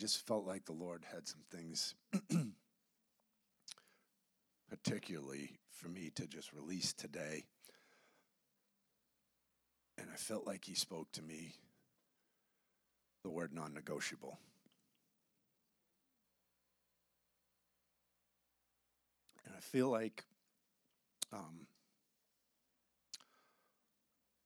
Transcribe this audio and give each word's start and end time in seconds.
just 0.00 0.26
felt 0.26 0.46
like 0.46 0.64
the 0.64 0.72
Lord 0.72 1.04
had 1.12 1.28
some 1.28 1.42
things, 1.50 1.94
particularly 4.70 5.58
for 5.70 5.88
me 5.90 6.10
to 6.14 6.26
just 6.26 6.54
release 6.54 6.94
today. 6.94 7.44
And 9.98 10.08
I 10.10 10.16
felt 10.16 10.46
like 10.46 10.64
He 10.64 10.74
spoke 10.74 11.12
to 11.12 11.22
me 11.22 11.52
the 13.22 13.30
word 13.30 13.52
non 13.52 13.74
negotiable. 13.74 14.38
And 19.46 19.54
I 19.56 19.60
feel 19.60 19.88
like 19.88 20.24
um, 21.32 21.66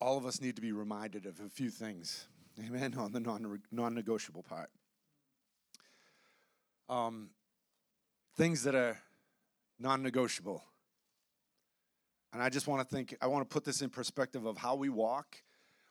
all 0.01 0.17
of 0.17 0.27
us 0.27 0.41
need 0.41 0.57
to 0.57 0.63
be 0.63 0.73
reminded 0.73 1.27
of 1.27 1.41
a 1.41 1.49
few 1.49 1.71
things, 1.71 2.27
amen, 2.67 2.95
on 2.97 3.13
the 3.13 3.21
non 3.71 3.95
negotiable 3.95 4.43
part 4.43 4.71
um, 6.89 7.31
things 8.37 8.63
that 8.65 8.75
are 8.75 8.99
non 9.79 10.03
negotiable. 10.03 10.63
And 12.33 12.43
I 12.43 12.49
just 12.49 12.67
want 12.67 12.87
to 12.87 12.95
think, 12.95 13.17
I 13.21 13.29
want 13.29 13.49
to 13.49 13.53
put 13.53 13.65
this 13.65 13.81
in 13.81 13.91
perspective 13.91 14.45
of 14.45 14.57
how 14.57 14.75
we 14.75 14.89
walk, 14.89 15.43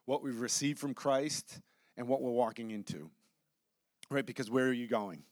what 0.05 0.21
we've 0.21 0.39
received 0.39 0.77
from 0.77 0.93
Christ, 0.93 1.61
and 1.97 2.07
what 2.07 2.21
we're 2.21 2.31
walking 2.31 2.71
into. 2.71 3.09
Right? 4.09 4.25
Because 4.25 4.49
where 4.49 4.67
are 4.67 4.73
you 4.73 4.87
going? 4.87 5.23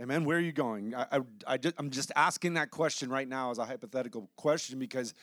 Amen. 0.00 0.24
Where 0.24 0.36
are 0.36 0.40
you 0.40 0.52
going? 0.52 0.94
I, 0.94 1.20
I, 1.46 1.58
I'm 1.78 1.90
just 1.90 2.12
asking 2.14 2.54
that 2.54 2.70
question 2.70 3.08
right 3.08 3.26
now 3.26 3.50
as 3.50 3.58
a 3.58 3.64
hypothetical 3.64 4.28
question 4.36 4.78
because 4.78 5.14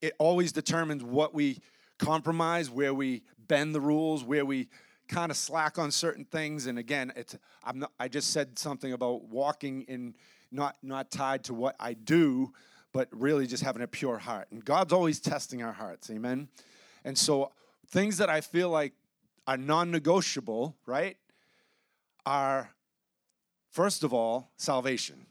it 0.00 0.14
always 0.18 0.52
determines 0.52 1.02
what 1.02 1.34
we 1.34 1.58
compromise, 1.98 2.70
where 2.70 2.94
we 2.94 3.22
bend 3.48 3.74
the 3.74 3.80
rules, 3.80 4.22
where 4.22 4.44
we 4.44 4.68
kind 5.08 5.30
of 5.30 5.36
slack 5.36 5.76
on 5.76 5.90
certain 5.90 6.24
things. 6.24 6.66
And 6.66 6.78
again, 6.78 7.12
it's 7.16 7.36
I'm 7.64 7.80
not, 7.80 7.92
I 7.98 8.06
just 8.08 8.32
said 8.32 8.58
something 8.58 8.92
about 8.92 9.24
walking 9.24 9.82
in 9.82 10.14
not 10.52 10.76
not 10.82 11.10
tied 11.10 11.44
to 11.44 11.54
what 11.54 11.74
I 11.80 11.94
do, 11.94 12.52
but 12.92 13.08
really 13.10 13.46
just 13.46 13.62
having 13.62 13.82
a 13.82 13.88
pure 13.88 14.18
heart. 14.18 14.48
And 14.52 14.64
God's 14.64 14.92
always 14.92 15.18
testing 15.18 15.62
our 15.62 15.72
hearts. 15.72 16.10
Amen. 16.10 16.48
And 17.04 17.18
so 17.18 17.50
things 17.92 18.16
that 18.18 18.30
I 18.30 18.40
feel 18.40 18.70
like 18.70 18.94
are 19.46 19.56
non-negotiable, 19.56 20.76
right, 20.86 21.16
are 22.24 22.70
first 23.70 24.02
of 24.02 24.12
all 24.12 24.50
salvation. 24.56 25.26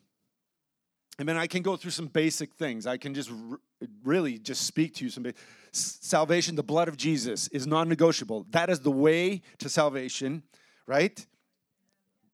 I 1.19 1.23
mean, 1.23 1.37
I 1.37 1.47
can 1.47 1.61
go 1.61 1.75
through 1.75 1.91
some 1.91 2.07
basic 2.07 2.53
things. 2.53 2.87
I 2.87 2.97
can 2.97 3.13
just 3.13 3.31
r- 3.31 3.59
really 4.03 4.37
just 4.37 4.65
speak 4.65 4.93
to 4.95 5.03
you 5.03 5.09
some. 5.09 5.25
salvation, 5.71 6.55
the 6.55 6.63
blood 6.63 6.87
of 6.87 6.97
Jesus, 6.97 7.47
is 7.49 7.67
non-negotiable. 7.67 8.47
That 8.51 8.69
is 8.69 8.79
the 8.79 8.91
way 8.91 9.41
to 9.59 9.69
salvation, 9.69 10.43
right? 10.85 11.25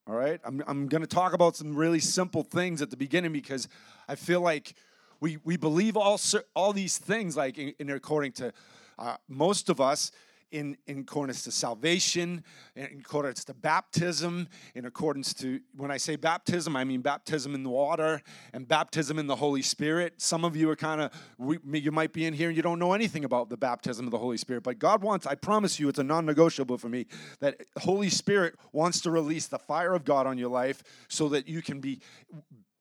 All 0.07 0.15
right. 0.15 0.39
I'm 0.45 0.63
I'm 0.67 0.87
going 0.87 1.01
to 1.01 1.07
talk 1.07 1.33
about 1.33 1.55
some 1.55 1.75
really 1.75 1.99
simple 1.99 2.43
things 2.43 2.81
at 2.81 2.89
the 2.89 2.97
beginning 2.97 3.33
because 3.33 3.67
I 4.07 4.15
feel 4.15 4.41
like 4.41 4.73
we 5.19 5.37
we 5.43 5.57
believe 5.57 5.97
all 5.97 6.19
all 6.55 6.71
these 6.71 6.97
things 6.97 7.35
like 7.35 7.57
in, 7.57 7.73
in 7.79 7.89
according 7.89 8.31
to 8.33 8.53
uh, 8.97 9.17
most 9.27 9.69
of 9.69 9.81
us 9.81 10.11
in, 10.51 10.77
in 10.87 10.99
accordance 10.99 11.43
to 11.43 11.51
salvation, 11.51 12.43
in 12.75 12.99
accordance 12.99 13.43
to 13.45 13.53
baptism, 13.53 14.47
in 14.75 14.85
accordance 14.85 15.33
to, 15.33 15.59
when 15.75 15.91
I 15.91 15.97
say 15.97 16.15
baptism, 16.15 16.75
I 16.75 16.83
mean 16.83 17.01
baptism 17.01 17.53
in 17.53 17.63
the 17.63 17.69
water 17.69 18.21
and 18.53 18.67
baptism 18.67 19.19
in 19.19 19.27
the 19.27 19.35
Holy 19.35 19.61
Spirit. 19.61 20.13
Some 20.21 20.45
of 20.45 20.55
you 20.55 20.69
are 20.69 20.75
kind 20.75 21.01
of, 21.01 21.11
you 21.73 21.91
might 21.91 22.13
be 22.13 22.25
in 22.25 22.33
here 22.33 22.47
and 22.47 22.55
you 22.55 22.63
don't 22.63 22.79
know 22.79 22.93
anything 22.93 23.25
about 23.25 23.49
the 23.49 23.57
baptism 23.57 24.05
of 24.05 24.11
the 24.11 24.17
Holy 24.17 24.37
Spirit, 24.37 24.63
but 24.63 24.79
God 24.79 25.03
wants, 25.03 25.27
I 25.27 25.35
promise 25.35 25.79
you, 25.79 25.89
it's 25.89 25.99
a 25.99 26.03
non 26.03 26.25
negotiable 26.25 26.77
for 26.77 26.89
me, 26.89 27.07
that 27.39 27.61
Holy 27.79 28.09
Spirit 28.09 28.55
wants 28.71 29.01
to 29.01 29.11
release 29.11 29.47
the 29.47 29.59
fire 29.59 29.93
of 29.93 30.05
God 30.05 30.27
on 30.27 30.37
your 30.37 30.49
life 30.49 30.81
so 31.09 31.27
that 31.29 31.47
you 31.47 31.61
can 31.61 31.79
be 31.81 31.99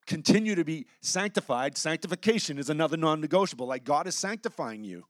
continue 0.06 0.54
to 0.54 0.62
be 0.62 0.86
sanctified. 1.00 1.76
Sanctification 1.76 2.58
is 2.60 2.70
another 2.70 2.96
non 2.96 3.20
negotiable. 3.20 3.66
Like 3.66 3.82
God 3.82 4.06
is 4.06 4.14
sanctifying 4.14 4.84
you. 4.84 5.04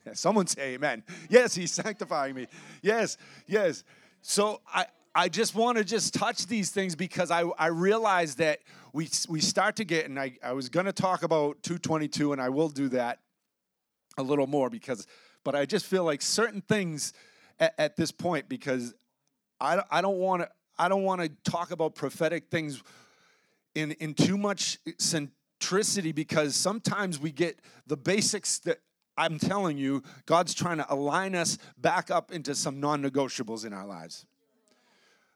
Someone 0.14 0.46
say 0.46 0.74
amen. 0.74 1.02
Yes, 1.28 1.54
he's 1.54 1.72
sanctifying 1.72 2.34
me. 2.34 2.46
Yes, 2.82 3.16
yes. 3.46 3.84
So 4.22 4.60
I, 4.72 4.86
I 5.14 5.28
just 5.28 5.54
want 5.54 5.78
to 5.78 5.84
just 5.84 6.14
touch 6.14 6.46
these 6.46 6.70
things 6.70 6.94
because 6.94 7.30
I, 7.30 7.42
I 7.58 7.66
realize 7.68 8.36
that 8.36 8.60
we, 8.92 9.08
we 9.28 9.40
start 9.40 9.76
to 9.76 9.84
get, 9.84 10.06
and 10.06 10.18
I, 10.18 10.38
I 10.42 10.52
was 10.52 10.68
going 10.68 10.86
to 10.86 10.92
talk 10.92 11.22
about 11.22 11.62
222, 11.62 12.32
and 12.32 12.40
I 12.40 12.48
will 12.48 12.68
do 12.68 12.88
that 12.90 13.20
a 14.16 14.22
little 14.22 14.46
more 14.46 14.70
because, 14.70 15.06
but 15.44 15.54
I 15.54 15.66
just 15.66 15.86
feel 15.86 16.04
like 16.04 16.22
certain 16.22 16.60
things 16.60 17.12
at, 17.60 17.74
at 17.78 17.96
this 17.96 18.12
point 18.12 18.48
because 18.48 18.94
I, 19.60 19.82
I 19.90 20.00
don't 20.00 20.18
want 20.18 20.42
to, 20.42 20.48
I 20.78 20.88
don't 20.88 21.02
want 21.02 21.20
to 21.20 21.50
talk 21.50 21.70
about 21.70 21.94
prophetic 21.94 22.48
things 22.50 22.82
in, 23.74 23.92
in 23.92 24.14
too 24.14 24.38
much 24.38 24.78
centricity 24.98 26.14
because 26.14 26.54
sometimes 26.54 27.18
we 27.18 27.32
get 27.32 27.60
the 27.86 27.96
basics 27.96 28.58
that 28.60 28.78
I'm 29.18 29.38
telling 29.38 29.76
you, 29.76 30.02
God's 30.26 30.54
trying 30.54 30.78
to 30.78 30.86
align 30.92 31.34
us 31.34 31.58
back 31.76 32.10
up 32.10 32.30
into 32.32 32.54
some 32.54 32.80
non 32.80 33.02
negotiables 33.02 33.66
in 33.66 33.72
our 33.72 33.86
lives. 33.86 34.24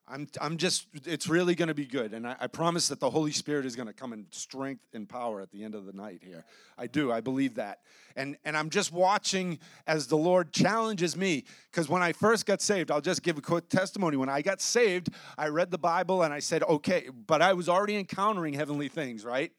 I'm, 0.09 0.27
I'm 0.41 0.57
just, 0.57 0.87
it's 1.07 1.29
really 1.29 1.55
going 1.55 1.69
to 1.69 1.75
be 1.75 1.87
good. 1.87 2.13
And 2.13 2.27
I, 2.27 2.37
I, 2.41 2.47
promise 2.47 2.89
that 2.89 3.01
the 3.01 3.09
Holy 3.09 3.31
Spirit 3.31 3.65
is 3.65 3.77
going 3.77 3.87
to 3.87 3.95
come 3.95 4.13
in 4.13 4.27
strength 4.31 4.95
and 4.95 5.09
power 5.09 5.41
at 5.41 5.51
the 5.53 5.65
end 5.65 5.75
of 5.75 5.87
the 5.87 5.93
night 5.93 6.21
here. 6.23 6.45
I 6.77 6.87
do. 6.87 7.11
I 7.11 7.21
believe 7.21 7.55
that. 7.55 7.81
And, 8.15 8.37
and 8.45 8.57
I'm 8.57 8.69
just 8.69 8.93
watching 8.93 9.59
as 9.87 10.09
the 10.09 10.17
Lord 10.17 10.53
challenges 10.53 11.17
me. 11.17 11.45
Because 11.71 11.89
when 11.89 12.03
I 12.03 12.13
first 12.13 12.47
got 12.47 12.61
saved, 12.61 12.91
I'll 12.91 13.01
just 13.01 13.23
give 13.23 13.39
a 13.39 13.41
quick 13.41 13.69
testimony. 13.69 14.17
When 14.17 14.29
I 14.29 14.43
got 14.43 14.61
saved, 14.61 15.09
I 15.39 15.49
read 15.49 15.71
the 15.71 15.79
Bible 15.79 16.25
and 16.25 16.35
I 16.35 16.41
said, 16.41 16.63
okay, 16.65 17.09
but 17.27 17.41
I 17.41 17.53
was 17.55 17.69
already 17.69 17.97
encountering 17.97 18.55
heavenly 18.55 18.89
things, 18.89 19.25
right? 19.25 19.53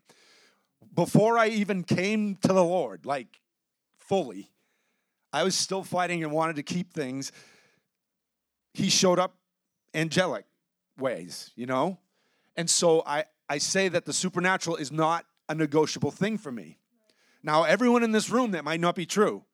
Before 0.94 1.38
I 1.38 1.48
even 1.48 1.84
came 1.84 2.36
to 2.44 2.50
the 2.50 2.64
Lord, 2.64 3.06
like 3.06 3.40
fully. 4.14 4.48
I 5.34 5.42
was 5.42 5.56
still 5.56 5.82
fighting 5.82 6.24
and 6.24 6.32
wanted 6.32 6.58
to 6.58 6.62
keep 6.62 6.94
things. 6.94 7.32
He 8.76 8.92
showed 8.92 9.18
up 9.18 9.34
angelic 9.96 10.46
ways, 11.00 11.50
you 11.56 11.66
know? 11.66 11.98
And 12.56 12.70
so 12.70 13.02
I, 13.08 13.24
I 13.50 13.58
say 13.58 13.88
that 13.88 14.06
the 14.06 14.14
supernatural 14.14 14.76
is 14.76 14.92
not 14.92 15.26
a 15.50 15.56
negotiable 15.56 16.12
thing 16.12 16.38
for 16.38 16.52
me. 16.52 16.78
Now, 17.42 17.64
everyone 17.64 18.04
in 18.04 18.12
this 18.12 18.30
room, 18.30 18.52
that 18.52 18.64
might 18.64 18.80
not 18.80 18.94
be 18.94 19.08
true. 19.08 19.46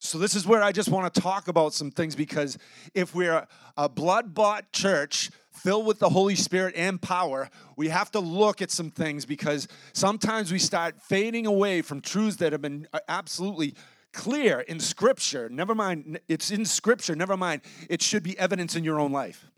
So, 0.00 0.18
this 0.18 0.34
is 0.34 0.44
where 0.44 0.62
I 0.64 0.72
just 0.72 0.88
want 0.88 1.14
to 1.14 1.20
talk 1.20 1.46
about 1.46 1.72
some 1.72 1.92
things 1.92 2.16
because 2.16 2.58
if 2.94 3.14
we're 3.14 3.46
a 3.76 3.88
blood 3.88 4.34
bought 4.34 4.72
church 4.72 5.30
filled 5.56 5.86
with 5.86 5.98
the 5.98 6.08
Holy 6.08 6.34
Spirit 6.34 6.74
and 6.76 7.00
power, 7.00 7.48
we 7.76 7.88
have 7.88 8.10
to 8.12 8.20
look 8.20 8.62
at 8.62 8.70
some 8.70 8.90
things 8.90 9.24
because 9.24 9.66
sometimes 9.92 10.52
we 10.52 10.58
start 10.58 11.00
fading 11.02 11.46
away 11.46 11.82
from 11.82 12.00
truths 12.00 12.36
that 12.36 12.52
have 12.52 12.62
been 12.62 12.86
uh, 12.92 13.00
absolutely 13.08 13.74
clear 14.12 14.60
in 14.60 14.80
Scripture. 14.80 15.48
Never 15.48 15.74
mind, 15.74 16.20
it's 16.28 16.50
in 16.50 16.64
Scripture, 16.64 17.14
never 17.14 17.36
mind, 17.36 17.62
it 17.88 18.02
should 18.02 18.22
be 18.22 18.38
evidence 18.38 18.76
in 18.76 18.84
your 18.84 18.98
own 18.98 19.12
life. 19.12 19.50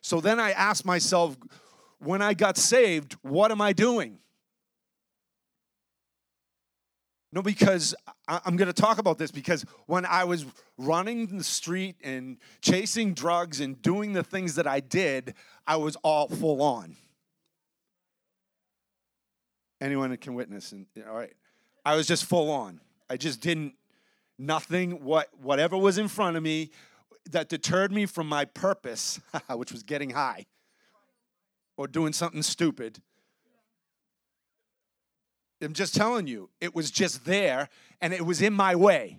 So 0.00 0.20
then 0.20 0.40
I 0.40 0.52
ask 0.52 0.84
myself, 0.84 1.36
when 1.98 2.22
I 2.22 2.34
got 2.34 2.56
saved, 2.56 3.14
what 3.22 3.50
am 3.50 3.60
I 3.60 3.72
doing? 3.72 4.18
No, 7.30 7.42
because 7.42 7.94
I'm 8.26 8.56
going 8.56 8.72
to 8.72 8.72
talk 8.72 8.98
about 8.98 9.18
this 9.18 9.30
because 9.30 9.64
when 9.86 10.06
I 10.06 10.24
was 10.24 10.46
running 10.78 11.26
the 11.26 11.44
street 11.44 11.96
and 12.02 12.38
chasing 12.62 13.12
drugs 13.12 13.60
and 13.60 13.80
doing 13.82 14.14
the 14.14 14.22
things 14.22 14.54
that 14.54 14.66
I 14.66 14.80
did, 14.80 15.34
I 15.66 15.76
was 15.76 15.96
all 15.96 16.28
full 16.28 16.62
on. 16.62 16.96
Anyone 19.80 20.10
that 20.10 20.22
can 20.22 20.34
witness, 20.34 20.72
and 20.72 20.86
all 21.06 21.14
right, 21.14 21.34
I 21.84 21.96
was 21.96 22.06
just 22.06 22.24
full 22.24 22.50
on. 22.50 22.80
I 23.10 23.16
just 23.16 23.40
didn't 23.40 23.74
nothing 24.38 25.04
what 25.04 25.28
whatever 25.40 25.76
was 25.76 25.98
in 25.98 26.08
front 26.08 26.36
of 26.36 26.42
me 26.42 26.70
that 27.30 27.48
deterred 27.48 27.92
me 27.92 28.06
from 28.06 28.28
my 28.28 28.46
purpose, 28.46 29.20
which 29.50 29.70
was 29.70 29.82
getting 29.82 30.10
high 30.10 30.46
or 31.76 31.86
doing 31.86 32.12
something 32.12 32.42
stupid 32.42 33.00
I'm 35.60 35.72
just 35.72 35.94
telling 35.94 36.26
you, 36.26 36.50
it 36.60 36.74
was 36.74 36.90
just 36.90 37.24
there 37.24 37.68
and 38.00 38.12
it 38.12 38.24
was 38.24 38.42
in 38.42 38.52
my 38.52 38.76
way. 38.76 39.18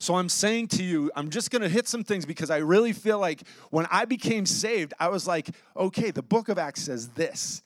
So 0.00 0.14
I'm 0.14 0.28
saying 0.28 0.68
to 0.68 0.84
you, 0.84 1.10
I'm 1.16 1.28
just 1.30 1.50
going 1.50 1.62
to 1.62 1.68
hit 1.68 1.88
some 1.88 2.04
things 2.04 2.24
because 2.24 2.50
I 2.50 2.58
really 2.58 2.92
feel 2.92 3.18
like 3.18 3.42
when 3.70 3.86
I 3.90 4.04
became 4.04 4.46
saved, 4.46 4.94
I 5.00 5.08
was 5.08 5.26
like, 5.26 5.48
okay, 5.76 6.10
the 6.12 6.22
book 6.22 6.48
of 6.48 6.58
Acts 6.58 6.82
says 6.82 7.08
this. 7.10 7.62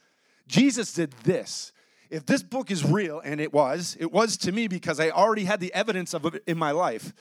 Jesus 0.48 0.94
did 0.94 1.12
this. 1.24 1.72
If 2.10 2.26
this 2.26 2.42
book 2.42 2.70
is 2.70 2.84
real, 2.84 3.20
and 3.20 3.40
it 3.40 3.52
was, 3.52 3.96
it 3.98 4.12
was 4.12 4.36
to 4.38 4.52
me 4.52 4.68
because 4.68 5.00
I 5.00 5.10
already 5.10 5.44
had 5.44 5.60
the 5.60 5.72
evidence 5.72 6.14
of 6.14 6.26
it 6.26 6.42
in 6.46 6.58
my 6.58 6.70
life. 6.70 7.12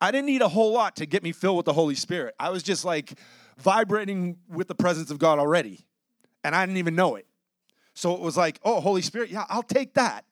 I 0.00 0.10
didn't 0.12 0.26
need 0.26 0.42
a 0.42 0.48
whole 0.48 0.72
lot 0.72 0.96
to 0.96 1.06
get 1.06 1.22
me 1.22 1.32
filled 1.32 1.56
with 1.56 1.66
the 1.66 1.72
Holy 1.72 1.96
Spirit. 1.96 2.34
I 2.38 2.50
was 2.50 2.62
just 2.62 2.84
like 2.84 3.18
vibrating 3.58 4.38
with 4.48 4.68
the 4.68 4.76
presence 4.76 5.10
of 5.10 5.18
God 5.18 5.38
already, 5.38 5.86
and 6.44 6.54
I 6.54 6.64
didn't 6.66 6.78
even 6.78 6.94
know 6.94 7.16
it. 7.16 7.26
So 7.98 8.14
it 8.14 8.20
was 8.20 8.36
like, 8.36 8.60
oh, 8.62 8.80
Holy 8.80 9.02
Spirit, 9.02 9.28
yeah, 9.28 9.44
I'll 9.48 9.64
take 9.64 9.94
that. 9.94 10.24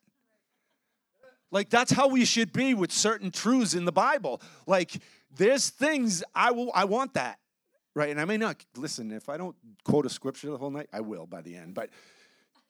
Like 1.51 1.69
that's 1.69 1.91
how 1.91 2.07
we 2.07 2.25
should 2.25 2.53
be 2.53 2.75
with 2.75 2.93
certain 2.93 3.33
truths 3.33 3.75
in 3.75 3.85
the 3.85 3.91
Bible. 3.91 4.41
Like 4.69 4.93
there's 5.37 5.69
things 5.69 6.23
I 6.33 6.53
will 6.53 6.71
I 6.77 6.85
want 6.85 7.15
that. 7.15 7.41
Right? 7.93 8.11
And 8.11 8.21
I 8.21 8.25
may 8.25 8.37
not 8.37 8.65
listen 8.77 9.11
if 9.11 9.29
I 9.29 9.37
don't 9.37 9.57
quote 9.83 10.07
a 10.07 10.09
scripture 10.09 10.49
the 10.51 10.59
whole 10.59 10.71
night, 10.71 10.89
I 10.93 11.01
will 11.01 11.27
by 11.27 11.43
the 11.43 11.57
end. 11.57 11.75
But 11.75 11.91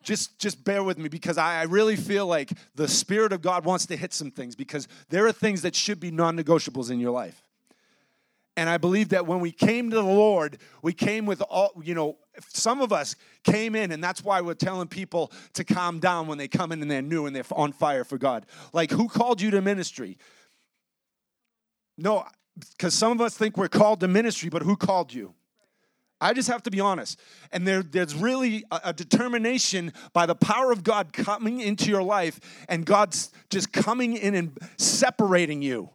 just 0.02 0.38
just 0.38 0.64
bear 0.64 0.82
with 0.82 0.96
me 0.96 1.10
because 1.10 1.37
I, 1.37 1.60
I 1.60 1.62
really 1.64 1.96
feel 1.96 2.26
like 2.26 2.50
the 2.75 2.88
Spirit 2.88 3.34
of 3.34 3.43
God 3.43 3.66
wants 3.66 3.84
to 3.87 3.96
hit 3.96 4.14
some 4.14 4.31
things 4.31 4.56
because 4.56 4.88
there 5.10 5.26
are 5.26 5.32
things 5.32 5.60
that 5.60 5.75
should 5.75 6.00
be 6.00 6.10
non-negotiables 6.10 6.90
in 6.90 7.00
your 7.00 7.10
life. 7.10 7.43
And 8.56 8.70
I 8.70 8.78
believe 8.78 9.10
that 9.10 9.26
when 9.26 9.40
we 9.40 9.52
came 9.52 9.90
to 9.90 9.96
the 9.96 10.02
Lord, 10.02 10.56
we 10.81 10.94
came 10.94 11.26
with 11.26 11.43
all, 11.43 11.72
you 11.82 11.94
know, 11.94 12.16
some 12.48 12.80
of 12.80 12.92
us 12.92 13.16
came 13.44 13.74
in, 13.74 13.92
and 13.92 14.02
that's 14.02 14.22
why 14.22 14.40
we're 14.40 14.54
telling 14.54 14.88
people 14.88 15.32
to 15.54 15.64
calm 15.64 15.98
down 15.98 16.26
when 16.26 16.38
they 16.38 16.48
come 16.48 16.72
in 16.72 16.82
and 16.82 16.90
they're 16.90 17.02
new 17.02 17.26
and 17.26 17.34
they're 17.34 17.44
on 17.52 17.72
fire 17.72 18.04
for 18.04 18.18
God. 18.18 18.46
Like, 18.72 18.90
who 18.90 19.08
called 19.08 19.40
you 19.40 19.50
to 19.52 19.62
ministry? 19.62 20.18
No, 21.98 22.24
because 22.76 22.94
some 22.94 23.12
of 23.12 23.20
us 23.20 23.36
think 23.36 23.56
we're 23.56 23.68
called 23.68 24.00
to 24.00 24.08
ministry, 24.08 24.48
but 24.48 24.62
who 24.62 24.76
called 24.76 25.12
you? 25.12 25.34
I 26.20 26.32
just 26.32 26.48
have 26.48 26.62
to 26.62 26.70
be 26.70 26.80
honest. 26.80 27.20
And 27.52 27.66
there, 27.66 27.82
there's 27.82 28.14
really 28.14 28.64
a, 28.70 28.80
a, 28.84 28.92
determination 28.92 29.92
by 30.14 30.24
the 30.24 30.34
power 30.34 30.72
of 30.72 30.82
God 30.82 31.12
coming 31.12 31.60
into 31.60 31.90
your 31.90 32.02
life 32.02 32.40
and 32.68 32.86
God's 32.86 33.30
just 33.50 33.70
coming 33.72 34.16
in 34.16 34.34
and 34.34 34.58
separating 34.78 35.60
you. 35.60 35.90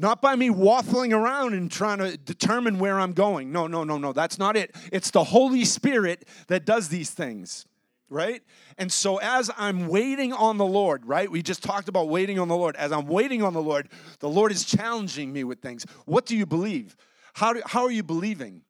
Not 0.00 0.22
by 0.22 0.36
me 0.36 0.48
waffling 0.48 1.12
around 1.12 1.54
and 1.54 1.68
trying 1.70 1.98
to 1.98 2.16
determine 2.16 2.78
where 2.78 3.00
I'm 3.00 3.12
going. 3.12 3.50
No, 3.50 3.66
no, 3.66 3.82
no, 3.82 3.98
no. 3.98 4.12
That's 4.12 4.38
not 4.38 4.56
it. 4.56 4.74
It's 4.92 5.10
the 5.10 5.24
Holy 5.24 5.64
Spirit 5.64 6.28
that 6.46 6.64
does 6.64 6.88
these 6.88 7.10
things, 7.10 7.66
right? 8.08 8.40
And 8.78 8.92
so 8.92 9.16
as 9.16 9.50
I'm 9.58 9.88
waiting 9.88 10.32
on 10.32 10.56
the 10.56 10.64
Lord, 10.64 11.04
right? 11.04 11.28
We 11.28 11.42
just 11.42 11.64
talked 11.64 11.88
about 11.88 12.08
waiting 12.08 12.38
on 12.38 12.46
the 12.46 12.56
Lord. 12.56 12.76
As 12.76 12.92
I'm 12.92 13.08
waiting 13.08 13.42
on 13.42 13.54
the 13.54 13.62
Lord, 13.62 13.88
the 14.20 14.28
Lord 14.28 14.52
is 14.52 14.64
challenging 14.64 15.32
me 15.32 15.42
with 15.42 15.60
things. 15.60 15.84
What 16.04 16.26
do 16.26 16.36
you 16.36 16.46
believe? 16.46 16.96
How, 17.34 17.52
do, 17.52 17.62
how 17.66 17.82
are 17.82 17.90
you 17.90 18.04
believing? 18.04 18.62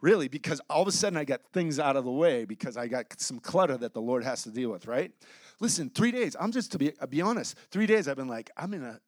Really, 0.00 0.28
because 0.28 0.62
all 0.70 0.80
of 0.80 0.88
a 0.88 0.92
sudden 0.92 1.18
I 1.18 1.24
got 1.24 1.42
things 1.52 1.78
out 1.78 1.94
of 1.94 2.06
the 2.06 2.10
way 2.10 2.46
because 2.46 2.78
I 2.78 2.86
got 2.88 3.20
some 3.20 3.38
clutter 3.38 3.76
that 3.76 3.92
the 3.92 4.00
Lord 4.00 4.24
has 4.24 4.44
to 4.44 4.50
deal 4.50 4.70
with, 4.70 4.86
right? 4.86 5.12
Listen, 5.60 5.90
three 5.90 6.10
days, 6.10 6.34
I'm 6.40 6.52
just 6.52 6.72
to 6.72 6.78
be, 6.78 6.92
be 7.10 7.20
honest, 7.20 7.54
three 7.70 7.86
days 7.86 8.08
I've 8.08 8.16
been 8.16 8.28
like, 8.28 8.50
I'm 8.56 8.72
in 8.72 8.82
a, 8.82 8.98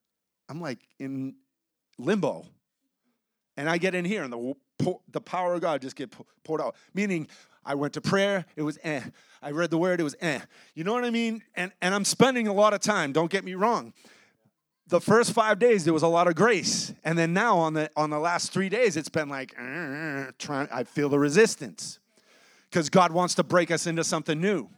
I'm 0.50 0.60
like 0.60 0.80
in 0.98 1.34
limbo. 1.98 2.46
And 3.56 3.68
I 3.68 3.78
get 3.78 3.94
in 3.94 4.04
here 4.04 4.22
and 4.22 4.32
the, 4.32 4.94
the 5.10 5.20
power 5.20 5.54
of 5.54 5.60
God 5.60 5.82
just 5.82 5.96
get 5.96 6.14
poured 6.42 6.60
out. 6.60 6.74
Meaning, 6.94 7.28
I 7.64 7.74
went 7.74 7.94
to 7.94 8.00
prayer, 8.00 8.44
it 8.56 8.62
was 8.62 8.78
eh. 8.82 9.02
I 9.40 9.50
read 9.50 9.70
the 9.70 9.78
word, 9.78 10.00
it 10.00 10.04
was 10.04 10.16
eh. 10.20 10.40
You 10.74 10.84
know 10.84 10.92
what 10.92 11.04
I 11.04 11.10
mean? 11.10 11.42
And, 11.54 11.72
and 11.80 11.94
I'm 11.94 12.04
spending 12.04 12.48
a 12.48 12.52
lot 12.52 12.74
of 12.74 12.80
time, 12.80 13.12
don't 13.12 13.30
get 13.30 13.44
me 13.44 13.54
wrong. 13.54 13.92
The 14.88 15.00
first 15.00 15.32
five 15.32 15.58
days, 15.58 15.84
there 15.84 15.94
was 15.94 16.02
a 16.02 16.08
lot 16.08 16.26
of 16.26 16.34
grace. 16.34 16.92
And 17.04 17.16
then 17.16 17.32
now 17.32 17.56
on 17.58 17.74
the, 17.74 17.88
on 17.96 18.10
the 18.10 18.18
last 18.18 18.52
three 18.52 18.68
days, 18.68 18.96
it's 18.96 19.08
been 19.08 19.28
like, 19.28 19.54
uh, 19.58 20.32
trying, 20.38 20.68
I 20.72 20.84
feel 20.84 21.08
the 21.08 21.18
resistance. 21.18 21.98
Because 22.68 22.90
God 22.90 23.12
wants 23.12 23.34
to 23.36 23.44
break 23.44 23.70
us 23.70 23.86
into 23.86 24.02
something 24.02 24.40
new. 24.40 24.68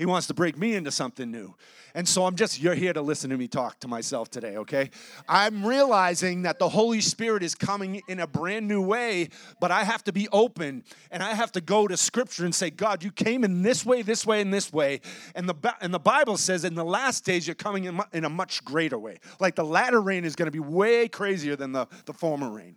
He 0.00 0.06
wants 0.06 0.26
to 0.28 0.34
break 0.34 0.56
me 0.56 0.76
into 0.76 0.90
something 0.90 1.30
new. 1.30 1.54
And 1.94 2.08
so 2.08 2.24
I'm 2.24 2.34
just, 2.34 2.58
you're 2.58 2.74
here 2.74 2.94
to 2.94 3.02
listen 3.02 3.28
to 3.28 3.36
me 3.36 3.46
talk 3.46 3.80
to 3.80 3.86
myself 3.86 4.30
today, 4.30 4.56
okay? 4.56 4.88
I'm 5.28 5.62
realizing 5.62 6.40
that 6.42 6.58
the 6.58 6.70
Holy 6.70 7.02
Spirit 7.02 7.42
is 7.42 7.54
coming 7.54 8.00
in 8.08 8.18
a 8.18 8.26
brand 8.26 8.66
new 8.66 8.80
way, 8.80 9.28
but 9.60 9.70
I 9.70 9.84
have 9.84 10.02
to 10.04 10.12
be 10.14 10.26
open 10.32 10.84
and 11.10 11.22
I 11.22 11.34
have 11.34 11.52
to 11.52 11.60
go 11.60 11.86
to 11.86 11.98
Scripture 11.98 12.46
and 12.46 12.54
say, 12.54 12.70
God, 12.70 13.04
you 13.04 13.12
came 13.12 13.44
in 13.44 13.60
this 13.60 13.84
way, 13.84 14.00
this 14.00 14.24
way, 14.24 14.40
and 14.40 14.54
this 14.54 14.72
way. 14.72 15.02
And 15.34 15.46
the, 15.46 15.74
and 15.82 15.92
the 15.92 16.00
Bible 16.00 16.38
says 16.38 16.64
in 16.64 16.76
the 16.76 16.84
last 16.84 17.26
days, 17.26 17.46
you're 17.46 17.54
coming 17.54 17.84
in, 17.84 18.00
in 18.14 18.24
a 18.24 18.30
much 18.30 18.64
greater 18.64 18.98
way. 18.98 19.18
Like 19.38 19.54
the 19.54 19.66
latter 19.66 20.00
rain 20.00 20.24
is 20.24 20.34
gonna 20.34 20.50
be 20.50 20.60
way 20.60 21.08
crazier 21.08 21.56
than 21.56 21.72
the, 21.72 21.86
the 22.06 22.14
former 22.14 22.48
rain. 22.48 22.76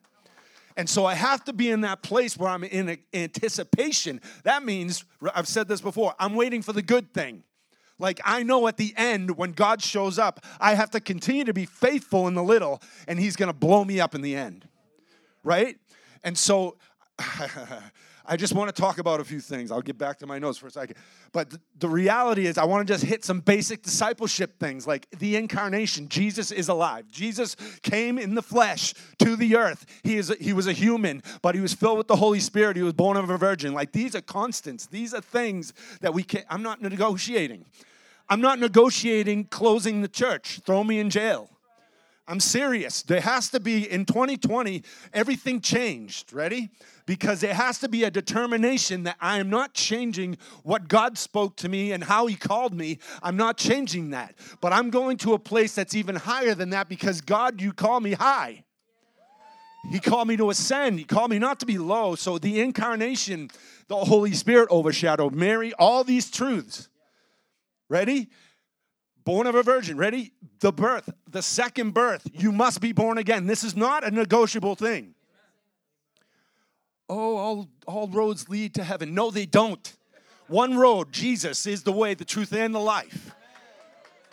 And 0.76 0.90
so 0.90 1.06
I 1.06 1.14
have 1.14 1.44
to 1.46 1.54
be 1.54 1.70
in 1.70 1.82
that 1.82 2.02
place 2.02 2.38
where 2.38 2.50
I'm 2.50 2.64
in 2.64 2.98
anticipation. 3.14 4.22
That 4.44 4.64
means, 4.64 5.06
I've 5.34 5.48
said 5.48 5.68
this 5.68 5.82
before, 5.82 6.14
I'm 6.20 6.36
waiting 6.36 6.62
for 6.62 6.74
the 6.74 6.82
good 6.82 7.14
thing. 7.14 7.44
Like 8.00 8.20
I 8.26 8.44
know 8.44 8.68
at 8.68 8.78
the 8.78 8.94
end 8.98 9.38
when 9.38 9.52
God 9.52 9.82
shows 9.82 10.18
up, 10.18 10.44
I 10.60 10.74
have 10.74 10.92
to 10.92 11.00
continue 11.00 11.46
to 11.46 11.54
be 11.54 11.66
faithful 11.66 12.28
in 12.28 12.34
the 12.34 12.44
little, 12.44 12.82
and 13.08 13.20
He's 13.20 13.36
gonna 13.36 13.54
blow 13.54 13.86
me 13.86 14.00
up 14.00 14.16
in 14.16 14.22
the 14.22 14.36
end. 14.36 14.68
Right? 15.44 15.78
And 16.24 16.38
so 16.38 16.78
I 18.26 18.38
just 18.38 18.54
want 18.54 18.74
to 18.74 18.82
talk 18.82 19.00
about 19.00 19.20
a 19.20 19.24
few 19.24 19.42
things. 19.42 19.70
I'll 19.70 19.82
get 19.82 19.98
back 19.98 20.20
to 20.20 20.26
my 20.26 20.40
notes 20.40 20.58
for 20.58 20.68
a 20.68 20.72
second. 20.72 20.96
But 21.34 21.50
th- 21.50 21.62
the 21.80 21.90
reality 21.90 22.46
is, 22.46 22.58
I 22.58 22.64
want 22.64 22.88
to 22.88 22.94
just 22.94 23.04
hit 23.04 23.26
some 23.26 23.42
basic 23.42 23.84
discipleship 23.84 24.60
things 24.60 24.88
like 24.88 25.10
the 25.20 25.36
incarnation. 25.36 26.08
Jesus 26.08 26.50
is 26.52 26.70
alive. 26.70 27.10
Jesus 27.12 27.58
came 27.82 28.18
in 28.18 28.36
the 28.36 28.42
flesh 28.42 28.94
to 29.20 29.36
the 29.36 29.58
earth. 29.58 29.86
He, 30.04 30.16
is 30.16 30.34
he 30.40 30.54
was 30.54 30.68
a 30.68 30.74
human, 30.74 31.22
but 31.42 31.54
he 31.54 31.60
was 31.60 31.74
filled 31.74 31.98
with 31.98 32.08
the 32.08 32.16
Holy 32.16 32.40
Spirit. 32.40 32.78
He 32.78 32.84
was 32.84 32.94
born 32.94 33.18
of 33.18 33.30
a 33.30 33.38
virgin. 33.38 33.74
Like 33.74 33.92
these 33.92 34.16
are 34.16 34.22
constants. 34.22 34.86
These 34.86 35.14
are 35.14 35.22
things 35.22 35.74
that 36.00 36.14
we 36.14 36.24
can't, 36.24 36.46
I'm 36.50 36.64
not 36.64 36.82
negotiating. 36.82 37.66
I'm 38.30 38.40
not 38.40 38.58
negotiating 38.58 39.46
closing 39.46 40.02
the 40.02 40.08
church, 40.08 40.62
throw 40.66 40.84
me 40.84 41.00
in 41.00 41.10
jail. 41.10 41.50
I'm 42.26 42.40
serious. 42.40 43.02
There 43.02 43.20
has 43.20 43.50
to 43.50 43.60
be, 43.60 43.90
in 43.90 44.06
2020, 44.06 44.84
everything 45.14 45.60
changed. 45.60 46.32
Ready? 46.32 46.70
Because 47.06 47.42
there 47.42 47.54
has 47.54 47.80
to 47.80 47.90
be 47.90 48.06
a 48.06 48.12
determination 48.12 49.04
that 49.04 49.18
I 49.20 49.40
am 49.40 49.50
not 49.50 49.74
changing 49.74 50.38
what 50.64 50.88
God 50.88 51.18
spoke 51.18 51.58
to 51.58 51.70
me 51.70 51.92
and 51.92 52.04
how 52.04 52.28
He 52.28 52.36
called 52.36 52.74
me. 52.74 53.00
I'm 53.22 53.36
not 53.36 53.58
changing 53.58 54.12
that. 54.12 54.36
But 54.62 54.72
I'm 54.72 54.90
going 54.90 55.18
to 55.18 55.34
a 55.34 55.40
place 55.40 55.76
that's 55.76 55.96
even 55.96 56.16
higher 56.16 56.56
than 56.56 56.70
that 56.70 56.88
because 56.88 57.20
God, 57.20 57.60
you 57.60 57.74
call 57.74 58.00
me 58.00 58.14
high. 58.14 58.64
He 59.92 60.00
called 60.00 60.30
me 60.30 60.38
to 60.38 60.50
ascend. 60.50 61.00
He 61.00 61.04
called 61.04 61.30
me 61.30 61.40
not 61.40 61.60
to 61.60 61.66
be 61.66 61.78
low. 61.78 62.16
So 62.16 62.38
the 62.38 62.62
incarnation, 62.62 63.50
the 63.90 63.98
Holy 63.98 64.32
Spirit 64.32 64.70
overshadowed 64.72 65.36
Mary, 65.36 65.74
all 65.74 66.06
these 66.06 66.32
truths. 66.32 66.88
Ready? 67.90 68.30
Born 69.24 69.48
of 69.48 69.56
a 69.56 69.64
virgin. 69.64 69.98
Ready? 69.98 70.32
The 70.60 70.72
birth, 70.72 71.10
the 71.30 71.42
second 71.42 71.94
birth. 71.94 72.28
You 72.34 72.52
must 72.52 72.82
be 72.82 72.92
born 72.92 73.18
again. 73.18 73.48
This 73.48 73.64
is 73.64 73.76
not 73.76 74.04
a 74.04 74.12
negotiable 74.12 74.76
thing. 74.76 75.16
Oh, 77.10 77.38
all, 77.38 77.70
all 77.86 78.08
roads 78.08 78.50
lead 78.50 78.74
to 78.76 78.84
heaven. 78.84 79.14
No, 79.14 79.30
they 79.30 79.46
don't. 79.46 79.94
One 80.48 80.78
road, 80.78 81.12
Jesus, 81.12 81.66
is 81.66 81.84
the 81.84 81.92
way, 81.92 82.14
the 82.14 82.26
truth, 82.26 82.54
and 82.54 82.74
the 82.74 82.80
life. 82.80 83.34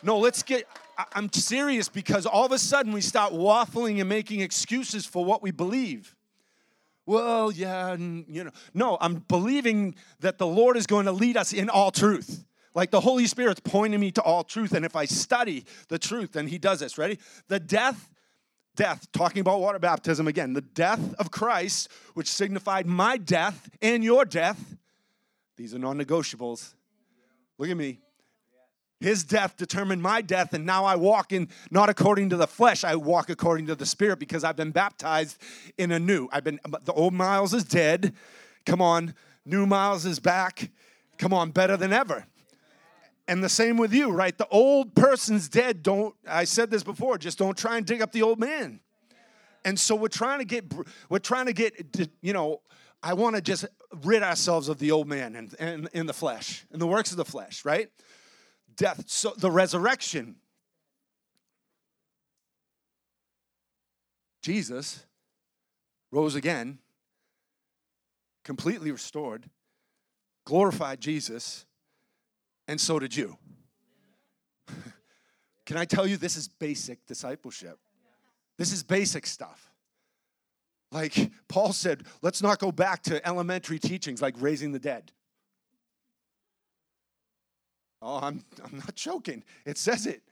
No, 0.03 0.19
let's 0.19 0.43
get, 0.43 0.65
I'm 1.15 1.33
serious 1.33 1.89
because 1.89 2.27
all 2.27 2.47
of 2.47 2.53
a 2.53 2.59
sudden 2.59 2.93
we 2.93 3.01
start 3.01 3.33
waffling 3.33 4.01
and 4.01 4.09
making 4.09 4.41
excuses 4.41 5.05
for 5.05 5.25
what 5.25 5.43
we 5.43 5.51
believe. 5.51 6.17
Well, 7.07 7.51
yeah, 7.51 7.97
you 7.97 8.45
know. 8.45 8.51
No, 8.73 8.97
I'm 9.01 9.25
believing 9.27 9.97
that 10.21 10.39
the 10.39 10.47
Lord 10.47 10.77
is 10.77 10.87
going 10.87 11.07
to 11.07 11.13
lead 11.13 11.37
us 11.37 11.53
in 11.53 11.69
all 11.69 11.91
truth. 11.91 12.45
Like 12.75 12.91
the 12.91 13.01
Holy 13.01 13.27
Spirit's 13.27 13.61
pointing 13.61 14.01
me 14.01 14.13
to 14.13 14.23
all 14.23 14.45
truth. 14.45 14.73
And 14.73 14.85
if 14.85 14.95
I 14.95 15.05
study 15.05 15.65
the 15.89 15.99
truth, 15.99 16.33
then 16.33 16.47
He 16.47 16.59
does 16.59 16.81
this. 16.81 16.99
Ready? 16.99 17.19
The 17.49 17.59
death, 17.59 18.09
death, 18.77 19.11
talking 19.13 19.41
about 19.41 19.61
water 19.61 19.79
baptism 19.79 20.29
again, 20.29 20.53
the 20.53 20.61
death 20.61 21.15
of 21.15 21.31
Christ, 21.31 21.91
which 22.15 22.29
signified 22.29 22.87
my 22.87 23.17
death 23.17 23.69
and 23.83 24.05
your 24.05 24.25
death. 24.25 24.77
These 25.57 25.75
are 25.75 25.79
non 25.79 25.99
negotiables. 25.99 26.75
Look 27.59 27.69
at 27.69 27.77
me. 27.77 28.01
His 29.01 29.25
death 29.25 29.57
determined 29.57 30.03
my 30.03 30.21
death, 30.21 30.53
and 30.53 30.67
now 30.67 30.85
I 30.85 30.97
walk 30.97 31.33
in 31.33 31.49
not 31.71 31.89
according 31.89 32.31
to 32.31 32.37
the 32.37 32.47
flesh, 32.47 32.85
I 32.85 32.97
walk 32.97 33.31
according 33.31 33.67
to 33.69 33.75
the 33.75 33.87
Spirit 33.87 34.19
because 34.19 34.45
I've 34.45 34.57
been 34.57 34.73
baptized 34.73 35.39
in 35.79 35.91
a 35.91 35.99
new. 35.99 36.29
I've 36.31 36.45
been, 36.45 36.61
the 36.85 36.93
old 36.93 37.15
Miles 37.15 37.55
is 37.55 37.65
dead. 37.65 38.15
Come 38.67 38.83
on. 38.83 39.15
New 39.47 39.65
Miles 39.65 40.05
is 40.05 40.21
back. 40.21 40.71
Come 41.17 41.33
on, 41.33 41.51
better 41.51 41.79
than 41.79 41.95
ever. 41.95 42.27
And 43.31 43.45
the 43.45 43.49
same 43.49 43.77
with 43.77 43.95
you, 43.95 44.11
right? 44.11 44.37
The 44.37 44.49
old 44.49 44.93
person's 44.97 45.49
dead. 45.49 45.85
Don't, 45.85 46.17
I 46.27 46.43
said 46.43 46.69
this 46.69 46.83
before, 46.83 47.17
just 47.17 47.39
don't 47.39 47.57
try 47.57 47.77
and 47.77 47.87
dig 47.87 48.03
up 48.03 48.11
the 48.11 48.23
old 48.23 48.41
man. 48.41 48.81
And 49.65 49.79
so 49.79 49.95
we're 49.95 50.09
trying 50.09 50.41
to 50.41 50.45
get, 50.45 50.65
we're 51.09 51.21
trying 51.21 51.47
to 51.47 51.53
get, 51.53 52.11
you 52.23 52.33
know, 52.33 52.61
I 53.01 53.15
want 53.15 53.37
to 53.37 53.41
just 53.41 53.67
rid 54.03 54.25
ourselves 54.25 54.69
of 54.69 54.81
the 54.81 54.91
old 54.91 55.07
man 55.07 55.37
and, 55.37 55.55
and 55.61 55.89
in 55.93 56.07
the 56.07 56.13
flesh, 56.13 56.67
in 56.73 56.81
the 56.81 56.89
works 56.89 57.13
of 57.13 57.19
the 57.19 57.25
flesh, 57.25 57.65
right? 57.65 57.89
Death, 58.75 59.05
so 59.07 59.33
the 59.37 59.51
resurrection. 59.51 60.35
Jesus 64.43 65.07
rose 66.11 66.35
again, 66.35 66.81
completely 68.43 68.91
restored, 68.91 69.49
glorified 70.45 71.01
Jesus 71.01 71.65
and 72.71 72.81
so 72.81 73.01
did 73.01 73.17
you. 73.17 73.37
Can 75.67 75.77
I 75.77 75.85
tell 75.85 76.07
you, 76.07 76.17
this 76.17 76.37
is 76.37 76.47
basic 76.47 77.05
discipleship? 77.05 77.81
This 78.59 78.73
is 78.73 78.85
basic 78.85 79.27
stuff. 79.27 79.73
Like 80.93 81.33
Paul 81.49 81.73
said, 81.73 82.05
let's 82.23 82.41
not 82.43 82.61
go 82.61 82.71
back 82.71 83.03
to 83.05 83.27
elementary 83.27 83.81
teachings 83.81 84.23
like 84.23 84.37
raising 84.39 84.71
the 84.71 84.79
dead. 84.79 85.11
Oh, 88.01 88.21
I'm, 88.23 88.45
I'm 88.65 88.77
not 88.79 88.95
joking. 88.95 89.43
It 89.67 89.77
says 89.77 90.07
it. 90.07 90.23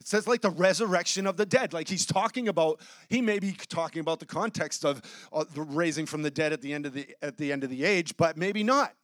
It 0.00 0.06
says 0.06 0.28
like 0.28 0.42
the 0.42 0.50
resurrection 0.50 1.26
of 1.26 1.36
the 1.36 1.46
dead. 1.46 1.72
Like 1.72 1.88
he's 1.88 2.06
talking 2.06 2.46
about, 2.46 2.80
he 3.08 3.20
may 3.20 3.40
be 3.40 3.56
talking 3.68 3.98
about 3.98 4.20
the 4.20 4.26
context 4.26 4.84
of, 4.84 5.02
of 5.32 5.52
the 5.52 5.62
raising 5.62 6.06
from 6.06 6.22
the 6.22 6.30
dead 6.30 6.52
at 6.52 6.62
the 6.62 6.72
end 6.72 6.86
of 6.86 6.92
the 6.92 7.08
at 7.22 7.38
the 7.38 7.50
end 7.50 7.64
of 7.64 7.70
the 7.70 7.82
age, 7.82 8.16
but 8.16 8.36
maybe 8.36 8.62
not. 8.62 8.94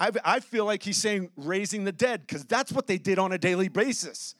I, 0.00 0.10
I 0.24 0.40
feel 0.40 0.64
like 0.64 0.82
he's 0.82 0.96
saying 0.96 1.30
raising 1.36 1.84
the 1.84 1.92
dead 1.92 2.22
because 2.22 2.44
that's 2.46 2.72
what 2.72 2.86
they 2.86 2.96
did 2.96 3.18
on 3.18 3.32
a 3.32 3.38
daily 3.38 3.68
basis. 3.68 4.34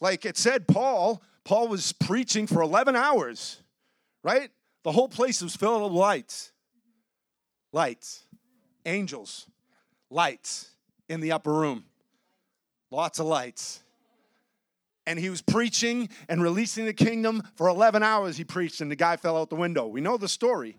Like 0.00 0.24
it 0.24 0.36
said, 0.38 0.68
Paul, 0.68 1.20
Paul 1.44 1.66
was 1.66 1.92
preaching 1.92 2.46
for 2.46 2.62
11 2.62 2.94
hours, 2.94 3.60
right? 4.22 4.50
The 4.84 4.92
whole 4.92 5.08
place 5.08 5.42
was 5.42 5.56
filled 5.56 5.82
with 5.82 5.92
lights. 5.92 6.52
Lights. 7.72 8.22
Angels. 8.86 9.48
Lights 10.10 10.70
in 11.08 11.20
the 11.20 11.32
upper 11.32 11.52
room. 11.52 11.84
Lots 12.92 13.18
of 13.18 13.26
lights. 13.26 13.80
And 15.06 15.18
he 15.18 15.28
was 15.28 15.42
preaching 15.42 16.08
and 16.28 16.40
releasing 16.40 16.86
the 16.86 16.94
kingdom 16.94 17.42
for 17.56 17.68
11 17.68 18.02
hours. 18.02 18.36
He 18.36 18.44
preached, 18.44 18.80
and 18.80 18.90
the 18.90 18.96
guy 18.96 19.16
fell 19.16 19.36
out 19.36 19.50
the 19.50 19.56
window. 19.56 19.86
We 19.86 20.00
know 20.00 20.16
the 20.16 20.28
story. 20.28 20.76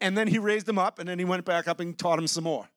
And 0.00 0.18
then 0.18 0.26
he 0.26 0.38
raised 0.38 0.68
him 0.68 0.78
up, 0.78 0.98
and 0.98 1.08
then 1.08 1.18
he 1.18 1.24
went 1.24 1.44
back 1.44 1.68
up 1.68 1.78
and 1.78 1.96
taught 1.96 2.18
him 2.18 2.26
some 2.26 2.44
more. 2.44 2.68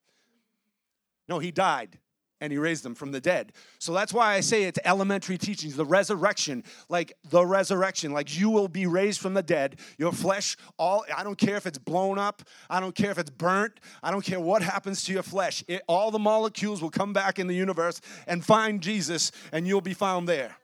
No, 1.27 1.39
he 1.39 1.51
died 1.51 1.99
and 2.41 2.51
he 2.51 2.57
raised 2.57 2.83
them 2.83 2.95
from 2.95 3.11
the 3.11 3.21
dead. 3.21 3.53
So 3.79 3.93
that's 3.93 4.13
why 4.13 4.33
I 4.33 4.41
say 4.41 4.63
it's 4.63 4.79
elementary 4.83 5.37
teachings, 5.37 5.75
the 5.75 5.85
resurrection, 5.85 6.63
like 6.89 7.13
the 7.29 7.45
resurrection, 7.45 8.11
like 8.11 8.37
you 8.37 8.49
will 8.49 8.67
be 8.67 8.85
raised 8.87 9.21
from 9.21 9.33
the 9.33 9.43
dead. 9.43 9.79
Your 9.97 10.11
flesh, 10.11 10.57
all 10.77 11.05
I 11.15 11.23
don't 11.23 11.37
care 11.37 11.55
if 11.55 11.65
it's 11.65 11.77
blown 11.77 12.19
up, 12.19 12.43
I 12.69 12.79
don't 12.79 12.93
care 12.93 13.11
if 13.11 13.17
it's 13.17 13.29
burnt, 13.29 13.79
I 14.03 14.11
don't 14.11 14.23
care 14.23 14.39
what 14.39 14.61
happens 14.61 15.03
to 15.05 15.13
your 15.13 15.23
flesh. 15.23 15.63
It, 15.67 15.81
all 15.87 16.11
the 16.11 16.19
molecules 16.19 16.81
will 16.81 16.91
come 16.91 17.13
back 17.13 17.39
in 17.39 17.47
the 17.47 17.55
universe 17.55 18.01
and 18.27 18.45
find 18.45 18.81
Jesus 18.81 19.31
and 19.51 19.65
you'll 19.65 19.81
be 19.81 19.93
found 19.93 20.27
there. 20.27 20.55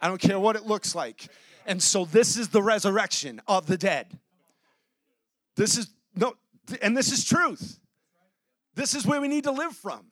I 0.00 0.08
don't 0.08 0.20
care 0.20 0.38
what 0.38 0.56
it 0.56 0.66
looks 0.66 0.94
like. 0.94 1.28
And 1.66 1.82
so 1.82 2.04
this 2.04 2.36
is 2.36 2.48
the 2.48 2.62
resurrection 2.62 3.40
of 3.48 3.66
the 3.66 3.76
dead. 3.76 4.18
This 5.56 5.76
is 5.76 5.88
no 6.14 6.34
and 6.82 6.96
this 6.96 7.10
is 7.10 7.24
truth. 7.24 7.80
This 8.78 8.94
is 8.94 9.04
where 9.04 9.20
we 9.20 9.26
need 9.26 9.42
to 9.42 9.50
live 9.50 9.72
from. 9.72 10.06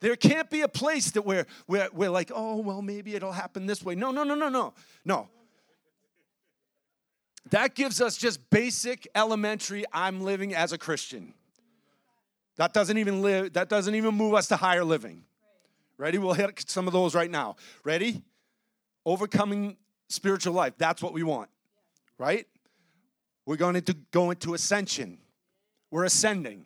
There 0.00 0.16
can't 0.16 0.48
be 0.48 0.62
a 0.62 0.68
place 0.68 1.10
that 1.10 1.26
we're, 1.26 1.44
we're, 1.66 1.90
we're 1.92 2.08
like, 2.08 2.32
oh, 2.34 2.56
well, 2.56 2.80
maybe 2.80 3.14
it'll 3.14 3.32
happen 3.32 3.66
this 3.66 3.84
way. 3.84 3.94
No, 3.94 4.10
no, 4.10 4.24
no, 4.24 4.34
no, 4.34 4.48
no. 4.48 4.72
No. 5.04 5.28
That 7.50 7.74
gives 7.74 8.00
us 8.00 8.16
just 8.16 8.48
basic, 8.48 9.06
elementary, 9.14 9.84
I'm 9.92 10.22
living 10.22 10.54
as 10.54 10.72
a 10.72 10.78
Christian. 10.78 11.34
That 12.56 12.72
doesn't 12.72 12.96
even 12.96 13.20
live, 13.20 13.52
that 13.52 13.68
doesn't 13.68 13.94
even 13.94 14.14
move 14.14 14.32
us 14.32 14.48
to 14.48 14.56
higher 14.56 14.84
living. 14.84 15.24
Ready? 15.98 16.16
We'll 16.16 16.32
hit 16.32 16.64
some 16.66 16.86
of 16.86 16.94
those 16.94 17.14
right 17.14 17.30
now. 17.30 17.56
Ready? 17.84 18.22
Overcoming 19.04 19.76
spiritual 20.08 20.54
life. 20.54 20.72
That's 20.78 21.02
what 21.02 21.12
we 21.12 21.24
want. 21.24 21.50
Right? 22.16 22.46
We're 23.44 23.56
going 23.56 23.78
to 23.78 23.94
go 24.12 24.30
into 24.30 24.54
ascension. 24.54 25.18
We're 25.90 26.04
ascending. 26.04 26.64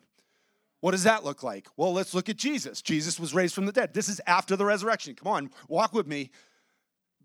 What 0.83 0.91
does 0.91 1.03
that 1.03 1.23
look 1.23 1.43
like? 1.43 1.69
Well, 1.77 1.93
let's 1.93 2.13
look 2.13 2.27
at 2.27 2.35
Jesus. 2.35 2.81
Jesus 2.81 3.17
was 3.17 3.33
raised 3.33 3.55
from 3.55 3.65
the 3.65 3.71
dead. 3.71 3.93
This 3.93 4.09
is 4.09 4.19
after 4.27 4.57
the 4.57 4.65
resurrection. 4.65 5.15
Come 5.15 5.29
on, 5.31 5.49
walk 5.69 5.93
with 5.93 6.07
me. 6.07 6.29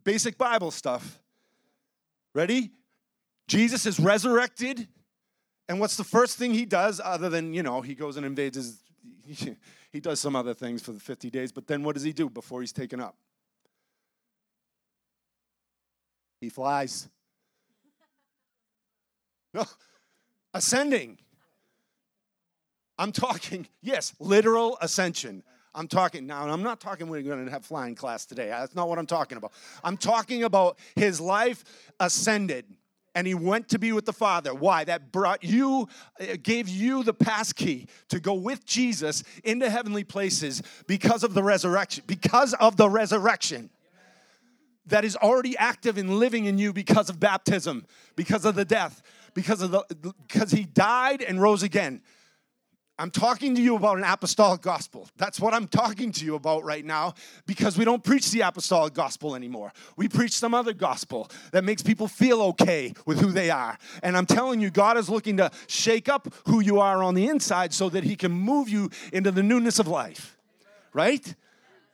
Basic 0.05 0.38
Bible 0.38 0.71
stuff. 0.71 1.19
Ready? 2.37 2.71
Jesus 3.49 3.85
is 3.85 3.99
resurrected. 3.99 4.87
And 5.69 5.81
what's 5.81 5.97
the 5.97 6.05
first 6.05 6.38
thing 6.38 6.55
he 6.55 6.67
does 6.67 7.00
other 7.05 7.29
than, 7.29 7.53
you 7.53 7.65
know, 7.65 7.81
he 7.81 7.97
goes 7.97 8.17
and 8.17 8.25
invades 8.25 8.57
his, 8.57 8.79
he 9.91 9.99
does 9.99 10.21
some 10.21 10.37
other 10.37 10.55
things 10.55 10.81
for 10.81 10.93
the 10.93 11.00
50 11.00 11.29
days, 11.29 11.50
but 11.50 11.67
then 11.67 11.83
what 11.83 11.97
does 11.97 12.05
he 12.05 12.12
do 12.12 12.31
before 12.31 12.61
he's 12.61 12.73
taken 12.73 13.00
up? 13.00 13.17
He 16.41 16.49
flies. 16.49 17.09
No, 19.55 19.65
ascending. 20.53 21.19
I'm 22.99 23.12
talking, 23.12 23.67
yes, 23.83 24.14
literal 24.19 24.78
ascension. 24.81 25.43
I'm 25.75 25.87
talking 25.87 26.26
now, 26.26 26.43
and 26.43 26.50
I'm 26.50 26.62
not 26.62 26.81
talking 26.81 27.09
we're 27.09 27.23
going 27.23 27.45
to 27.45 27.50
have 27.50 27.64
flying 27.64 27.95
class 27.95 28.26
today. 28.26 28.49
That's 28.49 28.75
not 28.75 28.88
what 28.88 28.99
I'm 28.99 29.07
talking 29.07 29.38
about. 29.38 29.52
I'm 29.85 29.97
talking 29.97 30.43
about 30.43 30.78
his 30.97 31.21
life 31.21 31.64
ascended 32.00 32.64
and 33.14 33.26
he 33.26 33.35
went 33.35 33.69
to 33.71 33.78
be 33.78 33.93
with 33.93 34.07
the 34.07 34.12
Father. 34.12 34.55
Why? 34.55 34.85
That 34.85 35.11
brought 35.11 35.43
you, 35.43 35.88
uh, 36.21 36.37
gave 36.43 36.69
you 36.69 37.02
the 37.02 37.14
pass 37.14 37.52
key 37.52 37.88
to 38.11 38.21
go 38.21 38.35
with 38.35 38.64
Jesus 38.64 39.25
into 39.45 39.69
heavenly 39.69 40.05
places 40.05 40.62
because 40.87 41.25
of 41.25 41.35
the 41.35 41.43
resurrection. 41.43 42.05
Because 42.07 42.55
of 42.55 42.76
the 42.76 42.88
resurrection 42.88 43.71
that 44.87 45.05
is 45.05 45.17
already 45.17 45.57
active 45.57 45.99
and 45.99 46.19
living 46.19 46.47
in 46.47 46.59
you 46.59 46.73
because 46.73 47.11
of 47.11 47.21
baptism, 47.21 47.87
because 48.17 48.45
of 48.45 48.55
the 48.55 48.64
death, 48.64 49.02
because 49.35 49.62
of 49.62 49.71
the 49.71 50.14
because 50.26 50.50
he 50.50 50.64
died 50.64 51.23
and 51.23 51.40
rose 51.40 51.62
again. 51.62 52.00
I'm 53.00 53.12
talking 53.12 53.55
to 53.55 53.62
you 53.62 53.76
about 53.76 53.99
an 53.99 54.05
apostolic 54.05 54.61
gospel. 54.61 55.09
That's 55.17 55.38
what 55.38 55.55
I'm 55.55 55.69
talking 55.69 56.11
to 56.12 56.25
you 56.25 56.35
about 56.35 56.64
right 56.64 56.85
now 56.85 57.14
because 57.47 57.78
we 57.78 57.85
don't 57.85 58.02
preach 58.02 58.33
the 58.33 58.40
apostolic 58.40 58.93
gospel 58.93 59.37
anymore. 59.37 59.73
We 59.97 60.09
preach 60.09 60.33
some 60.33 60.52
other 60.52 60.73
gospel 60.73 61.31
that 61.52 61.62
makes 61.62 61.81
people 61.81 62.09
feel 62.09 62.43
okay 62.43 62.95
with 63.07 63.21
who 63.21 63.31
they 63.31 63.50
are. 63.50 63.78
And 64.02 64.17
I'm 64.17 64.26
telling 64.26 64.61
you, 64.61 64.71
God 64.71 64.97
is 64.97 65.09
looking 65.09 65.37
to 65.37 65.52
shake 65.69 66.09
up 66.09 66.35
who 66.47 66.61
you 66.61 66.81
are 66.81 67.02
on 67.05 67.14
the 67.14 67.28
inside 67.28 67.73
so 67.73 67.88
that 67.90 68.02
He 68.02 68.17
can 68.17 68.33
move 68.33 68.69
you 68.69 68.90
into 69.12 69.31
the 69.31 69.45
newness 69.45 69.78
of 69.78 69.87
life. 69.87 70.37
Right? 70.93 71.37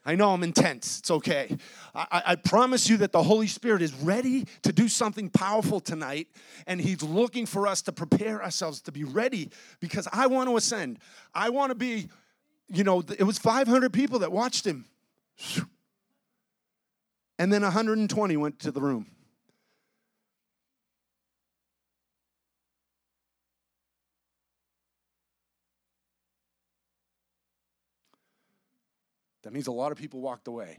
I 0.06 0.16
know 0.16 0.32
I'm 0.32 0.42
intense. 0.42 0.98
It's 0.98 1.10
okay. 1.10 1.56
I, 1.94 2.22
I, 2.26 2.36
promise 2.36 2.90
you 2.90 2.98
that 2.98 3.12
the 3.12 3.22
Holy 3.22 3.46
Spirit 3.46 3.80
is 3.80 3.94
ready 3.94 4.46
to 4.62 4.72
do 4.72 4.86
something 4.86 5.30
powerful 5.30 5.80
tonight, 5.80 6.28
and 6.66 6.78
He's 6.78 7.02
looking 7.02 7.46
for 7.46 7.66
us 7.66 7.80
to 7.82 7.92
prepare 7.92 8.42
ourselves 8.42 8.82
to 8.82 8.92
be 8.92 9.04
ready 9.04 9.50
because 9.80 10.06
I 10.12 10.26
want 10.26 10.50
to 10.50 10.56
ascend. 10.56 10.98
I 11.34 11.48
want 11.48 11.70
to 11.70 11.74
be, 11.74 12.08
you 12.68 12.84
know, 12.84 13.02
it 13.18 13.24
was 13.24 13.38
500 13.38 13.92
people 13.92 14.18
that 14.18 14.30
watched 14.30 14.66
Him. 14.66 14.84
And 17.38 17.52
then 17.52 17.62
120 17.62 18.36
went 18.36 18.60
to 18.60 18.70
the 18.70 18.80
room. 18.80 19.06
That 29.44 29.52
means 29.52 29.66
a 29.66 29.72
lot 29.72 29.92
of 29.92 29.98
people 29.98 30.20
walked 30.20 30.48
away, 30.48 30.78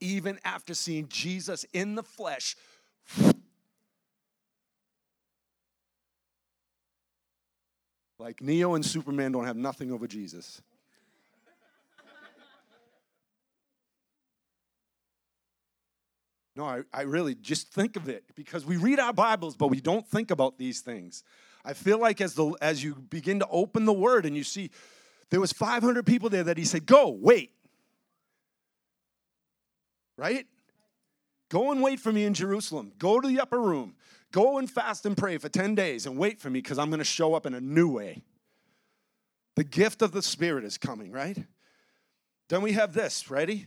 even 0.00 0.38
after 0.44 0.74
seeing 0.74 1.08
Jesus 1.08 1.64
in 1.72 1.94
the 1.94 2.02
flesh. 2.02 2.54
Like 8.18 8.42
Neo 8.42 8.74
and 8.74 8.84
Superman 8.84 9.32
don't 9.32 9.46
have 9.46 9.56
nothing 9.56 9.90
over 9.90 10.06
Jesus. 10.06 10.60
No, 16.54 16.64
I, 16.64 16.82
I 16.92 17.02
really 17.02 17.34
just 17.34 17.70
think 17.72 17.96
of 17.96 18.08
it 18.08 18.24
because 18.34 18.64
we 18.64 18.78
read 18.78 18.98
our 18.98 19.12
Bibles, 19.12 19.56
but 19.56 19.68
we 19.68 19.80
don't 19.80 20.06
think 20.06 20.30
about 20.30 20.56
these 20.56 20.80
things. 20.80 21.22
I 21.64 21.74
feel 21.74 21.98
like 21.98 22.22
as 22.22 22.34
the 22.34 22.54
as 22.62 22.82
you 22.82 22.94
begin 22.94 23.40
to 23.40 23.48
open 23.48 23.84
the 23.84 23.92
word 23.92 24.24
and 24.24 24.34
you 24.34 24.44
see 24.44 24.70
there 25.28 25.40
was 25.40 25.52
500 25.52 26.06
people 26.06 26.30
there 26.30 26.44
that 26.44 26.56
he 26.56 26.64
said, 26.64 26.86
"Go, 26.86 27.10
wait 27.10 27.55
right? 30.16 30.46
Go 31.48 31.70
and 31.70 31.82
wait 31.82 32.00
for 32.00 32.12
me 32.12 32.24
in 32.24 32.34
Jerusalem. 32.34 32.92
Go 32.98 33.20
to 33.20 33.28
the 33.28 33.40
upper 33.40 33.60
room. 33.60 33.94
Go 34.32 34.58
and 34.58 34.70
fast 34.70 35.06
and 35.06 35.16
pray 35.16 35.38
for 35.38 35.48
10 35.48 35.74
days 35.74 36.06
and 36.06 36.18
wait 36.18 36.40
for 36.40 36.50
me 36.50 36.60
because 36.60 36.78
I'm 36.78 36.90
going 36.90 36.98
to 36.98 37.04
show 37.04 37.34
up 37.34 37.46
in 37.46 37.54
a 37.54 37.60
new 37.60 37.88
way. 37.88 38.22
The 39.54 39.64
gift 39.64 40.02
of 40.02 40.12
the 40.12 40.22
Spirit 40.22 40.64
is 40.64 40.76
coming, 40.76 41.12
right? 41.12 41.38
Then 42.48 42.62
we 42.62 42.72
have 42.72 42.92
this. 42.92 43.30
Ready? 43.30 43.66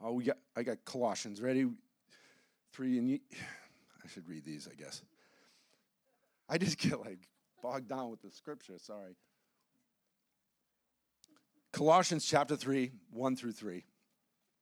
Oh, 0.00 0.12
we 0.12 0.24
got 0.24 0.38
I 0.56 0.62
got 0.62 0.84
Colossians. 0.84 1.40
Ready? 1.40 1.66
Three 2.72 2.98
and 2.98 3.10
you, 3.10 3.18
I 4.04 4.08
should 4.08 4.28
read 4.28 4.44
these, 4.44 4.68
I 4.70 4.74
guess. 4.74 5.02
I 6.48 6.56
just 6.58 6.78
get 6.78 7.00
like 7.00 7.18
bogged 7.62 7.88
down 7.88 8.10
with 8.10 8.22
the 8.22 8.30
scripture, 8.30 8.78
sorry. 8.78 9.16
Colossians 11.72 12.24
chapter 12.24 12.56
3, 12.56 12.90
1 13.12 13.36
through 13.36 13.52
3. 13.52 13.84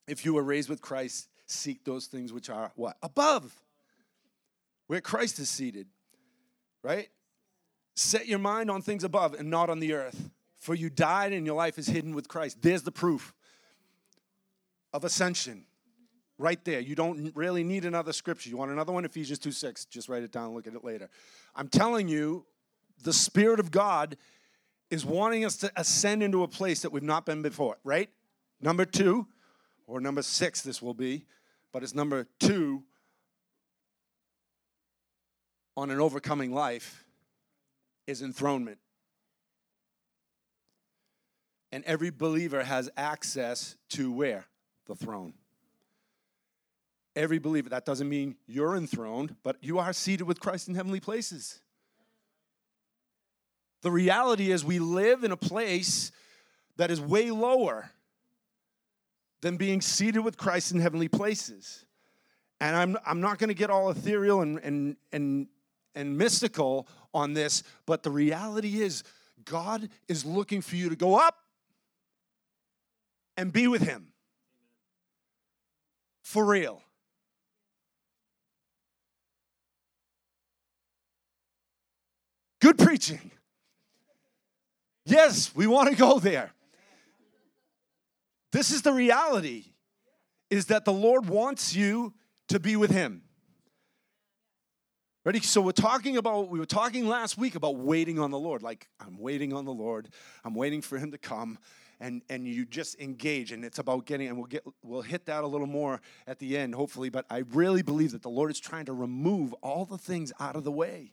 If 0.09 0.25
you 0.25 0.35
were 0.35 0.43
raised 0.43 0.69
with 0.69 0.81
Christ, 0.81 1.29
seek 1.47 1.85
those 1.85 2.07
things 2.07 2.33
which 2.33 2.51
are 2.51 2.73
what? 2.77 2.97
Above. 3.03 3.55
Where 4.87 5.01
Christ 5.01 5.39
is 5.39 5.49
seated. 5.49 5.87
Right? 6.83 7.09
Set 7.95 8.27
your 8.27 8.39
mind 8.39 8.71
on 8.71 8.83
things 8.83 9.05
above 9.05 9.35
and 9.35 9.51
not 9.51 9.71
on 9.71 9.81
the 9.81 9.95
earth. 9.95 10.31
For 10.59 10.75
you 10.75 10.91
died 10.91 11.33
and 11.33 11.47
your 11.47 11.57
life 11.57 11.79
is 11.79 11.87
hidden 11.87 12.15
with 12.15 12.29
Christ. 12.29 12.59
There's 12.61 12.83
the 12.83 12.93
proof 12.93 13.35
of 14.93 15.05
ascension. 15.05 15.65
Right 16.39 16.63
there. 16.67 16.81
You 16.81 16.95
don't 16.95 17.35
really 17.35 17.65
need 17.65 17.87
another 17.87 18.13
scripture. 18.13 18.51
You 18.51 18.59
want 18.59 18.71
another 18.71 18.93
one? 18.93 19.07
Ephesians 19.07 19.39
2 19.39 19.53
6. 19.53 19.87
Just 19.87 20.09
write 20.11 20.23
it 20.23 20.33
down, 20.33 20.55
look 20.55 20.67
at 20.67 20.75
it 20.75 20.85
later. 20.85 21.09
I'm 21.55 21.69
telling 21.69 22.09
you, 22.09 22.45
the 23.03 23.13
Spirit 23.13 23.59
of 23.59 23.71
God 23.71 24.19
is 24.90 25.05
wanting 25.05 25.45
us 25.45 25.57
to 25.59 25.73
ascend 25.76 26.23
into 26.23 26.43
a 26.43 26.49
place 26.49 26.83
that 26.83 26.93
we've 26.93 27.02
not 27.02 27.26
been 27.26 27.43
before, 27.43 27.76
right? 27.85 28.09
Number 28.61 28.85
two, 28.85 29.26
or 29.87 30.00
number 30.00 30.23
six, 30.23 30.62
this 30.62 30.81
will 30.81 30.95
be, 30.95 31.26
but 31.73 31.83
it's 31.83 31.95
number 31.95 32.26
two 32.40 32.83
on 35.76 35.90
an 35.90 36.00
overcoming 36.00 36.52
life 36.52 37.05
is 38.07 38.23
enthronement. 38.23 38.78
And 41.73 41.85
every 41.85 42.11
believer 42.11 42.62
has 42.62 42.88
access 42.97 43.76
to 43.90 44.11
where? 44.11 44.47
The 44.87 44.95
throne. 44.95 45.35
Every 47.14 47.38
believer. 47.38 47.69
That 47.71 47.85
doesn't 47.85 48.09
mean 48.09 48.37
you're 48.47 48.76
enthroned, 48.76 49.37
but 49.43 49.57
you 49.61 49.78
are 49.78 49.93
seated 49.93 50.25
with 50.25 50.40
Christ 50.40 50.69
in 50.69 50.75
heavenly 50.75 51.00
places. 51.00 51.61
The 53.87 53.93
reality 53.93 54.50
is, 54.50 54.64
we 54.64 54.81
live 54.81 55.23
in 55.23 55.31
a 55.31 55.37
place 55.37 56.11
that 56.76 56.90
is 56.90 57.00
way 57.00 57.31
lower 57.31 57.93
than 59.43 59.57
being 59.57 59.81
seated 59.81 60.23
with 60.23 60.37
Christ 60.37 60.73
in 60.73 60.81
heavenly 60.81 61.07
places. 61.07 61.85
And 62.61 62.75
I'm, 62.75 62.97
I'm 63.07 63.21
not 63.21 63.38
going 63.38 63.47
to 63.47 63.55
get 63.55 63.71
all 63.71 63.88
ethereal 63.88 64.40
and, 64.40 64.59
and, 64.59 64.97
and, 65.12 65.47
and 65.95 66.19
mystical 66.19 66.88
on 67.14 67.33
this, 67.35 67.62
but 67.87 68.02
the 68.02 68.11
reality 68.11 68.83
is, 68.83 69.05
God 69.45 69.88
is 70.09 70.25
looking 70.25 70.62
for 70.62 70.75
you 70.75 70.88
to 70.88 70.97
go 70.97 71.14
up 71.14 71.37
and 73.37 73.52
be 73.52 73.69
with 73.69 73.83
Him. 73.83 74.09
For 76.23 76.45
real. 76.45 76.83
Good 82.61 82.78
preaching. 82.78 83.31
Yes, 85.07 85.55
we 85.55 85.69
want 85.69 85.89
to 85.89 85.97
go 85.97 86.19
there. 86.19 86.51
This 88.51 88.73
is 88.73 88.83
the 88.83 88.93
reality 88.93 89.67
is 90.51 90.67
that 90.67 90.85
the 90.85 90.93
Lord 90.93 91.29
wants 91.29 91.77
you 91.77 92.13
to 92.49 92.59
be 92.59 92.75
with 92.75 92.91
him. 92.91 93.23
Ready? 95.25 95.41
So 95.41 95.61
we're 95.61 95.73
talking 95.73 96.17
about 96.17 96.49
we 96.51 96.59
were 96.59 96.67
talking 96.67 97.07
last 97.07 97.39
week 97.39 97.55
about 97.55 97.77
waiting 97.77 98.19
on 98.19 98.31
the 98.33 98.39
Lord. 98.39 98.63
Like 98.63 98.89
I'm 99.01 99.19
waiting 99.19 99.53
on 99.53 99.65
the 99.65 99.73
Lord. 99.73 100.09
I'm 100.45 100.55
waiting 100.55 100.83
for 100.83 100.99
him 100.99 101.13
to 101.13 101.19
come 101.19 101.59
and 102.01 102.23
and 102.29 102.47
you 102.47 102.65
just 102.65 102.99
engage 103.01 103.53
and 103.53 103.65
it's 103.65 103.79
about 103.79 104.07
getting 104.07 104.29
and 104.29 104.37
we'll 104.37 104.47
get 104.47 104.65
we'll 104.83 105.03
hit 105.03 105.27
that 105.27 105.45
a 105.45 105.47
little 105.47 105.67
more 105.67 106.01
at 106.27 106.41
the 106.41 106.57
end 106.57 106.75
hopefully, 106.75 107.11
but 107.11 107.27
I 107.31 107.45
really 107.53 107.83
believe 107.83 108.13
that 108.13 108.23
the 108.23 108.31
Lord 108.31 108.51
is 108.51 108.59
trying 108.59 108.87
to 108.87 108.93
remove 108.93 109.53
all 109.63 109.85
the 109.85 109.99
things 109.99 110.33
out 110.41 110.57
of 110.57 110.65
the 110.65 110.73
way 110.73 111.13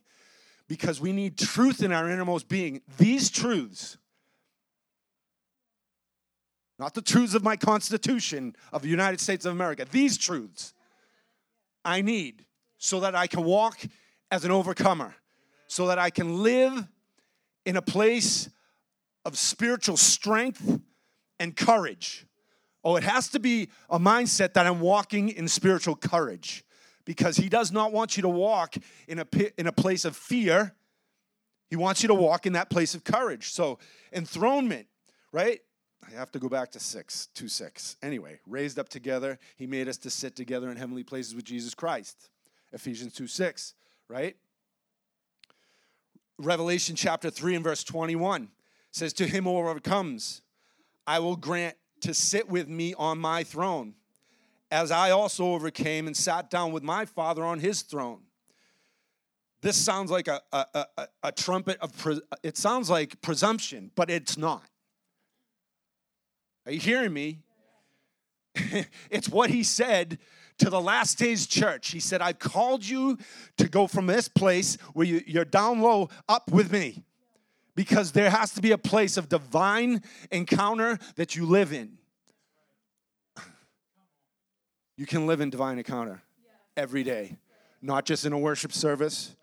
because 0.68 1.02
we 1.02 1.12
need 1.12 1.38
truth 1.38 1.84
in 1.84 1.92
our 1.92 2.10
innermost 2.10 2.48
being. 2.48 2.82
These 2.98 3.30
truths 3.30 3.98
not 6.80 6.96
the 6.96 7.02
truths 7.02 7.34
of 7.34 7.44
my 7.44 7.56
Constitution 7.56 8.56
of 8.72 8.82
the 8.82 8.90
United 8.90 9.20
States 9.20 9.46
of 9.46 9.54
America. 9.54 9.86
These 9.90 10.18
truths 10.18 10.74
I 11.86 12.02
need 12.02 12.46
so 12.78 13.00
that 13.02 13.16
I 13.16 13.28
can 13.28 13.44
walk 13.44 13.80
as 14.32 14.44
an 14.44 14.52
overcomer, 14.52 15.16
so 15.68 15.88
that 15.88 16.00
I 16.00 16.10
can 16.10 16.44
live 16.44 16.88
in 17.66 17.78
a 17.78 17.82
place 17.82 18.50
of 19.24 19.38
spiritual 19.38 19.96
strength 19.96 20.80
and 21.40 21.56
courage. 21.56 22.26
Oh, 22.84 22.98
it 22.98 23.04
has 23.04 23.30
to 23.30 23.40
be 23.40 23.70
a 23.90 24.00
mindset 24.00 24.54
that 24.54 24.68
I'm 24.68 24.82
walking 24.82 25.30
in 25.30 25.48
spiritual 25.48 25.96
courage 25.96 26.66
because 27.06 27.38
He 27.38 27.50
does 27.50 27.72
not 27.72 27.92
want 27.92 28.18
you 28.18 28.22
to 28.24 28.30
walk 28.30 28.76
in 29.08 29.20
a, 29.20 29.28
in 29.58 29.68
a 29.68 29.72
place 29.72 30.06
of 30.06 30.16
fear. 30.16 30.74
He 31.70 31.76
wants 31.76 32.04
you 32.04 32.08
to 32.08 32.14
walk 32.14 32.46
in 32.46 32.54
that 32.54 32.70
place 32.70 32.96
of 32.96 33.04
courage. 33.04 33.52
So, 33.52 33.80
enthronement, 34.12 34.88
right? 35.32 35.60
I 36.06 36.12
have 36.18 36.32
to 36.32 36.40
go 36.40 36.50
back 36.50 36.72
to 36.72 36.80
six, 36.80 37.28
two 37.34 37.48
six. 37.48 37.96
Anyway, 38.02 38.40
raised 38.46 38.78
up 38.78 38.90
together, 38.90 39.40
he 39.56 39.68
made 39.68 39.88
us 39.88 39.98
to 40.00 40.10
sit 40.10 40.36
together 40.36 40.70
in 40.70 40.78
heavenly 40.78 41.04
places 41.04 41.34
with 41.34 41.46
Jesus 41.46 41.74
Christ. 41.74 42.30
Ephesians 42.74 43.14
2 43.14 43.28
6, 43.28 43.76
right? 44.10 44.36
Revelation 46.40 46.96
chapter 46.96 47.30
3 47.30 47.56
and 47.56 47.64
verse 47.64 47.84
21 47.84 48.50
says, 48.92 49.14
To 49.14 49.28
him 49.28 49.44
who 49.44 49.58
overcomes, 49.58 50.42
I 51.06 51.20
will 51.20 51.36
grant 51.36 51.78
to 52.02 52.14
sit 52.14 52.50
with 52.50 52.68
me 52.68 52.94
on 52.96 53.20
my 53.20 53.44
throne, 53.44 53.94
as 54.74 54.90
I 54.90 55.12
also 55.12 55.54
overcame 55.54 56.08
and 56.08 56.18
sat 56.18 56.50
down 56.50 56.72
with 56.72 56.82
my 56.82 57.06
Father 57.06 57.46
on 57.46 57.60
his 57.60 57.84
throne. 57.84 58.22
This 59.62 59.78
sounds 59.78 60.10
like 60.10 60.28
a, 60.28 60.42
a, 60.52 60.66
a, 60.98 61.08
a 61.26 61.32
trumpet 61.32 61.78
of, 61.80 61.96
pre- 61.96 62.22
it 62.42 62.58
sounds 62.58 62.90
like 62.90 63.22
presumption, 63.22 63.92
but 63.96 64.10
it's 64.10 64.36
not. 64.36 64.64
Are 66.66 66.72
you 66.72 66.80
hearing 66.80 67.14
me? 67.14 67.40
it's 69.12 69.30
what 69.30 69.52
he 69.52 69.64
said 69.64 70.18
to 70.58 70.72
the 70.72 70.82
last 70.82 71.20
days 71.20 71.46
church. 71.46 71.92
He 71.92 72.00
said, 72.00 72.22
I've 72.22 72.40
called 72.40 72.84
you 72.84 73.20
to 73.58 73.70
go 73.70 73.86
from 73.86 74.08
this 74.08 74.28
place 74.28 74.78
where 74.94 75.06
you, 75.06 75.22
you're 75.28 75.46
down 75.46 75.82
low 75.82 76.10
up 76.28 76.52
with 76.52 76.72
me 76.72 77.04
because 77.76 78.12
there 78.12 78.32
has 78.32 78.54
to 78.56 78.62
be 78.62 78.72
a 78.72 78.78
place 78.78 79.18
of 79.18 79.30
divine 79.30 80.02
encounter 80.32 80.98
that 81.16 81.36
you 81.36 81.46
live 81.46 81.72
in. 81.72 82.00
You 85.04 85.08
can 85.08 85.28
live 85.28 85.42
in 85.42 85.50
divine 85.50 85.80
encounter 85.80 86.22
every 86.78 87.04
day, 87.04 87.36
not 87.82 88.06
just 88.06 88.24
in 88.24 88.32
a 88.32 88.40
worship 88.40 88.72
service, 88.72 89.36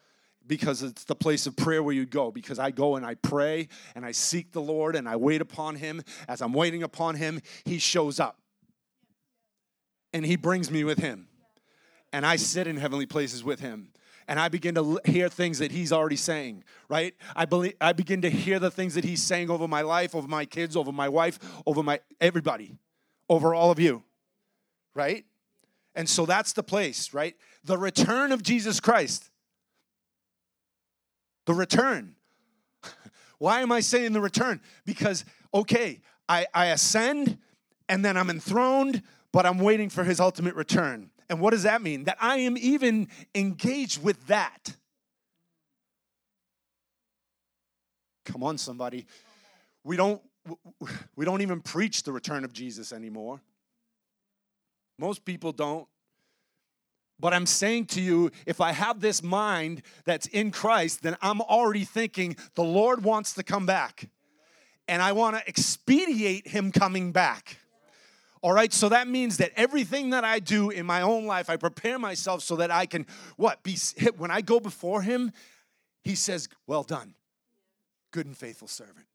because 0.47 0.83
it's 0.83 1.05
the 1.05 1.15
place 1.15 1.47
of 1.47 1.55
prayer 1.55 1.83
where 1.83 1.95
you 1.95 2.07
go. 2.07 2.31
Because 2.31 2.59
I 2.59 2.71
go 2.71 2.97
and 2.97 3.05
I 3.05 3.17
pray 3.17 3.69
and 3.95 4.07
I 4.07 4.13
seek 4.13 4.53
the 4.53 4.63
Lord 4.63 4.97
and 4.97 5.07
I 5.07 5.17
wait 5.17 5.43
upon 5.43 5.77
Him. 5.77 6.01
As 6.27 6.41
I'm 6.41 6.55
waiting 6.55 6.83
upon 6.83 7.17
Him, 7.17 7.43
He 7.67 7.77
shows 7.77 8.19
up 8.19 8.39
and 10.15 10.25
He 10.25 10.37
brings 10.37 10.71
me 10.71 10.83
with 10.83 10.99
Him. 10.99 11.29
And 12.11 12.25
I 12.25 12.37
sit 12.37 12.67
in 12.67 12.79
heavenly 12.79 13.05
places 13.05 13.45
with 13.45 13.61
Him. 13.61 13.91
And 14.29 14.41
I 14.41 14.49
begin 14.49 14.75
to 14.77 14.99
hear 15.05 15.29
things 15.29 15.59
that 15.59 15.73
he's 15.73 15.93
already 15.93 16.17
saying, 16.17 16.65
right? 16.89 17.15
I 17.37 17.45
believe 17.45 17.75
I 17.83 17.93
begin 17.93 18.23
to 18.23 18.31
hear 18.31 18.59
the 18.59 18.71
things 18.71 18.95
that 18.95 19.05
he's 19.05 19.23
saying 19.23 19.51
over 19.51 19.69
my 19.69 19.83
life, 19.83 20.15
over 20.15 20.27
my 20.27 20.47
kids, 20.47 20.75
over 20.75 20.91
my 20.91 21.11
wife, 21.11 21.39
over 21.67 21.83
my 21.83 22.01
everybody, 22.19 22.79
over 23.29 23.55
all 23.55 23.71
of 23.71 23.79
you. 23.79 24.05
Right? 24.95 25.27
And 26.01 26.09
so 26.09 26.25
that's 26.25 26.55
the 26.55 26.63
place, 26.63 27.13
right? 27.13 27.37
The 27.63 27.77
return 27.77 28.33
of 28.33 28.43
Jesus 28.43 28.81
Christ 28.81 29.29
the 31.45 31.53
return. 31.53 32.15
Why 33.39 33.61
am 33.61 33.71
I 33.71 33.81
saying 33.81 34.15
the 34.15 34.21
return? 34.23 34.63
Because, 34.87 35.27
okay, 35.53 36.01
I, 36.27 36.47
I 36.55 36.67
ascend 36.69 37.37
and 37.87 38.03
then 38.03 38.17
I'm 38.17 38.31
enthroned, 38.31 39.03
but 39.31 39.45
I'm 39.45 39.59
waiting 39.59 39.91
for 39.91 40.03
his 40.03 40.21
ultimate 40.21 40.55
return. 40.55 41.11
And 41.29 41.39
what 41.39 41.51
does 41.51 41.65
that 41.65 41.83
mean? 41.83 42.05
That 42.05 42.17
I 42.19 42.39
am 42.39 42.57
even 42.57 43.09
engaged 43.35 44.03
with 44.03 44.27
that. 44.29 44.75
Come 48.25 48.43
on, 48.43 48.57
somebody. 48.57 49.05
We 49.85 49.99
don't 49.99 50.23
we 51.15 51.27
don't 51.27 51.43
even 51.43 51.61
preach 51.61 52.05
the 52.05 52.13
return 52.13 52.45
of 52.45 52.55
Jesus 52.55 52.91
anymore. 52.91 53.43
Most 55.01 55.25
people 55.25 55.53
don't. 55.53 55.89
But 57.19 57.33
I'm 57.33 57.47
saying 57.47 57.87
to 57.87 58.03
you, 58.03 58.31
if 58.47 58.61
I 58.61 58.73
have 58.73 59.01
this 59.01 59.23
mind 59.23 59.81
that's 60.05 60.27
in 60.27 60.51
Christ, 60.51 61.03
then 61.03 61.17
I'm 61.23 61.41
already 61.41 61.85
thinking 61.85 62.37
the 62.55 62.63
Lord 62.63 63.03
wants 63.03 63.33
to 63.35 63.43
come 63.43 63.65
back. 63.65 64.11
And 64.89 65.01
I 65.01 65.13
want 65.13 65.37
to 65.37 65.49
expedite 65.49 66.49
him 66.49 66.71
coming 66.71 67.13
back. 67.13 67.57
All 68.43 68.53
right, 68.53 68.73
so 68.73 68.91
that 68.91 69.09
means 69.09 69.39
that 69.39 69.53
everything 69.57 70.11
that 70.11 70.25
I 70.25 70.39
do 70.39 70.69
in 70.71 70.85
my 70.85 71.03
own 71.03 71.27
life, 71.27 71.49
I 71.49 71.57
prepare 71.57 71.99
myself 71.99 72.43
so 72.43 72.57
that 72.57 72.71
I 72.71 72.85
can, 72.85 73.07
what, 73.37 73.63
be 73.63 73.79
hit. 73.97 74.19
When 74.19 74.31
I 74.31 74.43
go 74.43 74.61
before 74.61 75.03
him, 75.03 75.33
he 76.03 76.15
says, 76.15 76.49
Well 76.67 76.83
done, 76.83 77.15
good 78.11 78.27
and 78.27 78.37
faithful 78.37 78.69
servant. 78.69 79.07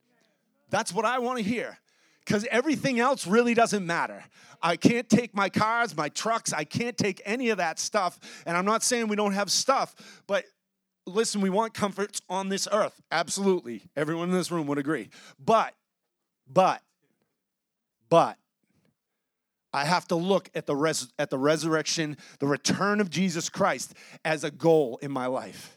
That's 0.69 0.93
what 0.93 1.05
I 1.05 1.19
want 1.19 1.37
to 1.39 1.43
hear 1.43 1.79
because 2.25 2.45
everything 2.49 2.99
else 2.99 3.27
really 3.27 3.53
doesn't 3.53 3.85
matter. 3.85 4.23
I 4.61 4.77
can't 4.77 5.07
take 5.07 5.35
my 5.35 5.49
cars, 5.49 5.95
my 5.95 6.09
trucks, 6.09 6.51
I 6.51 6.63
can't 6.63 6.97
take 6.97 7.21
any 7.25 7.49
of 7.49 7.57
that 7.57 7.79
stuff. 7.79 8.19
And 8.45 8.57
I'm 8.57 8.65
not 8.65 8.83
saying 8.83 9.07
we 9.07 9.15
don't 9.15 9.33
have 9.33 9.51
stuff, 9.51 9.95
but 10.27 10.45
listen, 11.05 11.41
we 11.41 11.49
want 11.49 11.73
comforts 11.73 12.21
on 12.29 12.49
this 12.49 12.67
earth. 12.71 12.99
Absolutely. 13.11 13.83
Everyone 13.95 14.29
in 14.29 14.35
this 14.35 14.51
room 14.51 14.67
would 14.67 14.77
agree. 14.77 15.09
But, 15.43 15.73
but, 16.51 16.81
but, 18.09 18.37
I 19.71 19.83
have 19.83 20.07
to 20.07 20.15
look 20.15 20.49
at 20.55 20.67
the, 20.67 20.75
res- 20.75 21.11
at 21.19 21.29
the 21.29 21.37
resurrection, 21.37 22.15
the 22.39 22.47
return 22.47 23.01
of 23.01 23.09
Jesus 23.09 23.49
Christ 23.49 23.93
as 24.23 24.45
a 24.45 24.49
goal 24.49 24.97
in 25.01 25.11
my 25.11 25.25
life. 25.25 25.74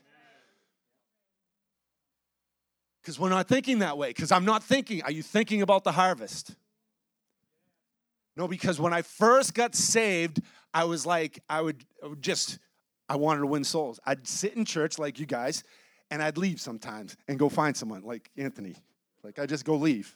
Because 3.09 3.19
we're 3.19 3.31
not 3.31 3.49
thinking 3.49 3.79
that 3.79 3.97
way. 3.97 4.09
Because 4.09 4.31
I'm 4.31 4.45
not 4.45 4.63
thinking, 4.63 5.03
are 5.03 5.11
you 5.11 5.23
thinking 5.23 5.63
about 5.63 5.83
the 5.83 5.93
harvest? 5.93 6.55
No, 8.37 8.47
because 8.47 8.79
when 8.79 8.93
I 8.93 9.01
first 9.01 9.55
got 9.55 9.75
saved, 9.75 10.43
I 10.75 10.85
was 10.85 11.07
like, 11.07 11.43
I 11.49 11.63
would, 11.63 11.83
I 12.05 12.09
would 12.09 12.21
just, 12.21 12.59
I 13.09 13.17
wanted 13.17 13.41
to 13.41 13.47
win 13.47 13.65
souls. 13.65 13.99
I'd 14.05 14.29
sit 14.29 14.57
in 14.57 14.67
church 14.67 14.99
like 14.99 15.19
you 15.19 15.25
guys, 15.25 15.65
and 16.11 16.23
I'd 16.23 16.37
leave 16.37 16.61
sometimes 16.61 17.17
and 17.29 17.39
go 17.39 17.49
find 17.49 17.75
someone 17.75 18.03
like 18.03 18.29
Anthony. 18.37 18.77
Like 19.25 19.39
I 19.39 19.47
just 19.47 19.65
go 19.65 19.77
leave 19.77 20.15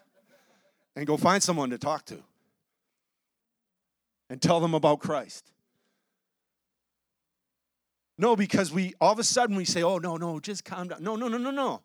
and 0.94 1.06
go 1.06 1.16
find 1.16 1.42
someone 1.42 1.70
to 1.70 1.78
talk 1.78 2.04
to 2.04 2.18
and 4.28 4.42
tell 4.42 4.60
them 4.60 4.74
about 4.74 5.00
Christ. 5.00 5.50
No, 8.18 8.36
because 8.36 8.70
we 8.70 8.92
all 9.00 9.14
of 9.14 9.18
a 9.18 9.24
sudden 9.24 9.56
we 9.56 9.64
say, 9.64 9.82
oh, 9.82 9.96
no, 9.96 10.18
no, 10.18 10.38
just 10.40 10.66
calm 10.66 10.88
down. 10.88 11.02
No, 11.02 11.16
no, 11.16 11.28
no, 11.28 11.38
no, 11.38 11.50
no. 11.50 11.80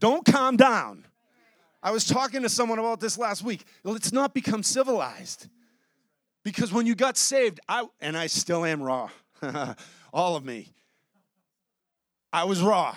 Don't 0.00 0.24
calm 0.24 0.56
down. 0.56 1.06
I 1.82 1.92
was 1.92 2.04
talking 2.04 2.42
to 2.42 2.48
someone 2.48 2.78
about 2.78 3.00
this 3.00 3.16
last 3.16 3.44
week. 3.44 3.64
Let's 3.84 4.12
not 4.12 4.34
become 4.34 4.62
civilized. 4.62 5.46
Because 6.42 6.72
when 6.72 6.86
you 6.86 6.94
got 6.94 7.16
saved, 7.16 7.60
I 7.68 7.86
and 8.00 8.16
I 8.16 8.26
still 8.26 8.64
am 8.64 8.82
raw. 8.82 9.10
all 10.12 10.36
of 10.36 10.44
me. 10.44 10.68
I 12.32 12.44
was 12.44 12.62
raw. 12.62 12.96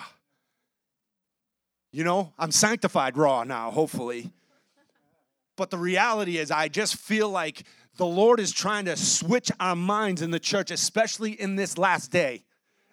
You 1.92 2.04
know, 2.04 2.32
I'm 2.38 2.50
sanctified 2.50 3.16
raw 3.16 3.44
now, 3.44 3.70
hopefully. 3.70 4.32
But 5.56 5.70
the 5.70 5.78
reality 5.78 6.38
is, 6.38 6.50
I 6.50 6.68
just 6.68 6.96
feel 6.96 7.28
like 7.28 7.64
the 7.96 8.06
Lord 8.06 8.40
is 8.40 8.50
trying 8.50 8.86
to 8.86 8.96
switch 8.96 9.50
our 9.60 9.76
minds 9.76 10.20
in 10.20 10.30
the 10.30 10.40
church, 10.40 10.70
especially 10.70 11.40
in 11.40 11.54
this 11.54 11.78
last 11.78 12.10
day. 12.10 12.42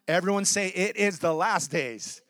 Everyone 0.08 0.46
say, 0.46 0.68
It 0.68 0.98
is 0.98 1.20
the 1.20 1.34
last 1.34 1.72
days. 1.72 2.22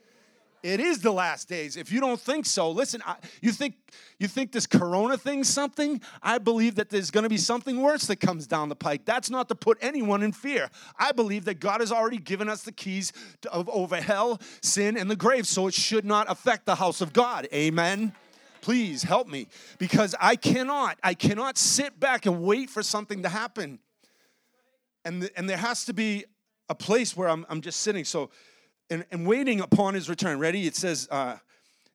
It 0.63 0.79
is 0.79 0.99
the 0.99 1.11
last 1.11 1.49
days. 1.49 1.75
If 1.75 1.91
you 1.91 1.99
don't 1.99 2.19
think 2.19 2.45
so, 2.45 2.69
listen. 2.69 3.01
I, 3.05 3.15
you 3.41 3.51
think 3.51 3.75
you 4.19 4.27
think 4.27 4.51
this 4.51 4.67
Corona 4.67 5.17
thing's 5.17 5.49
something? 5.49 5.99
I 6.21 6.37
believe 6.37 6.75
that 6.75 6.89
there's 6.89 7.09
going 7.09 7.23
to 7.23 7.29
be 7.29 7.37
something 7.37 7.81
worse 7.81 8.05
that 8.07 8.17
comes 8.17 8.45
down 8.45 8.69
the 8.69 8.75
pike. 8.75 9.03
That's 9.03 9.31
not 9.31 9.49
to 9.49 9.55
put 9.55 9.79
anyone 9.81 10.21
in 10.21 10.31
fear. 10.31 10.69
I 10.99 11.13
believe 11.13 11.45
that 11.45 11.59
God 11.59 11.79
has 11.79 11.91
already 11.91 12.19
given 12.19 12.47
us 12.47 12.61
the 12.61 12.71
keys 12.71 13.11
to, 13.41 13.51
of 13.51 13.67
over 13.69 13.95
hell, 13.95 14.39
sin, 14.61 14.97
and 14.97 15.09
the 15.09 15.15
grave, 15.15 15.47
so 15.47 15.65
it 15.65 15.73
should 15.73 16.05
not 16.05 16.29
affect 16.29 16.67
the 16.67 16.75
house 16.75 17.01
of 17.01 17.11
God. 17.11 17.47
Amen. 17.51 18.13
Please 18.61 19.01
help 19.01 19.27
me 19.27 19.47
because 19.79 20.13
I 20.19 20.35
cannot. 20.35 20.99
I 21.01 21.15
cannot 21.15 21.57
sit 21.57 21.99
back 21.99 22.27
and 22.27 22.43
wait 22.43 22.69
for 22.69 22.83
something 22.83 23.23
to 23.23 23.29
happen. 23.29 23.79
And, 25.03 25.27
and 25.35 25.49
there 25.49 25.57
has 25.57 25.85
to 25.85 25.93
be 25.93 26.25
a 26.69 26.75
place 26.75 27.17
where 27.17 27.27
I'm, 27.27 27.47
I'm 27.49 27.61
just 27.61 27.81
sitting. 27.81 28.05
So, 28.05 28.29
and, 28.91 29.05
and 29.09 29.25
waiting 29.25 29.61
upon 29.61 29.95
his 29.95 30.09
return. 30.09 30.37
Ready? 30.37 30.67
It 30.67 30.75
says 30.75 31.07
uh, 31.09 31.37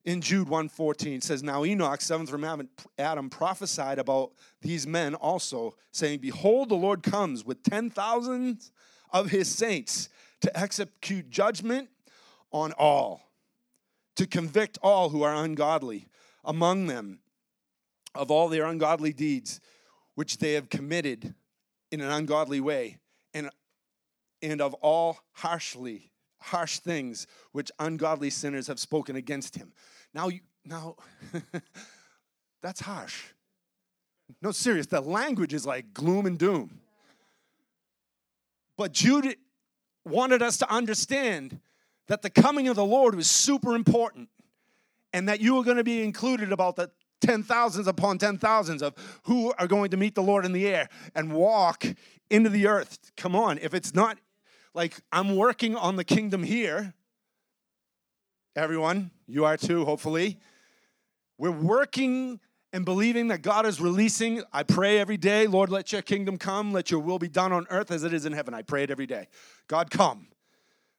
in 0.04 0.20
Jude 0.20 0.48
1.14, 0.48 1.16
it 1.16 1.22
says, 1.22 1.42
Now 1.42 1.64
Enoch, 1.64 2.00
seventh 2.00 2.30
from 2.30 2.68
Adam, 2.98 3.30
prophesied 3.30 3.98
about 3.98 4.32
these 4.62 4.87
men 4.87 5.14
also, 5.14 5.74
saying, 5.92 6.20
Behold, 6.20 6.70
the 6.70 6.74
Lord 6.74 7.02
comes 7.02 7.44
with 7.44 7.62
ten 7.62 7.90
thousands 7.90 8.72
of 9.12 9.30
his 9.30 9.48
saints 9.48 10.09
to 10.40 10.59
execute 10.59 11.30
judgment 11.30 11.90
on 12.50 12.72
all, 12.72 13.30
to 14.16 14.26
convict 14.26 14.78
all 14.82 15.11
who 15.11 15.22
are 15.22 15.35
ungodly 15.35 16.09
among 16.44 16.87
them 16.87 17.20
of 18.14 18.30
all 18.30 18.48
their 18.48 18.64
ungodly 18.64 19.12
deeds 19.12 19.61
which 20.14 20.38
they 20.38 20.54
have 20.54 20.70
committed 20.70 21.35
in 21.90 22.00
an 22.00 22.11
ungodly 22.11 22.61
way 22.61 22.98
and 23.35 23.50
and 24.40 24.61
of 24.61 24.72
all 24.74 25.18
harshly 25.32 26.12
harsh 26.40 26.79
things 26.79 27.27
which 27.53 27.70
ungodly 27.79 28.31
sinners 28.31 28.66
have 28.66 28.79
spoken 28.79 29.16
against 29.16 29.57
him. 29.57 29.72
Now, 30.14 30.29
you, 30.29 30.40
now 30.64 30.96
that's 32.62 32.81
harsh. 32.81 33.25
No, 34.42 34.51
serious. 34.51 34.87
The 34.87 35.01
language 35.01 35.55
is 35.55 35.66
like 35.66 35.94
gloom 35.94 36.27
and 36.27 36.38
doom. 36.38 36.81
But 38.77 38.92
Jude 38.92 39.37
wanted 40.05 40.42
us 40.42 40.59
to 40.59 40.70
understand 40.70 41.61
that 42.09 42.22
the 42.22 42.31
coming 42.31 42.68
of 42.68 42.77
the 42.77 42.85
Lord 42.85 43.14
was 43.14 43.29
super 43.29 43.75
important 43.75 44.29
and 45.12 45.29
that 45.29 45.40
you 45.40 45.55
were 45.55 45.64
going 45.64 45.79
to 45.79 45.85
be 45.85 46.03
included 46.03 46.53
about 46.53 46.77
the 46.77 46.90
ten 47.20 47.42
thousands 47.42 47.87
upon 47.87 48.18
ten 48.18 48.38
thousands 48.38 48.83
of 48.83 48.94
who 49.25 49.53
are 49.59 49.66
going 49.66 49.90
to 49.90 49.96
meet 49.96 50.14
the 50.14 50.22
Lord 50.22 50.44
in 50.44 50.53
the 50.53 50.66
air 50.66 50.88
and 51.14 51.33
walk 51.33 51.85
into 52.31 52.51
the 52.51 52.66
earth. 52.66 53.12
Come 53.16 53.35
on, 53.35 53.59
if 53.59 53.75
it's 53.75 53.94
not 53.94 54.18
like 54.76 55.00
I'm 55.10 55.36
working 55.36 55.74
on 55.74 55.96
the 55.96 56.04
kingdom 56.04 56.42
here. 56.42 56.92
Everyone, 58.54 59.10
you 59.26 59.46
are 59.46 59.56
too, 59.56 59.86
hopefully. 59.86 60.38
We're 61.38 61.50
working 61.50 62.40
and 62.74 62.84
believing 62.84 63.28
that 63.28 63.40
God 63.40 63.64
is 63.64 63.80
releasing. 63.80 64.42
I 64.52 64.64
pray 64.64 64.98
every 64.98 65.16
day, 65.16 65.46
Lord, 65.46 65.70
let 65.70 65.92
your 65.92 66.02
kingdom 66.02 66.36
come, 66.36 66.72
let 66.72 66.90
your 66.90 67.00
will 67.00 67.18
be 67.18 67.28
done 67.28 67.52
on 67.52 67.66
earth 67.70 67.90
as 67.90 68.04
it 68.04 68.12
is 68.12 68.26
in 68.26 68.32
heaven. 68.32 68.52
I 68.52 68.60
pray 68.60 68.82
it 68.82 68.90
every 68.90 69.06
day. 69.06 69.28
God, 69.66 69.90
come. 69.90 70.28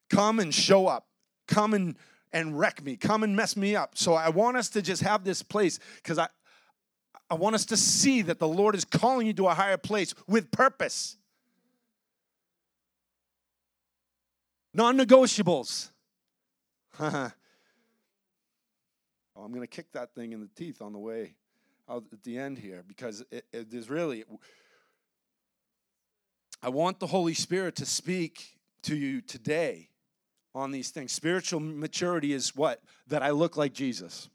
Come 0.10 0.40
and 0.40 0.54
show 0.54 0.88
up. 0.88 1.06
Come 1.48 1.76
and, 1.76 1.96
and 2.34 2.58
wreck 2.58 2.84
me. 2.84 2.96
Come 2.96 3.24
and 3.24 3.36
mess 3.36 3.56
me 3.56 3.76
up. 3.76 3.96
So 3.96 4.16
I 4.16 4.30
want 4.30 4.58
us 4.58 4.70
to 4.70 4.82
just 4.82 5.04
have 5.04 5.24
this 5.24 5.44
place 5.44 5.80
because 5.98 6.18
I, 6.18 6.30
I 7.30 7.36
want 7.36 7.54
us 7.54 7.66
to 7.66 7.78
see 7.78 8.24
that 8.24 8.40
the 8.40 8.48
Lord 8.48 8.74
is 8.74 8.86
calling 8.86 9.28
you 9.28 9.34
to 9.34 9.48
a 9.48 9.54
higher 9.54 9.78
place 9.78 10.16
with 10.28 10.50
purpose. 10.50 11.18
Non 14.78 14.96
negotiables. 14.96 15.90
oh, 17.00 17.32
I'm 19.36 19.50
going 19.50 19.62
to 19.62 19.68
kick 19.68 19.92
that 19.94 20.14
thing 20.14 20.34
in 20.34 20.40
the 20.40 20.50
teeth 20.56 20.84
on 20.84 20.94
the 20.94 21.00
way 21.00 21.34
out 21.90 22.04
at 22.14 22.24
the 22.24 22.38
end 22.38 22.60
here 22.60 22.84
because 22.88 23.26
it, 23.32 23.44
it 23.52 23.74
is 23.74 23.90
really. 23.90 24.24
I 26.62 26.70
want 26.70 27.00
the 27.00 27.08
Holy 27.08 27.34
Spirit 27.34 27.76
to 27.78 27.88
speak 27.88 28.56
to 28.84 28.96
you 28.96 29.22
today 29.22 29.90
on 30.54 30.70
these 30.70 30.92
things. 30.92 31.12
Spiritual 31.12 31.60
maturity 31.60 32.32
is 32.32 32.56
what? 32.56 32.80
That 33.08 33.24
I 33.24 33.32
look 33.32 33.58
like 33.58 33.74
Jesus. 33.74 34.30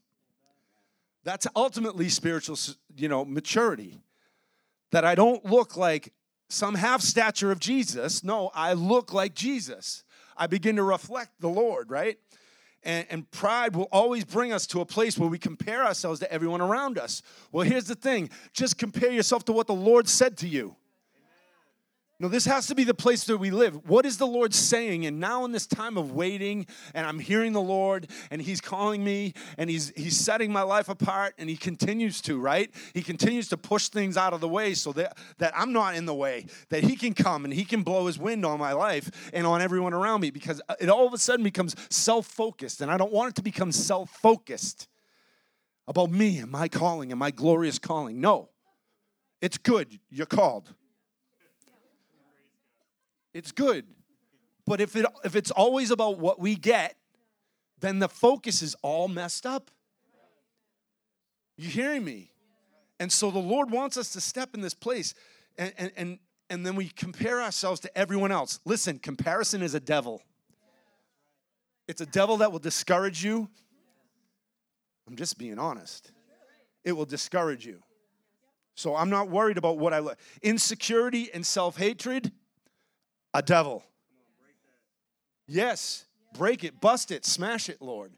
That's 1.22 1.46
ultimately 1.54 2.08
spiritual, 2.08 2.58
you 2.96 3.06
know, 3.06 3.24
maturity. 3.24 4.00
That 4.90 5.04
I 5.04 5.14
don't 5.14 5.44
look 5.44 5.76
like 5.76 6.12
some 6.48 6.74
half 6.74 7.00
stature 7.00 7.52
of 7.52 7.60
Jesus. 7.60 8.24
No, 8.24 8.50
I 8.56 8.72
look 8.72 9.12
like 9.12 9.36
Jesus. 9.36 10.02
I 10.36 10.46
begin 10.46 10.76
to 10.76 10.82
reflect 10.82 11.40
the 11.40 11.48
Lord, 11.48 11.90
right? 11.90 12.18
And, 12.84 13.06
and, 13.10 13.30
pride 13.30 13.76
will 13.76 13.88
always 13.92 14.24
bring 14.24 14.52
us 14.52 14.66
to 14.68 14.80
a 14.80 14.84
place 14.84 15.16
where 15.16 15.28
we 15.28 15.38
compare 15.38 15.84
ourselves 15.84 16.18
to 16.18 16.32
everyone 16.32 16.60
around 16.60 16.98
us. 16.98 17.22
Well, 17.52 17.64
here's 17.64 17.84
the 17.84 17.94
thing 17.94 18.28
just 18.52 18.76
compare 18.76 19.12
yourself 19.12 19.44
to 19.44 19.52
what 19.52 19.68
the 19.68 19.74
Lord 19.74 20.08
said 20.08 20.36
to 20.38 20.48
you. 20.48 20.74
No, 22.22 22.28
this 22.28 22.44
has 22.44 22.68
to 22.68 22.76
be 22.76 22.84
the 22.84 22.94
place 22.94 23.24
that 23.24 23.38
we 23.38 23.50
live. 23.50 23.88
What 23.88 24.06
is 24.06 24.16
the 24.16 24.28
Lord 24.28 24.54
saying? 24.54 25.06
And 25.06 25.18
now 25.18 25.44
in 25.44 25.50
this 25.50 25.66
time 25.66 25.98
of 25.98 26.12
waiting, 26.12 26.66
and 26.94 27.04
I'm 27.04 27.18
hearing 27.18 27.52
the 27.52 27.60
Lord, 27.60 28.06
and 28.30 28.40
He's 28.40 28.60
calling 28.60 29.02
me, 29.02 29.34
and 29.58 29.68
He's 29.68 29.92
He's 29.96 30.16
setting 30.16 30.52
my 30.52 30.62
life 30.62 30.88
apart, 30.88 31.34
and 31.36 31.50
He 31.50 31.56
continues 31.56 32.20
to, 32.20 32.38
right? 32.38 32.70
He 32.94 33.02
continues 33.02 33.48
to 33.48 33.56
push 33.56 33.88
things 33.88 34.16
out 34.16 34.34
of 34.34 34.40
the 34.40 34.46
way 34.46 34.74
so 34.74 34.92
that, 34.92 35.18
that 35.38 35.52
I'm 35.56 35.72
not 35.72 35.96
in 35.96 36.06
the 36.06 36.14
way, 36.14 36.46
that 36.68 36.84
He 36.84 36.94
can 36.94 37.12
come 37.12 37.44
and 37.44 37.52
He 37.52 37.64
can 37.64 37.82
blow 37.82 38.06
His 38.06 38.20
wind 38.20 38.46
on 38.46 38.60
my 38.60 38.72
life 38.72 39.10
and 39.32 39.44
on 39.44 39.60
everyone 39.60 39.92
around 39.92 40.20
me, 40.20 40.30
because 40.30 40.62
it 40.80 40.88
all 40.88 41.08
of 41.08 41.12
a 41.12 41.18
sudden 41.18 41.42
becomes 41.42 41.74
self-focused, 41.90 42.80
and 42.80 42.88
I 42.88 42.98
don't 42.98 43.12
want 43.12 43.30
it 43.30 43.34
to 43.34 43.42
become 43.42 43.72
self-focused 43.72 44.86
about 45.88 46.12
me 46.12 46.38
and 46.38 46.52
my 46.52 46.68
calling 46.68 47.10
and 47.10 47.18
my 47.18 47.32
glorious 47.32 47.80
calling. 47.80 48.20
No. 48.20 48.50
It's 49.40 49.58
good. 49.58 49.98
You're 50.08 50.26
called. 50.26 50.72
It's 53.34 53.52
good. 53.52 53.86
But 54.66 54.80
if 54.80 54.94
it 54.96 55.06
if 55.24 55.34
it's 55.34 55.50
always 55.50 55.90
about 55.90 56.18
what 56.18 56.38
we 56.38 56.54
get, 56.54 56.96
then 57.80 57.98
the 57.98 58.08
focus 58.08 58.62
is 58.62 58.76
all 58.82 59.08
messed 59.08 59.44
up. 59.44 59.70
You 61.56 61.68
hearing 61.68 62.04
me? 62.04 62.30
And 62.98 63.10
so 63.10 63.30
the 63.30 63.38
Lord 63.38 63.70
wants 63.70 63.96
us 63.96 64.12
to 64.12 64.20
step 64.20 64.54
in 64.54 64.60
this 64.60 64.74
place 64.74 65.14
and, 65.58 65.72
and, 65.76 65.92
and, 65.96 66.18
and 66.50 66.64
then 66.64 66.76
we 66.76 66.88
compare 66.88 67.42
ourselves 67.42 67.80
to 67.80 67.98
everyone 67.98 68.30
else. 68.30 68.60
Listen, 68.64 68.98
comparison 68.98 69.62
is 69.62 69.74
a 69.74 69.80
devil. 69.80 70.22
It's 71.88 72.00
a 72.00 72.06
devil 72.06 72.38
that 72.38 72.52
will 72.52 72.60
discourage 72.60 73.24
you. 73.24 73.48
I'm 75.08 75.16
just 75.16 75.36
being 75.36 75.58
honest. 75.58 76.12
It 76.84 76.92
will 76.92 77.04
discourage 77.04 77.66
you. 77.66 77.82
So 78.74 78.94
I'm 78.94 79.10
not 79.10 79.28
worried 79.28 79.58
about 79.58 79.78
what 79.78 79.92
I 79.92 79.98
look. 79.98 80.18
Insecurity 80.40 81.28
and 81.34 81.44
self-hatred 81.44 82.32
a 83.34 83.42
devil. 83.42 83.82
Yes, 85.46 86.06
break 86.34 86.64
it, 86.64 86.80
bust 86.80 87.10
it, 87.10 87.24
smash 87.24 87.68
it, 87.68 87.80
Lord. 87.80 88.12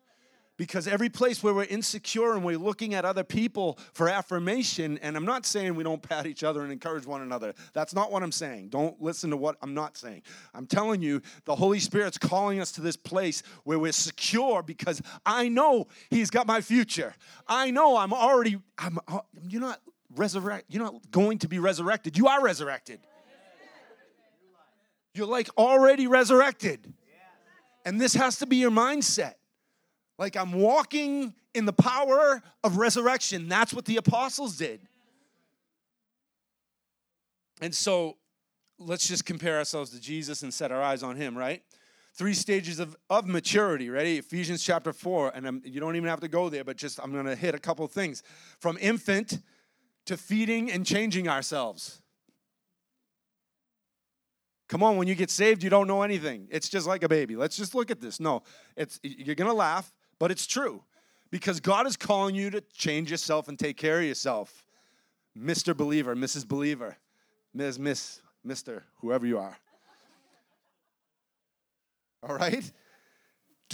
Because 0.56 0.86
every 0.86 1.08
place 1.08 1.42
where 1.42 1.52
we're 1.52 1.64
insecure 1.64 2.34
and 2.34 2.44
we're 2.44 2.58
looking 2.58 2.94
at 2.94 3.04
other 3.04 3.24
people 3.24 3.76
for 3.92 4.08
affirmation, 4.08 5.00
and 5.02 5.16
I'm 5.16 5.24
not 5.24 5.44
saying 5.44 5.74
we 5.74 5.82
don't 5.82 6.00
pat 6.00 6.26
each 6.26 6.44
other 6.44 6.62
and 6.62 6.70
encourage 6.70 7.04
one 7.06 7.22
another. 7.22 7.54
That's 7.72 7.92
not 7.92 8.12
what 8.12 8.22
I'm 8.22 8.30
saying. 8.30 8.68
Don't 8.68 9.02
listen 9.02 9.30
to 9.30 9.36
what 9.36 9.56
I'm 9.62 9.74
not 9.74 9.96
saying. 9.96 10.22
I'm 10.54 10.66
telling 10.66 11.02
you, 11.02 11.22
the 11.44 11.56
Holy 11.56 11.80
Spirit's 11.80 12.18
calling 12.18 12.60
us 12.60 12.70
to 12.72 12.80
this 12.80 12.96
place 12.96 13.42
where 13.64 13.80
we're 13.80 13.90
secure 13.90 14.62
because 14.62 15.02
I 15.26 15.48
know 15.48 15.88
He's 16.08 16.30
got 16.30 16.46
my 16.46 16.60
future. 16.60 17.14
I 17.48 17.72
know 17.72 17.96
I'm 17.96 18.12
already, 18.12 18.60
I'm, 18.78 19.00
uh, 19.08 19.20
you're 19.42 19.60
not 19.60 19.80
resurrect. 20.14 20.66
You're 20.68 20.84
not 20.84 21.10
going 21.10 21.38
to 21.38 21.48
be 21.48 21.58
resurrected. 21.58 22.16
You 22.16 22.28
are 22.28 22.40
resurrected. 22.40 23.00
You're 25.14 25.26
like 25.26 25.48
already 25.56 26.06
resurrected. 26.06 26.92
And 27.84 28.00
this 28.00 28.14
has 28.14 28.38
to 28.38 28.46
be 28.46 28.56
your 28.56 28.70
mindset. 28.70 29.34
Like 30.18 30.36
I'm 30.36 30.52
walking 30.52 31.34
in 31.54 31.66
the 31.66 31.72
power 31.72 32.42
of 32.62 32.76
resurrection. 32.76 33.48
That's 33.48 33.72
what 33.72 33.84
the 33.84 33.96
apostles 33.96 34.56
did. 34.56 34.80
And 37.60 37.74
so 37.74 38.16
let's 38.78 39.06
just 39.06 39.24
compare 39.24 39.58
ourselves 39.58 39.90
to 39.90 40.00
Jesus 40.00 40.42
and 40.42 40.52
set 40.52 40.72
our 40.72 40.82
eyes 40.82 41.02
on 41.02 41.16
him, 41.16 41.36
right? 41.36 41.62
Three 42.14 42.34
stages 42.34 42.78
of, 42.78 42.96
of 43.10 43.26
maturity, 43.26 43.90
ready? 43.90 44.18
Ephesians 44.18 44.62
chapter 44.62 44.92
4. 44.92 45.32
And 45.34 45.46
I'm, 45.46 45.62
you 45.64 45.80
don't 45.80 45.96
even 45.96 46.08
have 46.08 46.20
to 46.20 46.28
go 46.28 46.48
there, 46.48 46.64
but 46.64 46.76
just 46.76 47.00
I'm 47.02 47.12
to 47.12 47.36
hit 47.36 47.54
a 47.54 47.58
couple 47.58 47.86
things. 47.88 48.22
From 48.60 48.78
infant 48.80 49.38
to 50.06 50.16
feeding 50.16 50.70
and 50.70 50.86
changing 50.86 51.28
ourselves. 51.28 52.02
Come 54.74 54.82
on, 54.82 54.96
when 54.96 55.06
you 55.06 55.14
get 55.14 55.30
saved, 55.30 55.62
you 55.62 55.70
don't 55.70 55.86
know 55.86 56.02
anything. 56.02 56.48
It's 56.50 56.68
just 56.68 56.84
like 56.84 57.04
a 57.04 57.08
baby. 57.08 57.36
Let's 57.36 57.56
just 57.56 57.76
look 57.76 57.92
at 57.92 58.00
this. 58.00 58.18
No, 58.18 58.42
it's 58.76 58.98
you're 59.04 59.36
going 59.36 59.48
to 59.48 59.54
laugh, 59.54 59.92
but 60.18 60.32
it's 60.32 60.48
true. 60.48 60.82
Because 61.30 61.60
God 61.60 61.86
is 61.86 61.96
calling 61.96 62.34
you 62.34 62.50
to 62.50 62.60
change 62.60 63.08
yourself 63.08 63.46
and 63.46 63.56
take 63.56 63.76
care 63.76 64.00
of 64.00 64.04
yourself. 64.04 64.64
Mr. 65.38 65.76
Believer, 65.76 66.16
Mrs. 66.16 66.48
Believer, 66.48 66.96
Ms. 67.54 67.78
Miss, 67.78 68.20
Mr., 68.44 68.82
whoever 68.96 69.24
you 69.24 69.38
are. 69.38 69.56
All 72.28 72.34
right? 72.34 72.72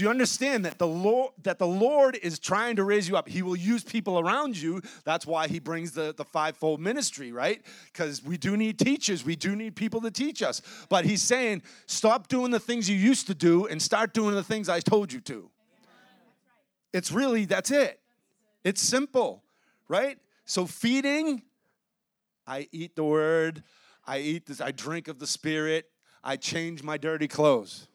Do 0.00 0.04
you 0.04 0.10
understand 0.10 0.64
that 0.64 0.78
the 0.78 0.86
Lord 0.86 1.32
that 1.42 1.58
the 1.58 1.66
Lord 1.66 2.18
is 2.22 2.38
trying 2.38 2.76
to 2.76 2.84
raise 2.84 3.06
you 3.06 3.18
up? 3.18 3.28
He 3.28 3.42
will 3.42 3.54
use 3.54 3.84
people 3.84 4.18
around 4.18 4.56
you. 4.56 4.80
That's 5.04 5.26
why 5.26 5.46
he 5.46 5.58
brings 5.58 5.92
the, 5.92 6.14
the 6.16 6.24
fivefold 6.24 6.80
ministry, 6.80 7.32
right? 7.32 7.60
Because 7.92 8.24
we 8.24 8.38
do 8.38 8.56
need 8.56 8.78
teachers, 8.78 9.26
we 9.26 9.36
do 9.36 9.54
need 9.54 9.76
people 9.76 10.00
to 10.00 10.10
teach 10.10 10.42
us. 10.42 10.62
But 10.88 11.04
he's 11.04 11.20
saying, 11.20 11.60
stop 11.84 12.28
doing 12.28 12.50
the 12.50 12.58
things 12.58 12.88
you 12.88 12.96
used 12.96 13.26
to 13.26 13.34
do 13.34 13.66
and 13.66 13.82
start 13.82 14.14
doing 14.14 14.34
the 14.34 14.42
things 14.42 14.70
I 14.70 14.80
told 14.80 15.12
you 15.12 15.20
to. 15.20 15.50
It's 16.94 17.12
really 17.12 17.44
that's 17.44 17.70
it. 17.70 18.00
It's 18.64 18.80
simple, 18.80 19.44
right? 19.86 20.18
So 20.46 20.64
feeding, 20.64 21.42
I 22.46 22.68
eat 22.72 22.96
the 22.96 23.04
word, 23.04 23.62
I 24.06 24.20
eat 24.20 24.46
this, 24.46 24.62
I 24.62 24.70
drink 24.70 25.08
of 25.08 25.18
the 25.18 25.26
spirit, 25.26 25.90
I 26.24 26.36
change 26.36 26.82
my 26.82 26.96
dirty 26.96 27.28
clothes. 27.28 27.86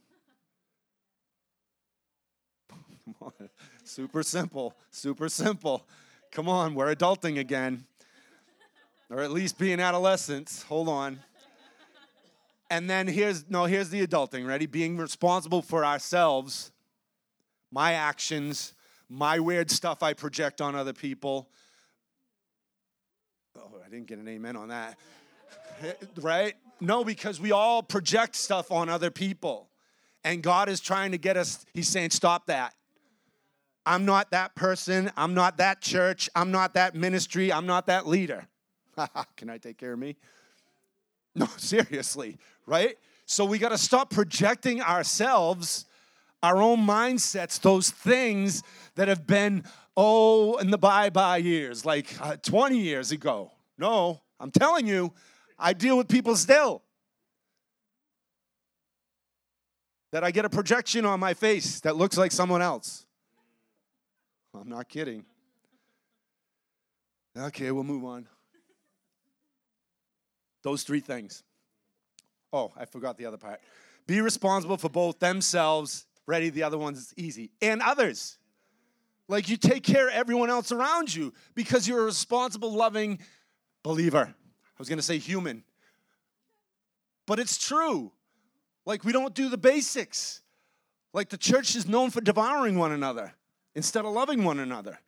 Come 3.19 3.33
on. 3.39 3.49
Super 3.83 4.23
simple. 4.23 4.73
Super 4.89 5.29
simple. 5.29 5.85
Come 6.31 6.49
on, 6.49 6.75
we're 6.75 6.93
adulting 6.93 7.39
again. 7.39 7.85
Or 9.09 9.19
at 9.19 9.31
least 9.31 9.57
being 9.57 9.79
adolescents. 9.79 10.63
Hold 10.63 10.89
on. 10.89 11.19
And 12.71 12.89
then 12.89 13.07
here's 13.07 13.47
no, 13.49 13.65
here's 13.65 13.89
the 13.89 14.05
adulting. 14.05 14.47
Ready? 14.47 14.65
Being 14.65 14.97
responsible 14.97 15.61
for 15.61 15.85
ourselves, 15.85 16.71
my 17.71 17.93
actions, 17.93 18.73
my 19.07 19.39
weird 19.39 19.69
stuff 19.69 20.01
I 20.01 20.13
project 20.13 20.61
on 20.61 20.75
other 20.75 20.93
people. 20.93 21.47
Oh, 23.57 23.69
I 23.85 23.89
didn't 23.89 24.07
get 24.07 24.17
an 24.17 24.27
amen 24.27 24.55
on 24.55 24.69
that. 24.69 24.97
right? 26.17 26.55
No, 26.81 27.03
because 27.03 27.39
we 27.39 27.51
all 27.51 27.83
project 27.83 28.35
stuff 28.35 28.71
on 28.71 28.89
other 28.89 29.11
people. 29.11 29.69
And 30.23 30.41
God 30.41 30.69
is 30.69 30.79
trying 30.79 31.11
to 31.11 31.19
get 31.19 31.37
us, 31.37 31.65
He's 31.73 31.87
saying, 31.87 32.09
stop 32.09 32.47
that. 32.47 32.73
I'm 33.86 34.06
not 34.06 34.32
that 34.32 34.56
person. 34.56 35.12
I'm 35.15 35.34
not 35.34 35.58
that 35.58 35.82
church. 35.82 36.30
I'm 36.36 36.52
not 36.52 36.74
that 36.74 36.95
ministry. 36.95 37.54
I'm 37.54 37.65
not 37.65 37.88
that 37.88 38.08
leader. 38.08 38.48
Can 39.38 39.50
I 39.50 39.58
take 39.58 39.78
care 39.78 39.93
of 39.93 40.00
me? 40.00 40.15
No, 41.36 41.48
seriously, 41.58 42.38
right? 42.65 42.98
So 43.26 43.45
we 43.45 43.60
got 43.60 43.69
to 43.69 43.78
stop 43.78 44.10
projecting 44.10 44.82
ourselves, 44.82 45.86
our 46.41 46.62
own 46.62 46.80
mindsets, 46.80 47.60
those 47.60 47.89
things 47.89 48.63
that 48.95 49.08
have 49.08 49.28
been, 49.28 49.63
oh, 49.98 50.58
in 50.58 50.71
the 50.71 50.78
bye 50.78 51.10
bye 51.10 51.38
years, 51.38 51.86
like 51.86 52.15
uh, 52.21 52.38
20 52.38 52.78
years 52.78 53.12
ago. 53.12 53.52
No, 53.78 54.21
I'm 54.39 54.52
telling 54.52 54.88
you, 54.88 55.13
I 55.60 55.74
deal 55.74 55.98
with 55.98 56.08
people 56.08 56.36
still. 56.36 56.84
That 60.12 60.24
I 60.24 60.32
get 60.32 60.45
a 60.45 60.50
projection 60.50 61.06
on 61.06 61.19
my 61.19 61.34
face 61.34 61.82
that 61.82 61.98
looks 61.98 62.17
like 62.17 62.32
someone 62.32 62.62
else. 62.62 63.04
I'm 64.59 64.69
not 64.69 64.89
kidding. 64.89 65.25
Okay, 67.37 67.71
we'll 67.71 67.83
move 67.83 68.05
on. 68.05 68.27
Those 70.63 70.83
three 70.83 71.01
things. 71.01 71.43
Oh, 72.53 72.71
I 72.77 72.85
forgot 72.85 73.17
the 73.17 73.25
other 73.25 73.37
part. 73.37 73.59
Be 74.07 74.21
responsible 74.21 74.77
for 74.77 74.89
both 74.89 75.19
themselves, 75.19 76.05
ready, 76.25 76.49
the 76.49 76.63
other 76.63 76.77
one's 76.77 77.13
easy, 77.17 77.51
and 77.61 77.81
others. 77.81 78.37
Like 79.27 79.49
you 79.49 79.57
take 79.57 79.83
care 79.83 80.07
of 80.07 80.13
everyone 80.13 80.49
else 80.49 80.71
around 80.71 81.13
you 81.13 81.33
because 81.55 81.87
you're 81.87 82.01
a 82.01 82.05
responsible, 82.05 82.71
loving 82.71 83.19
believer. 83.83 84.33
I 84.33 84.73
was 84.77 84.87
to 84.87 85.01
say 85.01 85.17
human. 85.17 85.63
But 87.25 87.39
it's 87.39 87.57
true. 87.57 88.11
Like 88.85 89.03
we 89.03 89.11
don't 89.11 89.33
do 89.33 89.49
the 89.49 89.57
basics. 89.57 90.41
Like 91.13 91.29
the 91.29 91.37
church 91.37 91.75
is 91.75 91.87
known 91.87 92.11
for 92.11 92.21
devouring 92.21 92.77
one 92.77 92.91
another 92.91 93.33
instead 93.75 94.05
of 94.05 94.13
loving 94.13 94.43
one 94.43 94.59
another. 94.59 94.99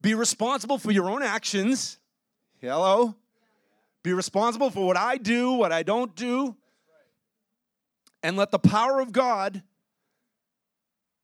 Be 0.00 0.14
responsible 0.14 0.78
for 0.78 0.92
your 0.92 1.08
own 1.08 1.22
actions. 1.22 1.98
Hello? 2.60 3.14
Be 4.02 4.12
responsible 4.12 4.70
for 4.70 4.86
what 4.86 4.96
I 4.96 5.16
do, 5.16 5.52
what 5.52 5.72
I 5.72 5.82
don't 5.82 6.14
do. 6.14 6.54
And 8.22 8.36
let 8.36 8.50
the 8.50 8.58
power 8.58 9.00
of 9.00 9.12
God 9.12 9.62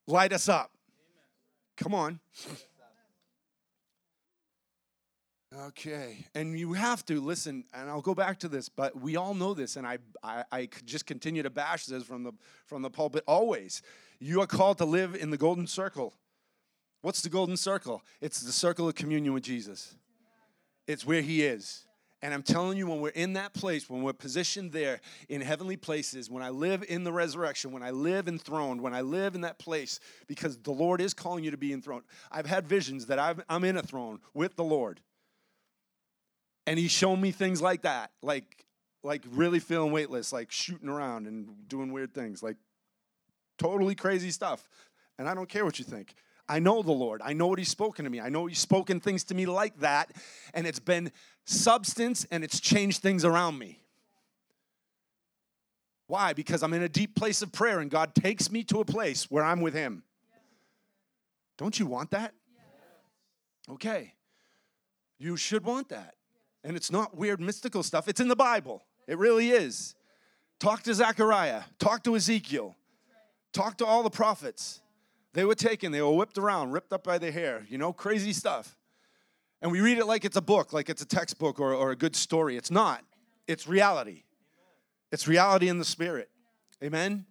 light 0.06 0.32
us 0.32 0.48
up. 0.48 0.70
Come 1.76 1.94
on. 1.94 2.20
Okay, 5.66 6.26
and 6.34 6.56
you 6.56 6.74
have 6.74 7.04
to 7.06 7.20
listen, 7.20 7.64
and 7.74 7.90
I'll 7.90 8.00
go 8.00 8.14
back 8.14 8.38
to 8.40 8.48
this, 8.48 8.68
but 8.68 9.00
we 9.00 9.16
all 9.16 9.34
know 9.34 9.52
this, 9.52 9.74
and 9.74 9.84
I, 9.84 9.98
I, 10.22 10.44
I 10.52 10.68
just 10.84 11.06
continue 11.06 11.42
to 11.42 11.50
bash 11.50 11.86
this 11.86 12.04
from 12.04 12.22
the 12.22 12.32
from 12.66 12.82
the 12.82 12.90
pulpit 12.90 13.24
always. 13.26 13.82
You 14.20 14.40
are 14.42 14.46
called 14.46 14.78
to 14.78 14.84
live 14.84 15.16
in 15.16 15.30
the 15.30 15.36
golden 15.36 15.66
circle. 15.66 16.14
What's 17.02 17.22
the 17.22 17.28
golden 17.28 17.56
circle? 17.56 18.02
It's 18.20 18.40
the 18.40 18.52
circle 18.52 18.88
of 18.88 18.94
communion 18.94 19.32
with 19.32 19.42
Jesus. 19.42 19.94
It's 20.86 21.06
where 21.06 21.22
He 21.22 21.42
is. 21.42 21.84
And 22.22 22.34
I'm 22.34 22.42
telling 22.42 22.76
you, 22.76 22.86
when 22.86 23.00
we're 23.00 23.08
in 23.08 23.32
that 23.34 23.54
place, 23.54 23.88
when 23.88 24.02
we're 24.02 24.12
positioned 24.12 24.72
there 24.72 25.00
in 25.30 25.40
heavenly 25.40 25.78
places, 25.78 26.28
when 26.28 26.42
I 26.42 26.50
live 26.50 26.84
in 26.86 27.02
the 27.02 27.12
resurrection, 27.12 27.72
when 27.72 27.82
I 27.82 27.92
live 27.92 28.28
enthroned, 28.28 28.82
when 28.82 28.92
I 28.92 29.00
live 29.00 29.34
in 29.34 29.40
that 29.40 29.58
place, 29.58 30.00
because 30.26 30.58
the 30.58 30.70
Lord 30.70 31.00
is 31.00 31.14
calling 31.14 31.44
you 31.44 31.50
to 31.50 31.56
be 31.56 31.72
enthroned. 31.72 32.04
I've 32.30 32.44
had 32.44 32.66
visions 32.68 33.06
that 33.06 33.18
i 33.18 33.34
am 33.48 33.64
in 33.64 33.78
a 33.78 33.82
throne 33.82 34.20
with 34.34 34.56
the 34.56 34.64
Lord. 34.64 35.00
And 36.66 36.78
He's 36.78 36.90
shown 36.90 37.22
me 37.22 37.30
things 37.30 37.62
like 37.62 37.82
that, 37.82 38.10
like, 38.22 38.66
like 39.02 39.24
really 39.30 39.58
feeling 39.58 39.90
weightless, 39.90 40.30
like 40.30 40.50
shooting 40.50 40.90
around 40.90 41.26
and 41.26 41.66
doing 41.68 41.90
weird 41.90 42.12
things, 42.12 42.42
like 42.42 42.56
totally 43.56 43.94
crazy 43.94 44.30
stuff. 44.30 44.68
And 45.18 45.26
I 45.26 45.34
don't 45.34 45.48
care 45.48 45.64
what 45.64 45.78
you 45.78 45.86
think. 45.86 46.14
I 46.50 46.58
know 46.58 46.82
the 46.82 46.90
Lord. 46.90 47.22
I 47.24 47.32
know 47.32 47.46
what 47.46 47.60
He's 47.60 47.68
spoken 47.68 48.04
to 48.04 48.10
me. 48.10 48.20
I 48.20 48.28
know 48.28 48.46
He's 48.46 48.58
spoken 48.58 48.98
things 48.98 49.22
to 49.24 49.34
me 49.34 49.46
like 49.46 49.78
that, 49.78 50.10
and 50.52 50.66
it's 50.66 50.80
been 50.80 51.12
substance 51.44 52.26
and 52.32 52.42
it's 52.42 52.58
changed 52.58 53.00
things 53.02 53.24
around 53.24 53.56
me. 53.56 53.78
Why? 56.08 56.32
Because 56.32 56.64
I'm 56.64 56.74
in 56.74 56.82
a 56.82 56.88
deep 56.88 57.14
place 57.14 57.40
of 57.40 57.52
prayer 57.52 57.78
and 57.78 57.88
God 57.88 58.16
takes 58.16 58.50
me 58.50 58.64
to 58.64 58.80
a 58.80 58.84
place 58.84 59.30
where 59.30 59.44
I'm 59.44 59.60
with 59.60 59.74
Him. 59.74 60.02
Don't 61.56 61.78
you 61.78 61.86
want 61.86 62.10
that? 62.10 62.34
Okay. 63.70 64.14
You 65.20 65.36
should 65.36 65.64
want 65.64 65.90
that. 65.90 66.16
And 66.64 66.76
it's 66.76 66.90
not 66.90 67.16
weird 67.16 67.40
mystical 67.40 67.84
stuff, 67.84 68.08
it's 68.08 68.20
in 68.20 68.26
the 68.26 68.34
Bible. 68.34 68.82
It 69.06 69.18
really 69.18 69.50
is. 69.50 69.94
Talk 70.58 70.82
to 70.82 70.94
Zechariah, 70.94 71.62
talk 71.78 72.02
to 72.02 72.16
Ezekiel, 72.16 72.74
talk 73.52 73.78
to 73.78 73.86
all 73.86 74.02
the 74.02 74.10
prophets. 74.10 74.80
They 75.32 75.44
were 75.44 75.54
taken, 75.54 75.92
they 75.92 76.02
were 76.02 76.12
whipped 76.12 76.38
around, 76.38 76.72
ripped 76.72 76.92
up 76.92 77.04
by 77.04 77.18
the 77.18 77.30
hair, 77.30 77.66
you 77.68 77.78
know, 77.78 77.92
crazy 77.92 78.32
stuff. 78.32 78.76
And 79.62 79.70
we 79.70 79.80
read 79.80 79.98
it 79.98 80.06
like 80.06 80.24
it's 80.24 80.36
a 80.36 80.42
book, 80.42 80.72
like 80.72 80.88
it's 80.88 81.02
a 81.02 81.06
textbook 81.06 81.60
or, 81.60 81.74
or 81.74 81.90
a 81.90 81.96
good 81.96 82.16
story. 82.16 82.56
It's 82.56 82.70
not, 82.70 83.04
it's 83.46 83.68
reality. 83.68 84.24
It's 85.12 85.28
reality 85.28 85.68
in 85.68 85.78
the 85.78 85.84
spirit. 85.84 86.30
Amen? 86.82 87.26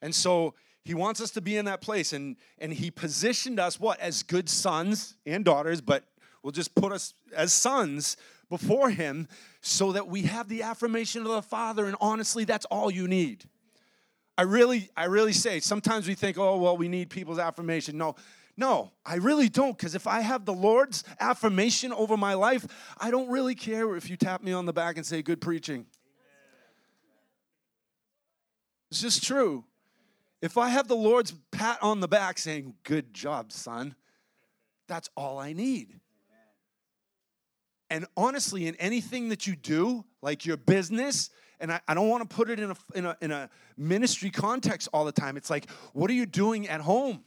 And 0.00 0.14
so 0.14 0.54
he 0.84 0.94
wants 0.94 1.20
us 1.20 1.30
to 1.32 1.40
be 1.40 1.56
in 1.56 1.66
that 1.66 1.80
place. 1.80 2.12
And, 2.12 2.36
and 2.58 2.72
he 2.72 2.90
positioned 2.90 3.60
us, 3.60 3.78
what, 3.78 4.00
as 4.00 4.22
good 4.22 4.48
sons 4.48 5.16
and 5.26 5.44
daughters, 5.44 5.80
but 5.80 6.04
we'll 6.42 6.52
just 6.52 6.74
put 6.74 6.92
us 6.92 7.14
as 7.36 7.52
sons 7.52 8.16
before 8.48 8.90
him 8.90 9.28
so 9.60 9.92
that 9.92 10.08
we 10.08 10.22
have 10.22 10.48
the 10.48 10.62
affirmation 10.62 11.22
of 11.22 11.28
the 11.28 11.42
Father. 11.42 11.84
And 11.84 11.96
honestly, 12.00 12.44
that's 12.44 12.64
all 12.66 12.90
you 12.90 13.06
need. 13.06 13.44
I 14.40 14.44
really, 14.44 14.88
I 14.96 15.04
really 15.04 15.34
say, 15.34 15.60
sometimes 15.60 16.08
we 16.08 16.14
think, 16.14 16.38
oh, 16.38 16.56
well, 16.56 16.74
we 16.74 16.88
need 16.88 17.10
people's 17.10 17.38
affirmation. 17.38 17.98
No, 17.98 18.16
No, 18.56 18.90
I 19.04 19.16
really 19.16 19.50
don't. 19.50 19.76
Because 19.76 19.94
if 19.94 20.06
I 20.06 20.22
have 20.22 20.46
the 20.46 20.54
Lord's 20.54 21.04
affirmation 21.20 21.92
over 21.92 22.16
my 22.16 22.32
life, 22.32 22.66
I 22.96 23.10
don't 23.10 23.28
really 23.28 23.54
care 23.54 23.94
if 23.96 24.08
you 24.08 24.16
tap 24.16 24.42
me 24.42 24.52
on 24.52 24.64
the 24.64 24.72
back 24.72 24.96
and 24.96 25.04
say, 25.04 25.20
good 25.20 25.42
preaching. 25.42 25.84
It's 28.90 29.02
just 29.02 29.22
true. 29.22 29.66
If 30.40 30.56
I 30.56 30.70
have 30.70 30.88
the 30.88 30.96
Lord's 30.96 31.34
pat 31.50 31.76
on 31.82 32.00
the 32.00 32.08
back 32.08 32.38
saying, 32.38 32.76
good 32.82 33.12
job, 33.12 33.52
son, 33.52 33.94
that's 34.88 35.10
all 35.18 35.38
I 35.38 35.52
need. 35.52 36.00
And 37.90 38.06
honestly, 38.16 38.66
in 38.66 38.74
anything 38.76 39.28
that 39.28 39.46
you 39.46 39.54
do, 39.54 40.06
like 40.22 40.46
your 40.46 40.56
business, 40.56 41.28
and 41.60 41.72
I, 41.72 41.80
I 41.86 41.94
don't 41.94 42.08
want 42.08 42.28
to 42.28 42.34
put 42.34 42.50
it 42.50 42.58
in 42.58 42.70
a, 42.70 42.76
in, 42.94 43.06
a, 43.06 43.16
in 43.20 43.30
a 43.30 43.50
ministry 43.76 44.30
context 44.30 44.88
all 44.92 45.04
the 45.04 45.12
time. 45.12 45.36
It's 45.36 45.50
like, 45.50 45.70
what 45.92 46.10
are 46.10 46.14
you 46.14 46.26
doing 46.26 46.68
at 46.68 46.80
home? 46.80 47.22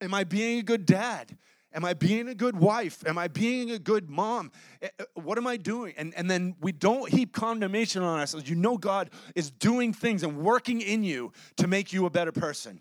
Am 0.00 0.14
I 0.14 0.24
being 0.24 0.58
a 0.58 0.62
good 0.62 0.86
dad? 0.86 1.36
Am 1.74 1.84
I 1.84 1.92
being 1.92 2.28
a 2.28 2.34
good 2.34 2.56
wife? 2.56 3.06
Am 3.06 3.18
I 3.18 3.28
being 3.28 3.70
a 3.70 3.78
good 3.78 4.08
mom? 4.08 4.50
Eh, 4.80 4.88
eh, 4.98 5.04
what 5.14 5.36
am 5.36 5.46
I 5.46 5.58
doing? 5.58 5.92
And, 5.98 6.14
and 6.14 6.30
then 6.30 6.56
we 6.60 6.72
don't 6.72 7.10
heap 7.10 7.32
condemnation 7.32 8.02
on 8.02 8.18
ourselves. 8.18 8.48
You 8.48 8.56
know, 8.56 8.78
God 8.78 9.10
is 9.34 9.50
doing 9.50 9.92
things 9.92 10.22
and 10.22 10.38
working 10.38 10.80
in 10.80 11.04
you 11.04 11.32
to 11.56 11.66
make 11.66 11.92
you 11.92 12.06
a 12.06 12.10
better 12.10 12.32
person, 12.32 12.80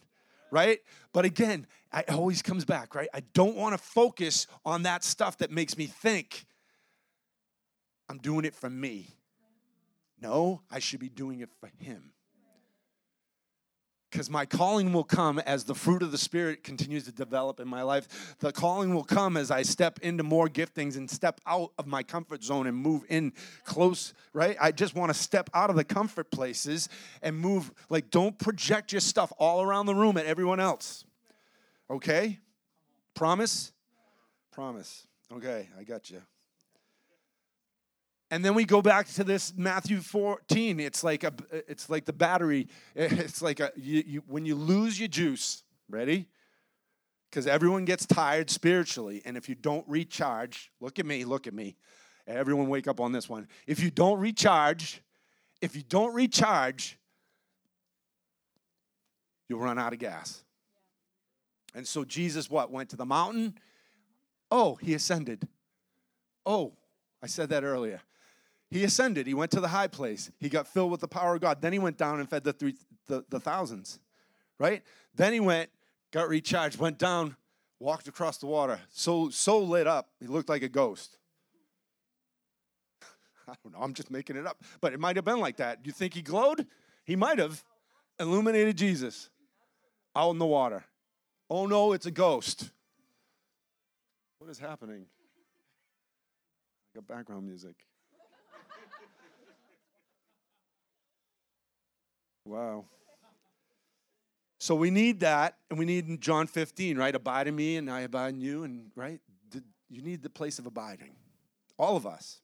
right? 0.51 0.79
But 1.11 1.25
again, 1.25 1.67
it 1.93 2.09
always 2.09 2.41
comes 2.41 2.63
back, 2.63 2.95
right? 2.95 3.09
I 3.13 3.21
don't 3.33 3.55
want 3.55 3.73
to 3.73 3.77
focus 3.77 4.47
on 4.65 4.83
that 4.83 5.03
stuff 5.03 5.39
that 5.39 5.51
makes 5.51 5.77
me 5.77 5.87
think 5.87 6.45
I'm 8.09 8.19
doing 8.19 8.45
it 8.45 8.55
for 8.55 8.69
me. 8.69 9.16
No, 10.21 10.61
I 10.71 10.79
should 10.79 10.99
be 10.99 11.09
doing 11.09 11.41
it 11.41 11.49
for 11.59 11.69
Him. 11.77 12.13
Because 14.09 14.29
my 14.29 14.45
calling 14.45 14.93
will 14.93 15.03
come 15.03 15.37
as 15.39 15.65
the 15.65 15.75
fruit 15.75 16.01
of 16.01 16.11
the 16.11 16.17
Spirit 16.17 16.63
continues 16.63 17.03
to 17.03 17.11
develop 17.11 17.59
in 17.59 17.67
my 17.67 17.81
life. 17.81 18.35
The 18.39 18.53
calling 18.53 18.95
will 18.95 19.03
come 19.03 19.35
as 19.35 19.51
I 19.51 19.63
step 19.63 19.99
into 20.01 20.23
more 20.23 20.47
giftings 20.47 20.95
and 20.95 21.11
step 21.11 21.41
out 21.45 21.73
of 21.77 21.87
my 21.87 22.03
comfort 22.03 22.41
zone 22.41 22.67
and 22.67 22.77
move 22.77 23.03
in 23.09 23.33
close, 23.65 24.13
right? 24.31 24.55
I 24.61 24.71
just 24.71 24.95
want 24.95 25.13
to 25.13 25.13
step 25.13 25.49
out 25.53 25.69
of 25.69 25.75
the 25.75 25.83
comfort 25.83 26.31
places 26.31 26.87
and 27.21 27.37
move. 27.37 27.71
Like, 27.89 28.09
don't 28.09 28.39
project 28.39 28.93
your 28.93 29.01
stuff 29.01 29.33
all 29.37 29.61
around 29.61 29.87
the 29.87 29.95
room 29.95 30.15
at 30.15 30.25
everyone 30.25 30.61
else. 30.61 31.03
Okay? 31.89 32.39
Promise? 33.13 33.73
Promise. 34.51 35.05
Okay, 35.33 35.67
I 35.77 35.83
got 35.83 36.09
you. 36.09 36.21
And 38.29 38.43
then 38.43 38.55
we 38.55 38.65
go 38.65 38.81
back 38.81 39.07
to 39.13 39.23
this 39.23 39.53
Matthew 39.55 40.01
14. 40.01 40.79
It's 40.79 41.03
like 41.03 41.23
a, 41.23 41.33
it's 41.51 41.89
like 41.89 42.05
the 42.05 42.13
battery. 42.13 42.67
It's 42.95 43.41
like 43.41 43.59
a, 43.59 43.71
you, 43.75 44.03
you, 44.05 44.23
when 44.27 44.45
you 44.45 44.55
lose 44.55 44.99
your 44.99 45.07
juice. 45.07 45.63
Ready? 45.89 46.27
Because 47.29 47.47
everyone 47.47 47.85
gets 47.85 48.05
tired 48.05 48.49
spiritually, 48.49 49.21
and 49.25 49.37
if 49.37 49.47
you 49.47 49.55
don't 49.55 49.87
recharge, 49.87 50.71
look 50.79 50.99
at 50.99 51.05
me, 51.05 51.23
look 51.25 51.47
at 51.47 51.53
me. 51.53 51.75
Everyone 52.25 52.67
wake 52.67 52.87
up 52.87 52.99
on 52.99 53.11
this 53.13 53.29
one. 53.29 53.47
If 53.65 53.81
you 53.81 53.89
don't 53.89 54.19
recharge, 54.19 55.01
if 55.61 55.75
you 55.75 55.81
don't 55.81 56.13
recharge, 56.13 56.97
you'll 59.47 59.59
run 59.59 59.79
out 59.79 59.93
of 59.93 59.99
gas. 59.99 60.43
And 61.73 61.87
so 61.87 62.03
Jesus, 62.03 62.49
what 62.49 62.71
went 62.71 62.89
to 62.89 62.95
the 62.95 63.05
mountain? 63.05 63.57
Oh, 64.51 64.75
he 64.75 64.93
ascended. 64.93 65.47
Oh, 66.45 66.73
I 67.21 67.27
said 67.27 67.49
that 67.49 67.63
earlier. 67.63 68.01
He 68.69 68.83
ascended. 68.83 69.27
He 69.27 69.33
went 69.33 69.51
to 69.51 69.61
the 69.61 69.69
high 69.69 69.87
place. 69.87 70.29
He 70.39 70.49
got 70.49 70.67
filled 70.67 70.91
with 70.91 70.99
the 70.99 71.07
power 71.07 71.35
of 71.35 71.41
God. 71.41 71.61
Then 71.61 71.73
he 71.73 71.79
went 71.79 71.97
down 71.97 72.19
and 72.19 72.29
fed 72.29 72.43
the 72.43 72.53
three 72.53 72.75
the, 73.07 73.23
the 73.29 73.39
thousands. 73.39 73.99
Right? 74.59 74.83
Then 75.15 75.33
he 75.33 75.39
went, 75.39 75.69
got 76.11 76.27
recharged, 76.27 76.77
went 76.77 76.97
down, 76.97 77.37
walked 77.79 78.07
across 78.07 78.37
the 78.37 78.47
water. 78.47 78.79
So 78.89 79.29
so 79.29 79.59
lit 79.59 79.87
up, 79.87 80.09
he 80.19 80.27
looked 80.27 80.49
like 80.49 80.63
a 80.63 80.69
ghost. 80.69 81.17
I 83.47 83.53
don't 83.63 83.73
know, 83.73 83.79
I'm 83.81 83.93
just 83.93 84.11
making 84.11 84.35
it 84.35 84.45
up. 84.45 84.61
But 84.81 84.93
it 84.93 84.99
might 84.99 85.15
have 85.15 85.25
been 85.25 85.39
like 85.39 85.57
that. 85.57 85.83
Do 85.83 85.87
you 85.87 85.93
think 85.93 86.13
he 86.13 86.21
glowed? 86.21 86.67
He 87.05 87.15
might 87.15 87.39
have 87.39 87.63
illuminated 88.19 88.77
Jesus 88.77 89.29
out 90.13 90.31
in 90.31 90.39
the 90.39 90.45
water. 90.45 90.83
Oh 91.49 91.65
no, 91.67 91.93
it's 91.93 92.05
a 92.05 92.11
ghost. 92.11 92.69
What 94.39 94.49
is 94.49 94.59
happening? 94.59 95.05
I 96.91 96.99
got 96.99 97.07
background 97.07 97.45
music. 97.45 97.86
Wow. 102.47 102.85
So 104.59 104.73
we 104.73 104.89
need 104.89 105.19
that, 105.19 105.57
and 105.69 105.77
we 105.77 105.85
need 105.85 106.21
John 106.21 106.47
15, 106.47 106.97
right? 106.97 107.13
Abide 107.13 107.47
in 107.47 107.55
me, 107.55 107.77
and 107.77 107.91
I 107.91 108.01
abide 108.01 108.33
in 108.33 108.41
you, 108.41 108.63
and 108.63 108.89
right? 108.95 109.19
You 109.89 110.01
need 110.01 110.23
the 110.23 110.29
place 110.29 110.57
of 110.59 110.65
abiding. 110.65 111.15
All 111.77 111.95
of 111.95 112.05
us. 112.05 112.41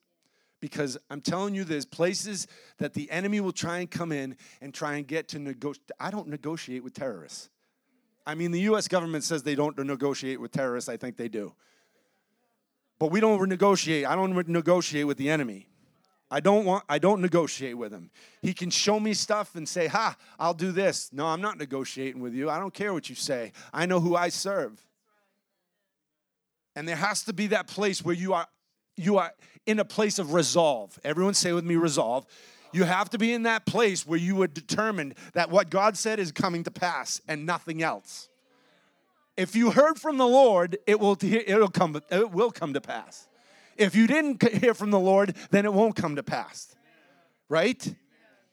Because 0.60 0.96
I'm 1.10 1.20
telling 1.20 1.54
you, 1.54 1.64
there's 1.64 1.84
places 1.84 2.46
that 2.78 2.94
the 2.94 3.10
enemy 3.10 3.40
will 3.40 3.52
try 3.52 3.78
and 3.78 3.90
come 3.90 4.12
in 4.12 4.36
and 4.62 4.72
try 4.72 4.94
and 4.94 5.06
get 5.06 5.28
to 5.28 5.38
negotiate. 5.38 5.90
I 6.00 6.10
don't 6.10 6.28
negotiate 6.28 6.84
with 6.84 6.94
terrorists. 6.94 7.50
I 8.26 8.34
mean, 8.34 8.50
the 8.50 8.60
US 8.60 8.88
government 8.88 9.24
says 9.24 9.42
they 9.42 9.56
don't 9.56 9.76
negotiate 9.78 10.40
with 10.40 10.52
terrorists. 10.52 10.88
I 10.88 10.96
think 10.96 11.16
they 11.16 11.28
do. 11.28 11.52
But 12.98 13.10
we 13.10 13.20
don't 13.20 13.46
negotiate. 13.48 14.06
I 14.06 14.14
don't 14.14 14.48
negotiate 14.48 15.06
with 15.06 15.18
the 15.18 15.28
enemy. 15.28 15.68
I 16.34 16.40
don't 16.40 16.64
want 16.64 16.82
I 16.88 16.98
don't 16.98 17.20
negotiate 17.20 17.78
with 17.78 17.92
him. 17.92 18.10
He 18.42 18.52
can 18.54 18.68
show 18.68 18.98
me 18.98 19.14
stuff 19.14 19.54
and 19.54 19.68
say, 19.68 19.86
"Ha, 19.86 20.16
I'll 20.36 20.52
do 20.52 20.72
this." 20.72 21.12
No, 21.12 21.26
I'm 21.26 21.40
not 21.40 21.58
negotiating 21.58 22.20
with 22.20 22.34
you. 22.34 22.50
I 22.50 22.58
don't 22.58 22.74
care 22.74 22.92
what 22.92 23.08
you 23.08 23.14
say. 23.14 23.52
I 23.72 23.86
know 23.86 24.00
who 24.00 24.16
I 24.16 24.30
serve. 24.30 24.84
And 26.74 26.88
there 26.88 26.96
has 26.96 27.22
to 27.26 27.32
be 27.32 27.46
that 27.48 27.68
place 27.68 28.04
where 28.04 28.16
you 28.16 28.32
are 28.32 28.48
you 28.96 29.16
are 29.18 29.32
in 29.64 29.78
a 29.78 29.84
place 29.84 30.18
of 30.18 30.32
resolve. 30.32 30.98
Everyone 31.04 31.34
say 31.34 31.52
with 31.52 31.64
me 31.64 31.76
resolve. 31.76 32.26
You 32.72 32.82
have 32.82 33.10
to 33.10 33.18
be 33.18 33.32
in 33.32 33.44
that 33.44 33.64
place 33.64 34.04
where 34.04 34.18
you 34.18 34.42
are 34.42 34.48
determined 34.48 35.14
that 35.34 35.50
what 35.50 35.70
God 35.70 35.96
said 35.96 36.18
is 36.18 36.32
coming 36.32 36.64
to 36.64 36.72
pass 36.72 37.20
and 37.28 37.46
nothing 37.46 37.80
else. 37.80 38.28
If 39.36 39.54
you 39.54 39.70
heard 39.70 40.00
from 40.00 40.16
the 40.16 40.26
Lord, 40.26 40.78
it 40.88 40.98
will 40.98 41.16
it'll 41.22 41.68
come 41.68 42.02
it 42.10 42.32
will 42.32 42.50
come 42.50 42.74
to 42.74 42.80
pass. 42.80 43.28
If 43.76 43.94
you 43.94 44.06
didn't 44.06 44.42
hear 44.42 44.74
from 44.74 44.90
the 44.90 45.00
Lord, 45.00 45.36
then 45.50 45.64
it 45.64 45.72
won't 45.72 45.96
come 45.96 46.16
to 46.16 46.22
pass. 46.22 46.74
Right? 47.48 47.94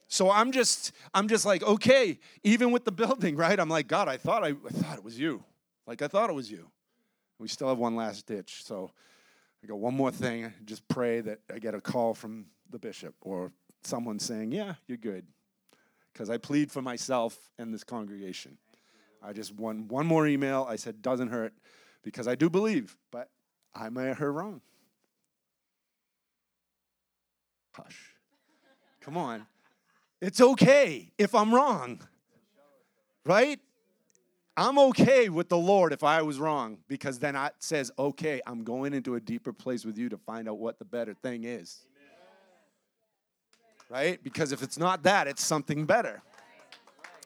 So 0.08 0.30
I'm 0.30 0.52
just 0.52 0.92
I'm 1.14 1.28
just 1.28 1.46
like, 1.46 1.64
okay, 1.64 2.20
even 2.44 2.72
with 2.72 2.84
the 2.84 2.92
building, 2.92 3.36
right? 3.38 3.60
I'm 3.60 3.70
like, 3.70 3.88
God, 3.88 4.08
I 4.08 4.18
thought 4.18 4.44
I, 4.44 4.50
I 4.50 4.70
thought 4.72 4.98
it 4.98 5.04
was 5.04 5.18
you. 5.18 5.44
Like 5.88 6.02
I 6.02 6.08
thought 6.08 6.30
it 6.30 6.34
was 6.34 6.52
you. 6.52 6.70
We 7.40 7.48
still 7.48 7.70
have 7.70 7.78
one 7.78 7.96
last 7.96 8.28
ditch. 8.28 8.64
So 8.64 8.92
I 9.64 9.68
got 9.68 9.80
one 9.80 9.96
more 9.96 10.12
thing. 10.12 10.54
Just 10.66 10.88
pray 10.88 11.22
that 11.22 11.40
I 11.54 11.60
get 11.60 11.74
a 11.76 11.82
call 11.82 12.14
from 12.14 12.48
the 12.70 12.78
bishop 12.78 13.16
or 13.22 13.52
someone 13.84 14.20
saying, 14.20 14.52
Yeah, 14.52 14.76
you're 14.88 14.98
good. 14.98 15.26
Because 16.12 16.30
I 16.30 16.38
plead 16.38 16.72
for 16.72 16.82
myself 16.82 17.50
and 17.58 17.74
this 17.74 17.84
congregation. 17.84 18.58
I 19.24 19.34
just 19.34 19.54
won 19.56 19.88
one 19.88 20.08
more 20.08 20.28
email. 20.28 20.66
I 20.68 20.76
said, 20.76 21.02
doesn't 21.02 21.30
hurt 21.30 21.54
because 22.04 22.28
I 22.28 22.36
do 22.36 22.50
believe, 22.50 22.98
but 23.12 23.30
I 23.74 23.90
may 23.90 24.06
have 24.08 24.18
heard 24.18 24.32
wrong. 24.32 24.62
Hush. 27.74 28.16
Come 29.02 29.18
on. 29.18 29.46
It's 30.22 30.40
okay 30.40 31.12
if 31.18 31.34
I'm 31.34 31.54
wrong, 31.54 32.00
right? 33.26 33.60
I'm 34.56 34.78
okay 34.78 35.30
with 35.30 35.50
the 35.50 35.58
Lord 35.58 35.94
if 35.94 36.04
I 36.04 36.22
was 36.22 36.38
wrong 36.38 36.78
because 36.88 37.18
then 37.18 37.36
it 37.36 37.54
says, 37.60 37.92
okay, 37.98 38.42
I'm 38.46 38.64
going 38.64 38.94
into 38.94 39.16
a 39.16 39.20
deeper 39.20 39.54
place 39.54 39.86
with 39.86 39.98
you 39.98 40.10
to 40.10 40.18
find 40.18 40.48
out 40.48 40.60
what 40.60 40.78
the 40.78 40.86
better 40.86 41.14
thing 41.14 41.46
is. 41.46 41.86
Right? 43.90 44.24
Because 44.24 44.52
if 44.52 44.62
it's 44.62 44.78
not 44.78 45.04
that, 45.04 45.28
it's 45.28 45.44
something 45.44 45.86
better. 45.86 46.22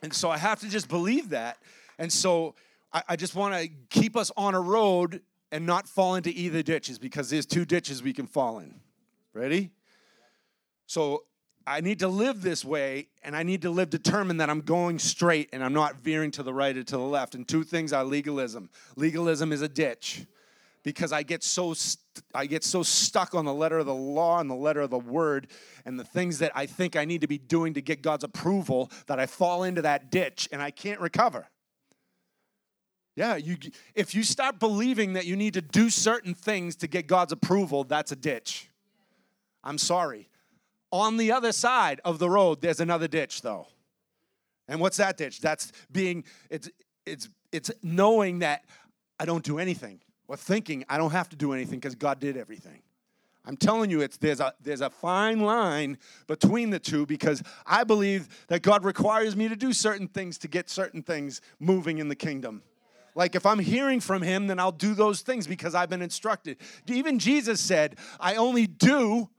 And 0.01 0.13
so 0.13 0.29
I 0.29 0.37
have 0.37 0.59
to 0.61 0.69
just 0.69 0.87
believe 0.87 1.29
that. 1.29 1.57
And 1.99 2.11
so 2.11 2.55
I, 2.93 3.03
I 3.09 3.15
just 3.15 3.35
want 3.35 3.53
to 3.55 3.69
keep 3.89 4.15
us 4.15 4.31
on 4.37 4.55
a 4.55 4.61
road 4.61 5.21
and 5.51 5.65
not 5.65 5.87
fall 5.87 6.15
into 6.15 6.29
either 6.29 6.63
ditches 6.63 6.97
because 6.97 7.29
there's 7.29 7.45
two 7.45 7.65
ditches 7.65 8.01
we 8.01 8.13
can 8.13 8.27
fall 8.27 8.59
in. 8.59 8.79
Ready? 9.33 9.71
So 10.87 11.23
I 11.67 11.81
need 11.81 11.99
to 11.99 12.07
live 12.07 12.41
this 12.41 12.63
way, 12.63 13.07
and 13.23 13.35
I 13.35 13.43
need 13.43 13.63
to 13.63 13.69
live 13.69 13.89
determined 13.89 14.39
that 14.39 14.49
I'm 14.49 14.61
going 14.61 14.99
straight 14.99 15.49
and 15.51 15.63
I'm 15.63 15.73
not 15.73 15.97
veering 15.97 16.31
to 16.31 16.43
the 16.43 16.53
right 16.53 16.75
or 16.77 16.83
to 16.83 16.97
the 16.97 17.03
left. 17.03 17.33
And 17.33 17.47
two 17.47 17.63
things 17.63 17.91
are 17.91 18.03
legalism. 18.03 18.69
Legalism 18.95 19.51
is 19.51 19.61
a 19.61 19.67
ditch 19.67 20.25
because 20.83 21.11
I 21.11 21.23
get 21.23 21.43
so 21.43 21.73
st- 21.73 21.99
I 22.33 22.45
get 22.45 22.63
so 22.63 22.83
stuck 22.83 23.33
on 23.33 23.43
the 23.43 23.53
letter 23.53 23.79
of 23.79 23.87
the 23.87 23.95
law 23.95 24.39
and 24.39 24.49
the 24.49 24.55
letter 24.55 24.81
of 24.81 24.91
the 24.91 24.99
word 24.99 25.47
and 25.83 25.99
the 25.99 26.03
things 26.03 26.39
that 26.39 26.51
I 26.55 26.67
think 26.67 26.95
I 26.95 27.03
need 27.03 27.21
to 27.21 27.27
be 27.27 27.39
doing 27.39 27.73
to 27.73 27.81
get 27.81 28.01
God's 28.03 28.23
approval 28.23 28.91
that 29.07 29.19
I 29.19 29.25
fall 29.25 29.63
into 29.63 29.81
that 29.81 30.11
ditch 30.11 30.47
and 30.51 30.61
I 30.61 30.69
can't 30.71 31.01
recover. 31.01 31.47
Yeah, 33.15 33.37
you 33.37 33.57
if 33.95 34.13
you 34.13 34.23
start 34.23 34.59
believing 34.59 35.13
that 35.13 35.25
you 35.25 35.35
need 35.35 35.55
to 35.55 35.61
do 35.61 35.89
certain 35.89 36.35
things 36.35 36.75
to 36.77 36.87
get 36.87 37.07
God's 37.07 37.31
approval, 37.31 37.83
that's 37.83 38.11
a 38.11 38.15
ditch. 38.15 38.69
I'm 39.63 39.79
sorry. 39.79 40.29
On 40.91 41.17
the 41.17 41.31
other 41.31 41.51
side 41.51 41.99
of 42.05 42.19
the 42.19 42.29
road, 42.29 42.61
there's 42.61 42.79
another 42.79 43.07
ditch, 43.07 43.41
though. 43.41 43.67
And 44.67 44.79
what's 44.79 44.97
that 44.97 45.17
ditch? 45.17 45.41
That's 45.41 45.71
being, 45.91 46.23
it's, 46.49 46.69
it's, 47.05 47.29
it's 47.51 47.71
knowing 47.83 48.39
that 48.39 48.65
I 49.19 49.25
don't 49.25 49.43
do 49.43 49.59
anything, 49.59 50.01
or 50.27 50.37
thinking 50.37 50.85
I 50.89 50.97
don't 50.97 51.11
have 51.11 51.29
to 51.29 51.35
do 51.35 51.53
anything 51.53 51.79
because 51.79 51.95
God 51.95 52.19
did 52.19 52.37
everything. 52.37 52.81
I'm 53.47 53.57
telling 53.57 53.91
you, 53.91 54.01
it's, 54.01 54.17
there's, 54.17 54.39
a, 54.39 54.53
there's 54.61 54.81
a 54.81 54.89
fine 54.89 55.39
line 55.39 55.99
between 56.25 56.71
the 56.71 56.79
two 56.79 57.05
because 57.05 57.43
I 57.65 57.83
believe 57.83 58.27
that 58.47 58.63
God 58.63 58.83
requires 58.83 59.35
me 59.35 59.47
to 59.47 59.55
do 59.55 59.71
certain 59.71 60.07
things 60.07 60.39
to 60.39 60.47
get 60.47 60.69
certain 60.69 61.03
things 61.03 61.41
moving 61.59 61.99
in 61.99 62.07
the 62.07 62.15
kingdom. 62.15 62.63
Like 63.13 63.35
if 63.35 63.45
I'm 63.45 63.59
hearing 63.59 63.99
from 63.99 64.23
Him, 64.23 64.47
then 64.47 64.59
I'll 64.59 64.71
do 64.71 64.93
those 64.93 65.21
things 65.21 65.45
because 65.47 65.75
I've 65.75 65.89
been 65.89 66.01
instructed. 66.01 66.57
Even 66.87 67.19
Jesus 67.19 67.61
said, 67.61 67.97
I 68.19 68.35
only 68.35 68.65
do 68.67 69.29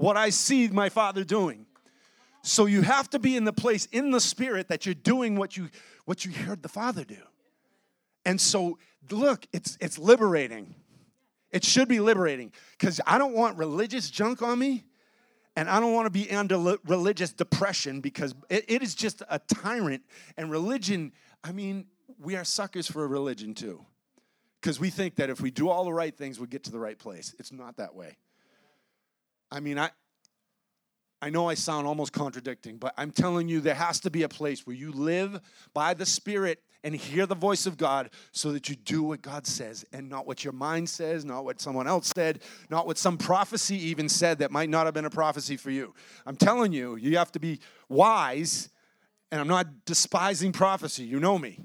what 0.00 0.16
I 0.16 0.30
see 0.30 0.66
my 0.68 0.88
Father 0.88 1.24
doing. 1.24 1.66
So 2.42 2.64
you 2.64 2.80
have 2.80 3.10
to 3.10 3.18
be 3.18 3.36
in 3.36 3.44
the 3.44 3.52
place 3.52 3.84
in 3.92 4.10
the 4.10 4.20
spirit 4.20 4.68
that 4.68 4.86
you're 4.86 4.94
doing 4.94 5.36
what 5.36 5.58
you 5.58 5.68
what 6.06 6.24
you 6.24 6.32
heard 6.32 6.62
the 6.62 6.70
Father 6.70 7.04
do. 7.04 7.18
And 8.24 8.40
so 8.40 8.78
look, 9.10 9.46
it's 9.52 9.76
it's 9.78 9.98
liberating. 9.98 10.74
It 11.50 11.64
should 11.64 11.86
be 11.86 12.00
liberating 12.00 12.52
because 12.78 13.00
I 13.06 13.18
don't 13.18 13.34
want 13.34 13.58
religious 13.58 14.10
junk 14.10 14.40
on 14.40 14.58
me 14.58 14.84
and 15.54 15.68
I 15.68 15.80
don't 15.80 15.92
want 15.92 16.06
to 16.06 16.10
be 16.10 16.30
under 16.30 16.78
religious 16.86 17.32
depression 17.34 18.00
because 18.00 18.34
it, 18.48 18.64
it 18.68 18.82
is 18.82 18.94
just 18.94 19.22
a 19.28 19.38
tyrant. 19.38 20.02
And 20.38 20.50
religion, 20.50 21.12
I 21.44 21.52
mean, 21.52 21.86
we 22.18 22.36
are 22.36 22.44
suckers 22.44 22.86
for 22.86 23.04
a 23.04 23.06
religion 23.06 23.52
too 23.52 23.84
because 24.62 24.80
we 24.80 24.88
think 24.88 25.16
that 25.16 25.28
if 25.28 25.42
we 25.42 25.50
do 25.50 25.68
all 25.68 25.84
the 25.84 25.92
right 25.92 26.16
things, 26.16 26.38
we'll 26.38 26.46
get 26.46 26.64
to 26.64 26.70
the 26.70 26.80
right 26.80 26.98
place. 26.98 27.34
It's 27.38 27.52
not 27.52 27.76
that 27.76 27.94
way. 27.94 28.16
I 29.50 29.60
mean, 29.60 29.78
I, 29.78 29.90
I 31.22 31.30
know 31.30 31.48
I 31.48 31.54
sound 31.54 31.86
almost 31.86 32.12
contradicting, 32.12 32.78
but 32.78 32.94
I'm 32.96 33.10
telling 33.10 33.48
you, 33.48 33.60
there 33.60 33.74
has 33.74 34.00
to 34.00 34.10
be 34.10 34.22
a 34.22 34.28
place 34.28 34.66
where 34.66 34.76
you 34.76 34.92
live 34.92 35.40
by 35.74 35.92
the 35.94 36.06
Spirit 36.06 36.62
and 36.82 36.94
hear 36.94 37.26
the 37.26 37.34
voice 37.34 37.66
of 37.66 37.76
God 37.76 38.08
so 38.32 38.52
that 38.52 38.70
you 38.70 38.74
do 38.74 39.02
what 39.02 39.20
God 39.20 39.46
says 39.46 39.84
and 39.92 40.08
not 40.08 40.26
what 40.26 40.44
your 40.44 40.54
mind 40.54 40.88
says, 40.88 41.24
not 41.24 41.44
what 41.44 41.60
someone 41.60 41.86
else 41.86 42.10
said, 42.14 42.40
not 42.70 42.86
what 42.86 42.96
some 42.96 43.18
prophecy 43.18 43.76
even 43.88 44.08
said 44.08 44.38
that 44.38 44.50
might 44.50 44.70
not 44.70 44.86
have 44.86 44.94
been 44.94 45.04
a 45.04 45.10
prophecy 45.10 45.58
for 45.58 45.70
you. 45.70 45.94
I'm 46.24 46.36
telling 46.36 46.72
you, 46.72 46.96
you 46.96 47.18
have 47.18 47.32
to 47.32 47.40
be 47.40 47.60
wise, 47.90 48.70
and 49.30 49.40
I'm 49.40 49.48
not 49.48 49.84
despising 49.84 50.52
prophecy. 50.52 51.04
You 51.04 51.20
know 51.20 51.38
me. 51.38 51.60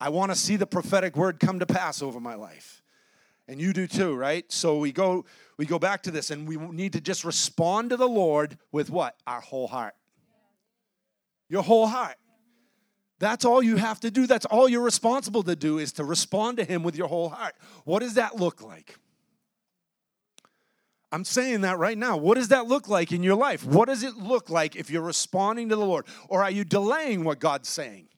I 0.00 0.08
want 0.08 0.32
to 0.32 0.36
see 0.36 0.56
the 0.56 0.66
prophetic 0.66 1.16
word 1.16 1.38
come 1.40 1.58
to 1.58 1.66
pass 1.66 2.00
over 2.02 2.20
my 2.20 2.34
life. 2.34 2.82
And 3.46 3.60
you 3.60 3.74
do 3.74 3.86
too, 3.86 4.14
right? 4.14 4.50
So 4.50 4.78
we 4.78 4.92
go 4.92 5.26
we 5.56 5.66
go 5.66 5.78
back 5.78 6.02
to 6.04 6.10
this 6.10 6.30
and 6.30 6.48
we 6.48 6.56
need 6.56 6.92
to 6.94 7.00
just 7.00 7.24
respond 7.24 7.90
to 7.90 7.96
the 7.96 8.08
Lord 8.08 8.58
with 8.72 8.90
what? 8.90 9.16
Our 9.26 9.40
whole 9.40 9.68
heart. 9.68 9.94
Your 11.48 11.62
whole 11.62 11.86
heart. 11.86 12.16
That's 13.20 13.44
all 13.44 13.62
you 13.62 13.76
have 13.76 14.00
to 14.00 14.10
do. 14.10 14.26
That's 14.26 14.46
all 14.46 14.68
you're 14.68 14.82
responsible 14.82 15.42
to 15.44 15.54
do 15.54 15.78
is 15.78 15.92
to 15.94 16.04
respond 16.04 16.58
to 16.58 16.64
Him 16.64 16.82
with 16.82 16.96
your 16.96 17.08
whole 17.08 17.28
heart. 17.28 17.54
What 17.84 18.00
does 18.00 18.14
that 18.14 18.36
look 18.36 18.62
like? 18.62 18.96
I'm 21.12 21.24
saying 21.24 21.60
that 21.60 21.78
right 21.78 21.96
now. 21.96 22.16
What 22.16 22.34
does 22.34 22.48
that 22.48 22.66
look 22.66 22.88
like 22.88 23.12
in 23.12 23.22
your 23.22 23.36
life? 23.36 23.64
What 23.64 23.86
does 23.86 24.02
it 24.02 24.16
look 24.16 24.50
like 24.50 24.74
if 24.74 24.90
you're 24.90 25.00
responding 25.00 25.68
to 25.68 25.76
the 25.76 25.86
Lord? 25.86 26.06
Or 26.28 26.42
are 26.42 26.50
you 26.50 26.64
delaying 26.64 27.22
what 27.22 27.38
God's 27.38 27.68
saying? 27.68 28.08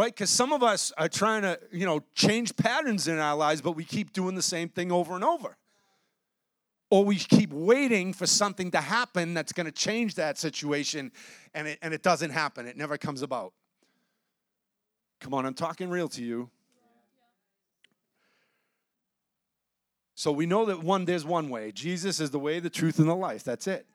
Right? 0.00 0.14
Because 0.14 0.30
some 0.30 0.54
of 0.54 0.62
us 0.62 0.94
are 0.96 1.10
trying 1.10 1.42
to, 1.42 1.60
you 1.70 1.84
know, 1.84 2.00
change 2.14 2.56
patterns 2.56 3.06
in 3.06 3.18
our 3.18 3.36
lives, 3.36 3.60
but 3.60 3.72
we 3.72 3.84
keep 3.84 4.14
doing 4.14 4.34
the 4.34 4.40
same 4.40 4.70
thing 4.70 4.90
over 4.90 5.14
and 5.14 5.22
over. 5.22 5.58
Or 6.88 7.04
we 7.04 7.16
keep 7.16 7.52
waiting 7.52 8.14
for 8.14 8.24
something 8.24 8.70
to 8.70 8.80
happen 8.80 9.34
that's 9.34 9.52
going 9.52 9.66
to 9.66 9.72
change 9.72 10.14
that 10.14 10.38
situation 10.38 11.12
and 11.52 11.68
it, 11.68 11.78
and 11.82 11.92
it 11.92 12.02
doesn't 12.02 12.30
happen. 12.30 12.66
It 12.66 12.78
never 12.78 12.96
comes 12.96 13.20
about. 13.20 13.52
Come 15.20 15.34
on 15.34 15.44
i'm 15.44 15.52
talking 15.52 15.90
real 15.90 16.08
to 16.08 16.24
you. 16.24 16.48
So 20.14 20.32
we 20.32 20.46
know 20.46 20.64
that 20.64 20.82
one 20.82 21.04
there's 21.04 21.26
one 21.26 21.50
way. 21.50 21.72
Jesus 21.72 22.20
is 22.20 22.30
the 22.30 22.38
way 22.38 22.58
the 22.58 22.70
truth 22.70 23.00
and 23.00 23.06
the 23.06 23.14
life. 23.14 23.44
That's 23.44 23.66
it. 23.66 23.86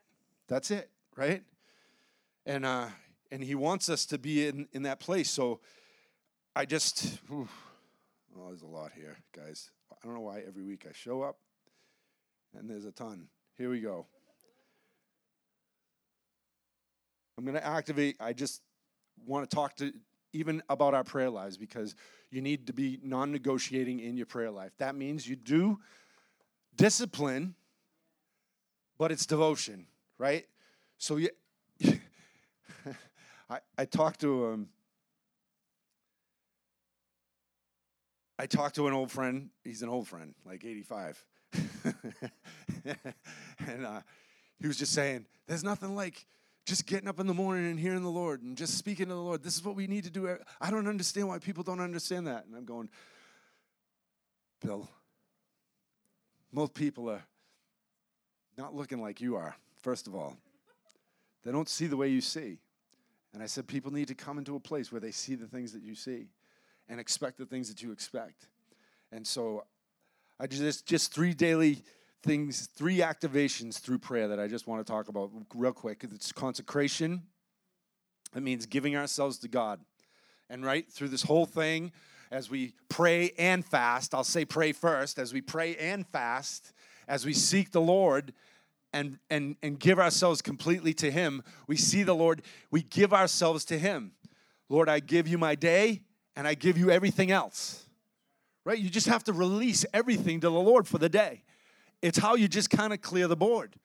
That's 0.48 0.70
it 0.70 0.88
right? 1.16 1.42
And 2.46 2.64
uh 2.64 2.90
and 3.32 3.44
he 3.44 3.56
wants 3.56 3.90
us 3.90 4.06
to 4.06 4.20
be 4.20 4.48
in 4.48 4.68
in 4.72 4.84
that 4.84 5.00
place. 5.00 5.32
So 5.32 5.62
i 6.56 6.66
just 6.66 7.20
whew, 7.28 7.48
oh 8.38 8.48
there's 8.48 8.62
a 8.62 8.68
lot 8.68 8.92
here 8.96 9.18
guys 9.36 9.72
i 9.92 9.96
don't 10.04 10.14
know 10.14 10.22
why 10.22 10.42
every 10.48 10.64
week 10.64 10.86
i 10.88 10.92
show 10.94 11.22
up 11.22 11.38
and 12.58 12.70
there's 12.70 12.86
a 12.86 12.92
ton. 12.92 13.28
Here 13.58 13.70
we 13.70 13.82
go. 13.82 14.06
I'm 17.38 17.44
going 17.44 17.56
to 17.56 17.66
activate, 17.66 18.16
I 18.20 18.34
just 18.34 18.62
want 19.26 19.50
to 19.50 19.56
talk 19.56 19.76
to 19.78 19.92
even 20.34 20.64
about 20.70 20.94
our 20.94 21.04
prayer 21.04 21.30
lives 21.30 21.58
because 21.58 21.96
you 22.32 22.42
need 22.42 22.68
to 22.68 22.74
be 22.74 23.00
non 23.04 23.32
negotiating 23.32 24.00
in 24.00 24.18
your 24.18 24.26
prayer 24.26 24.52
life. 24.52 24.72
That 24.78 24.96
means 24.96 25.28
you 25.28 25.36
do 25.36 25.80
discipline, 26.76 27.56
but 28.98 29.12
it's 29.12 29.26
devotion, 29.26 29.88
right? 30.18 30.46
So 30.98 31.18
you, 31.18 31.30
I, 33.50 33.60
I 33.78 33.86
talked 33.86 34.22
to 34.22 34.48
um, 34.48 34.68
I 38.38 38.46
talked 38.46 38.76
to 38.76 38.88
an 38.88 38.94
old 38.94 39.12
friend. 39.12 39.50
He's 39.64 39.82
an 39.82 39.90
old 39.90 40.08
friend, 40.08 40.34
like 40.46 40.66
85. 40.66 41.24
and 43.68 43.86
uh, 43.86 44.02
he 44.60 44.68
was 44.68 44.78
just 44.78 44.94
saying, 44.94 45.26
there's 45.48 45.64
nothing 45.64 45.96
like 45.96 46.26
just 46.66 46.86
getting 46.86 47.08
up 47.08 47.20
in 47.20 47.28
the 47.28 47.34
morning 47.34 47.70
and 47.70 47.80
hearing 47.80 48.04
the 48.04 48.10
Lord 48.10 48.42
and 48.42 48.58
just 48.58 48.78
speaking 48.78 49.08
to 49.08 49.14
the 49.14 49.20
Lord. 49.20 49.44
This 49.44 49.56
is 49.56 49.64
what 49.64 49.76
we 49.76 49.88
need 49.88 50.04
to 50.04 50.10
do. 50.10 50.38
I 50.60 50.72
don't 50.72 50.88
understand 50.88 51.28
why 51.28 51.40
people 51.40 51.64
don't 51.64 51.80
understand 51.80 52.28
that. 52.28 52.46
And 52.46 52.56
I'm 52.56 52.66
going, 52.66 52.90
Bill, 54.62 54.90
most 56.52 56.74
people 56.74 57.10
are 57.10 57.24
not 58.58 58.74
looking 58.74 59.02
like 59.02 59.22
you 59.22 59.36
are, 59.36 59.56
first 59.82 60.08
of 60.08 60.16
all. 60.16 60.36
They 61.44 61.52
don't 61.52 61.70
see 61.70 61.88
the 61.88 61.98
way 61.98 62.10
you 62.10 62.22
see. 62.22 62.58
And 63.34 63.44
I 63.44 63.46
said, 63.46 63.68
people 63.68 63.94
need 63.94 64.08
to 64.08 64.16
come 64.16 64.38
into 64.38 64.56
a 64.56 64.60
place 64.60 64.92
where 64.92 65.02
they 65.02 65.12
see 65.12 65.36
the 65.36 65.46
things 65.46 65.74
that 65.74 65.84
you 65.84 65.94
see 65.94 66.28
and 66.90 67.00
expect 67.00 67.38
the 67.38 67.46
things 67.46 67.70
that 67.70 67.82
you 67.82 67.92
expect. 67.92 68.48
And 69.12 69.26
so 69.26 69.66
I 70.40 70.48
just 70.48 70.86
just 70.86 71.14
three 71.14 71.34
daily 71.34 71.82
things, 72.24 72.68
three 72.76 72.98
activations 72.98 73.80
through 73.80 74.00
prayer 74.00 74.28
that 74.28 74.40
I 74.40 74.48
just 74.48 74.68
want 74.68 74.86
to 74.86 74.92
talk 74.92 75.08
about 75.08 75.32
real 75.54 75.72
quick. 75.72 76.04
It's 76.04 76.32
consecration. 76.32 77.22
It 78.36 78.42
means 78.42 78.66
giving 78.66 78.96
ourselves 78.96 79.38
to 79.40 79.48
God. 79.48 79.80
And 80.50 80.66
right 80.66 80.92
through 80.92 81.10
this 81.10 81.24
whole 81.24 81.46
thing, 81.46 81.92
as 82.32 82.50
we 82.50 82.74
pray 82.90 83.32
and 83.38 83.64
fast, 83.64 84.14
I'll 84.14 84.24
say 84.24 84.44
pray 84.44 84.72
first, 84.72 85.20
as 85.20 85.34
we 85.34 85.42
pray 85.42 85.76
and 85.78 86.06
fast, 86.06 86.74
as 87.08 87.26
we 87.26 87.34
seek 87.34 87.72
the 87.72 87.82
Lord 87.82 88.34
and, 88.92 89.20
and, 89.30 89.56
and 89.62 89.80
give 89.80 90.00
ourselves 90.00 90.42
completely 90.42 90.94
to 90.96 91.12
Him, 91.12 91.44
we 91.68 91.78
see 91.78 92.04
the 92.04 92.16
Lord, 92.16 92.42
we 92.72 92.82
give 92.82 93.14
ourselves 93.14 93.66
to 93.66 93.78
Him. 93.78 94.14
Lord, 94.68 94.90
I 94.90 95.00
give 95.00 95.28
you 95.28 95.38
my 95.38 95.56
day 95.56 96.02
and 96.36 96.48
I 96.48 96.54
give 96.54 96.78
you 96.78 96.92
everything 96.92 97.32
else 97.32 97.86
right? 98.66 98.80
You 98.80 98.90
just 98.90 99.08
have 99.08 99.24
to 99.26 99.34
release 99.34 99.86
everything 99.94 100.42
to 100.42 100.50
the 100.50 100.60
Lord 100.60 100.88
for 100.88 100.98
the 100.98 101.08
day. 101.08 101.44
It's 102.02 102.18
how 102.18 102.36
you 102.36 102.48
just 102.48 102.70
kind 102.70 102.92
of 102.92 103.02
clear 103.02 103.28
the 103.28 103.36
board. 103.36 103.76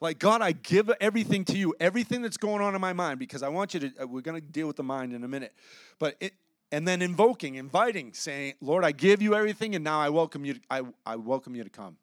Like, 0.00 0.18
God, 0.18 0.40
I 0.40 0.52
give 0.52 0.90
everything 1.00 1.44
to 1.46 1.58
you, 1.58 1.74
everything 1.80 2.22
that's 2.22 2.36
going 2.36 2.62
on 2.62 2.74
in 2.74 2.80
my 2.80 2.92
mind, 2.92 3.18
because 3.18 3.42
I 3.42 3.48
want 3.48 3.74
you 3.74 3.80
to, 3.80 3.92
uh, 4.02 4.06
we're 4.06 4.22
going 4.22 4.40
to 4.40 4.46
deal 4.46 4.66
with 4.66 4.76
the 4.76 4.82
mind 4.82 5.12
in 5.12 5.24
a 5.24 5.28
minute. 5.28 5.52
But 5.98 6.16
it, 6.20 6.32
and 6.72 6.86
then 6.86 7.02
invoking, 7.02 7.56
inviting, 7.56 8.12
saying, 8.12 8.54
Lord, 8.60 8.84
I 8.84 8.92
give 8.92 9.20
you 9.20 9.34
everything, 9.34 9.74
and 9.74 9.82
now 9.82 10.00
I 10.00 10.08
welcome 10.08 10.44
you, 10.44 10.54
to, 10.54 10.60
I, 10.70 10.82
I 11.04 11.16
welcome 11.16 11.54
you 11.54 11.64
to 11.64 11.70
come. 11.70 11.96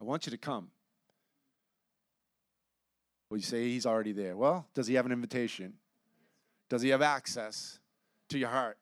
I 0.00 0.04
want 0.04 0.26
you 0.26 0.30
to 0.30 0.38
come. 0.38 0.68
Well, 3.30 3.38
you 3.38 3.44
say 3.44 3.64
he's 3.68 3.86
already 3.86 4.12
there. 4.12 4.36
Well, 4.36 4.66
does 4.74 4.86
he 4.86 4.94
have 4.94 5.06
an 5.06 5.12
invitation? 5.12 5.74
Does 6.68 6.82
he 6.82 6.90
have 6.90 7.00
access 7.00 7.78
to 8.28 8.38
your 8.38 8.50
heart? 8.50 8.76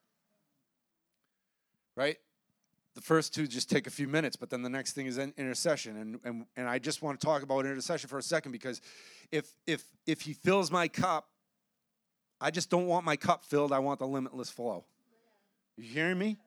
Right? 2.00 2.18
the 2.94 3.00
first 3.00 3.32
two 3.32 3.46
just 3.46 3.70
take 3.70 3.86
a 3.86 3.90
few 3.90 4.08
minutes, 4.08 4.36
but 4.36 4.50
then 4.50 4.62
the 4.62 4.68
next 4.68 4.92
thing 4.92 5.06
is 5.06 5.16
intercession. 5.18 5.96
And, 5.96 6.20
and, 6.24 6.46
and 6.56 6.68
I 6.68 6.78
just 6.78 7.02
want 7.02 7.20
to 7.20 7.24
talk 7.24 7.42
about 7.42 7.64
intercession 7.64 8.08
for 8.08 8.18
a 8.18 8.22
second 8.22 8.52
because 8.52 8.80
if, 9.30 9.52
if, 9.66 9.84
if 10.06 10.22
he 10.22 10.32
fills 10.32 10.70
my 10.70 10.88
cup, 10.88 11.28
I 12.40 12.50
just 12.50 12.70
don't 12.70 12.86
want 12.86 13.04
my 13.04 13.16
cup 13.16 13.44
filled. 13.44 13.72
I 13.72 13.78
want 13.78 14.00
the 14.00 14.06
limitless 14.06 14.50
flow. 14.50 14.84
You 15.76 15.84
hearing 15.84 16.18
me? 16.18 16.38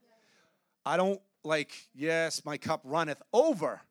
I 0.86 0.98
don't 0.98 1.22
like, 1.44 1.72
yes, 1.96 2.44
my 2.46 2.58
cup 2.58 2.82
runneth 2.84 3.22
over. 3.32 3.82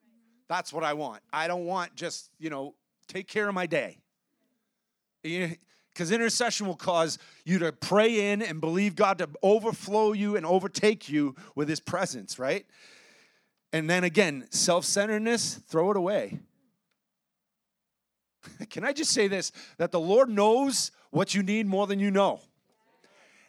That's 0.47 0.71
what 0.71 0.83
I 0.83 0.93
want. 0.93 1.21
I 1.31 1.47
don't 1.47 1.65
want 1.65 1.95
just, 1.95 2.29
you 2.39 2.49
know, 2.49 2.75
take 3.07 3.27
care 3.27 3.47
of 3.47 3.55
my 3.55 3.65
day. 3.65 3.97
Because 5.93 6.11
intercession 6.11 6.65
will 6.65 6.75
cause 6.75 7.19
you 7.45 7.59
to 7.59 7.71
pray 7.71 8.31
in 8.31 8.41
and 8.41 8.59
believe 8.59 8.95
God 8.95 9.19
to 9.19 9.29
overflow 9.43 10.13
you 10.13 10.35
and 10.35 10.45
overtake 10.45 11.07
you 11.07 11.35
with 11.55 11.69
His 11.69 11.79
presence, 11.79 12.39
right? 12.39 12.65
And 13.71 13.89
then 13.89 14.03
again, 14.03 14.47
self 14.49 14.85
centeredness, 14.85 15.55
throw 15.67 15.91
it 15.91 15.97
away. 15.97 16.39
Can 18.69 18.83
I 18.83 18.93
just 18.93 19.11
say 19.11 19.27
this? 19.27 19.51
That 19.77 19.91
the 19.91 19.99
Lord 19.99 20.29
knows 20.29 20.91
what 21.11 21.35
you 21.35 21.43
need 21.43 21.67
more 21.67 21.85
than 21.85 21.99
you 21.99 22.11
know. 22.11 22.41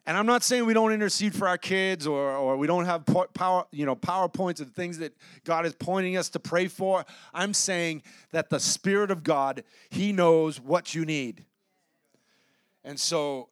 And 0.06 0.18
I'm 0.18 0.26
not 0.26 0.42
saying 0.42 0.66
we 0.66 0.74
don't 0.74 0.92
intercede 0.92 1.34
for 1.34 1.48
our 1.48 1.56
kids 1.56 2.06
or, 2.06 2.32
or 2.32 2.58
we 2.58 2.66
don't 2.66 2.84
have 2.84 3.06
power, 3.32 3.64
you 3.70 3.86
know, 3.86 3.96
PowerPoints 3.96 4.60
and 4.60 4.70
things 4.74 4.98
that 4.98 5.16
God 5.44 5.64
is 5.64 5.74
pointing 5.74 6.18
us 6.18 6.28
to 6.30 6.38
pray 6.38 6.68
for. 6.68 7.06
I'm 7.32 7.54
saying 7.54 8.02
that 8.30 8.50
the 8.50 8.60
Spirit 8.60 9.10
of 9.10 9.24
God, 9.24 9.64
He 9.88 10.12
knows 10.12 10.60
what 10.60 10.94
you 10.94 11.06
need. 11.06 11.46
And 12.84 13.00
so, 13.00 13.48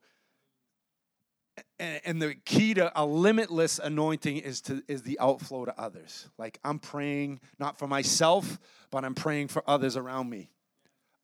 and, 1.79 2.21
the 2.21 2.35
key 2.35 2.75
to 2.75 2.93
a 2.95 3.05
limitless 3.05 3.79
anointing 3.79 4.37
is 4.39 4.61
to 4.63 4.83
is 4.89 5.03
the 5.03 5.19
outflow 5.19 5.65
to 5.65 5.81
others. 5.81 6.29
Like 6.39 6.61
I'm 6.63 6.79
praying 6.79 7.41
not 7.59 7.79
for 7.79 7.87
myself, 7.87 8.59
but 8.91 9.05
I'm 9.05 9.15
praying 9.15 9.49
for 9.49 9.63
others 9.67 9.97
around 9.97 10.29
me. 10.29 10.51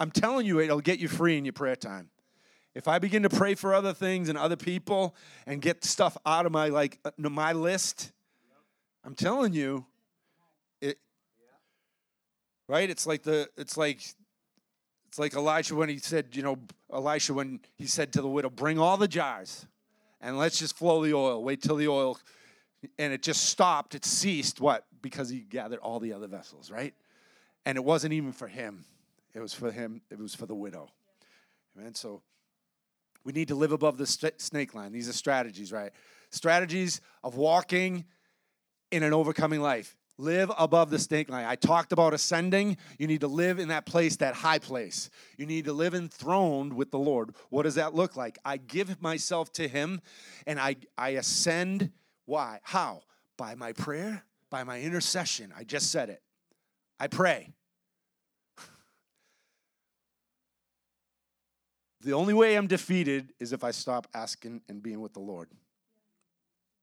I'm 0.01 0.11
telling 0.11 0.47
you, 0.47 0.61
it'll 0.61 0.81
get 0.81 0.99
you 0.99 1.09
free 1.09 1.37
in 1.37 1.45
your 1.45 1.53
prayer 1.53 1.77
time. 1.77 2.11
If 2.75 2.87
I 2.87 2.99
begin 2.99 3.25
to 3.25 3.31
pray 3.31 3.55
for 3.55 3.75
other 3.75 3.93
things 3.93 4.29
and 4.29 4.39
other 4.39 4.57
people 4.57 5.17
and 5.47 5.61
get 5.61 5.85
stuff 5.85 6.17
out 6.25 6.47
of 6.47 6.53
my 6.53 6.69
like 6.69 6.99
uh, 7.05 7.11
my 7.19 7.53
list, 7.53 8.13
I'm 9.05 9.15
telling 9.15 9.53
you, 9.53 9.87
it 10.81 10.99
right. 12.69 12.89
It's 12.89 13.07
like 13.07 13.23
the 13.23 13.49
it's 13.57 13.77
like 13.77 14.01
it's 15.09 15.19
like 15.19 15.35
Elijah 15.35 15.75
when 15.75 15.89
he 15.89 15.99
said, 15.99 16.37
you 16.37 16.43
know, 16.43 16.59
Elisha 16.93 17.35
when 17.35 17.61
he 17.77 17.87
said 17.87 18.13
to 18.15 18.23
the 18.23 18.29
widow, 18.29 18.51
"Bring 18.51 18.79
all 18.79 18.97
the 18.97 19.09
jars, 19.09 19.67
and 20.21 20.39
let's 20.39 20.59
just 20.59 20.77
flow 20.77 21.05
the 21.05 21.15
oil. 21.15 21.43
Wait 21.43 21.63
till 21.63 21.77
the 21.77 21.89
oil." 21.89 22.19
And 22.99 23.13
it 23.13 23.23
just 23.23 23.47
stopped. 23.47 23.95
It 23.95 24.05
ceased. 24.05 24.61
What? 24.61 24.87
Because 25.03 25.29
he 25.29 25.41
gathered 25.41 25.81
all 25.81 26.01
the 26.01 26.13
other 26.13 26.29
vessels, 26.29 26.71
right? 26.71 26.95
And 27.67 27.77
it 27.77 27.85
wasn't 27.85 28.15
even 28.15 28.33
for 28.33 28.49
him. 28.49 28.87
It 29.35 29.41
was 29.41 29.53
for 29.53 29.71
him. 29.71 30.01
It 30.11 30.19
was 30.19 30.35
for 30.35 30.47
the 30.47 30.55
widow. 30.55 30.91
Amen. 31.77 31.95
So 31.95 32.23
we 33.25 33.33
need 33.33 33.49
to 33.49 33.55
live 33.55 33.73
above 33.73 33.99
the 33.99 34.07
snake 34.07 34.75
line. 34.75 34.93
These 34.93 35.09
are 35.09 35.13
strategies, 35.13 35.73
right? 35.73 35.93
Strategies 36.31 37.03
of 37.23 37.37
walking 37.37 38.07
in 38.91 39.03
an 39.03 39.13
overcoming 39.13 39.61
life. 39.61 39.98
Live 40.21 40.51
above 40.59 40.91
the 40.91 40.99
stink 40.99 41.29
line. 41.29 41.45
I 41.45 41.55
talked 41.55 41.93
about 41.93 42.13
ascending. 42.13 42.77
You 42.99 43.07
need 43.07 43.21
to 43.21 43.29
live 43.29 43.61
in 43.61 43.69
that 43.69 43.87
place, 43.87 44.17
that 44.17 44.35
high 44.35 44.59
place. 44.59 45.11
You 45.37 45.47
need 45.47 45.67
to 45.67 45.73
live 45.73 45.95
enthroned 45.95 46.73
with 46.73 46.91
the 46.91 46.99
Lord. 46.99 47.37
What 47.51 47.63
does 47.63 47.77
that 47.77 47.95
look 47.95 48.17
like? 48.17 48.37
I 48.45 48.57
give 48.57 49.01
myself 49.01 49.53
to 49.55 49.69
Him 49.69 50.01
and 50.45 50.59
I, 50.59 50.75
I 50.99 51.11
ascend. 51.11 51.93
Why? 52.27 52.59
How? 52.65 53.03
By 53.37 53.55
my 53.55 53.73
prayer, 53.73 54.25
by 54.51 54.65
my 54.65 54.81
intercession. 54.81 55.55
I 55.57 55.63
just 55.63 55.93
said 55.93 56.11
it. 56.11 56.21
I 56.99 57.07
pray. 57.07 57.53
The 62.01 62.13
only 62.13 62.33
way 62.33 62.57
I'm 62.57 62.69
defeated 62.69 63.33
is 63.41 63.53
if 63.53 63.65
I 63.65 63.73
stop 63.73 64.07
asking 64.15 64.63
and 64.69 64.81
being 64.81 65.01
with 65.01 65.15
the 65.15 65.21
Lord. 65.21 65.49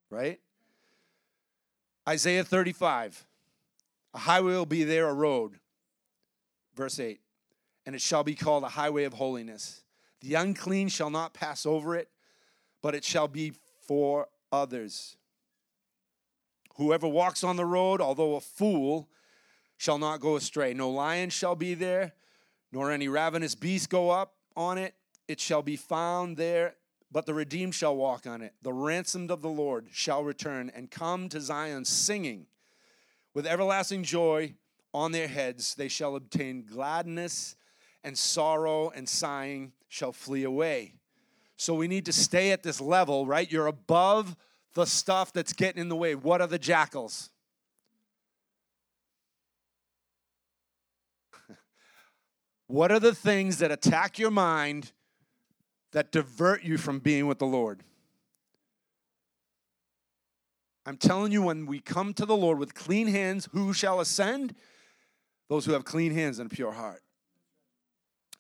Right? 0.09 0.39
Isaiah 2.07 2.43
35. 2.43 3.25
A 4.13 4.19
highway 4.19 4.53
will 4.53 4.65
be 4.65 4.83
there, 4.83 5.07
a 5.07 5.13
road. 5.13 5.59
Verse 6.75 6.99
8. 6.99 7.19
And 7.85 7.95
it 7.95 8.01
shall 8.01 8.23
be 8.23 8.35
called 8.35 8.63
a 8.63 8.69
highway 8.69 9.03
of 9.03 9.13
holiness. 9.13 9.83
The 10.21 10.35
unclean 10.35 10.89
shall 10.89 11.09
not 11.09 11.33
pass 11.33 11.65
over 11.65 11.95
it, 11.95 12.09
but 12.81 12.95
it 12.95 13.03
shall 13.03 13.27
be 13.27 13.53
for 13.87 14.27
others. 14.51 15.17
Whoever 16.77 17.07
walks 17.07 17.43
on 17.43 17.55
the 17.55 17.65
road, 17.65 18.01
although 18.01 18.35
a 18.35 18.41
fool, 18.41 19.09
shall 19.77 19.97
not 19.97 20.19
go 20.19 20.35
astray. 20.35 20.73
No 20.73 20.89
lion 20.89 21.29
shall 21.29 21.55
be 21.55 21.73
there, 21.73 22.13
nor 22.71 22.91
any 22.91 23.07
ravenous 23.07 23.55
beast 23.55 23.89
go 23.89 24.09
up 24.09 24.33
on 24.55 24.77
it 24.77 24.95
it 25.27 25.39
shall 25.39 25.61
be 25.61 25.75
found 25.75 26.37
there, 26.37 26.75
but 27.11 27.25
the 27.25 27.33
redeemed 27.33 27.75
shall 27.75 27.95
walk 27.95 28.27
on 28.27 28.41
it. 28.41 28.53
The 28.61 28.73
ransomed 28.73 29.31
of 29.31 29.41
the 29.41 29.49
Lord 29.49 29.87
shall 29.91 30.23
return 30.23 30.71
and 30.75 30.91
come 30.91 31.29
to 31.29 31.39
Zion 31.39 31.85
singing. 31.85 32.47
With 33.33 33.45
everlasting 33.45 34.03
joy 34.03 34.55
on 34.93 35.11
their 35.11 35.27
heads, 35.27 35.75
they 35.75 35.87
shall 35.87 36.15
obtain 36.15 36.65
gladness, 36.65 37.55
and 38.03 38.17
sorrow 38.17 38.89
and 38.89 39.09
sighing 39.09 39.73
shall 39.89 40.11
flee 40.11 40.43
away. 40.43 40.93
So 41.57 41.73
we 41.73 41.87
need 41.87 42.05
to 42.05 42.13
stay 42.13 42.51
at 42.51 42.63
this 42.63 42.79
level, 42.79 43.25
right? 43.25 43.51
You're 43.51 43.67
above 43.67 44.35
the 44.73 44.85
stuff 44.85 45.33
that's 45.33 45.53
getting 45.53 45.81
in 45.81 45.89
the 45.89 45.95
way. 45.95 46.15
What 46.15 46.41
are 46.41 46.47
the 46.47 46.59
jackals? 46.59 47.29
what 52.67 52.91
are 52.91 52.99
the 52.99 53.15
things 53.15 53.59
that 53.59 53.71
attack 53.71 54.19
your 54.19 54.31
mind 54.31 54.91
that 55.95 56.11
divert 56.11 56.61
you 56.61 56.77
from 56.77 56.99
being 56.99 57.25
with 57.25 57.39
the 57.39 57.45
Lord. 57.45 57.81
I'm 60.85 60.97
telling 60.97 61.31
you, 61.31 61.41
when 61.41 61.65
we 61.65 61.79
come 61.79 62.13
to 62.15 62.25
the 62.25 62.35
Lord 62.35 62.59
with 62.59 62.73
clean 62.73 63.07
hands, 63.07 63.47
who 63.53 63.71
shall 63.71 64.01
ascend? 64.01 64.55
Those 65.47 65.65
who 65.65 65.71
have 65.71 65.85
clean 65.85 66.13
hands 66.13 66.37
and 66.37 66.51
a 66.51 66.53
pure 66.53 66.73
heart. 66.73 67.01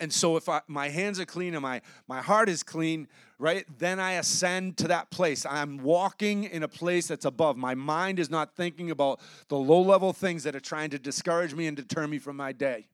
And 0.01 0.11
so, 0.11 0.35
if 0.35 0.49
I, 0.49 0.63
my 0.67 0.89
hands 0.89 1.17
are 1.21 1.25
clean 1.25 1.53
and 1.53 1.61
my, 1.61 1.79
my 2.09 2.21
heart 2.21 2.49
is 2.49 2.61
clean, 2.61 3.07
right, 3.39 3.65
then 3.79 4.01
I 4.01 4.13
ascend 4.15 4.75
to 4.79 4.89
that 4.89 5.09
place. 5.09 5.45
I'm 5.45 5.77
walking 5.77 6.43
in 6.43 6.61
a 6.61 6.67
place 6.67 7.07
that's 7.07 7.23
above. 7.23 7.55
My 7.55 7.73
mind 7.73 8.19
is 8.19 8.29
not 8.29 8.53
thinking 8.57 8.91
about 8.91 9.21
the 9.47 9.55
low 9.55 9.79
level 9.79 10.11
things 10.11 10.43
that 10.43 10.57
are 10.57 10.59
trying 10.59 10.89
to 10.89 10.99
discourage 10.99 11.55
me 11.55 11.67
and 11.67 11.77
deter 11.77 12.05
me 12.05 12.19
from 12.19 12.35
my 12.35 12.51
day. 12.51 12.87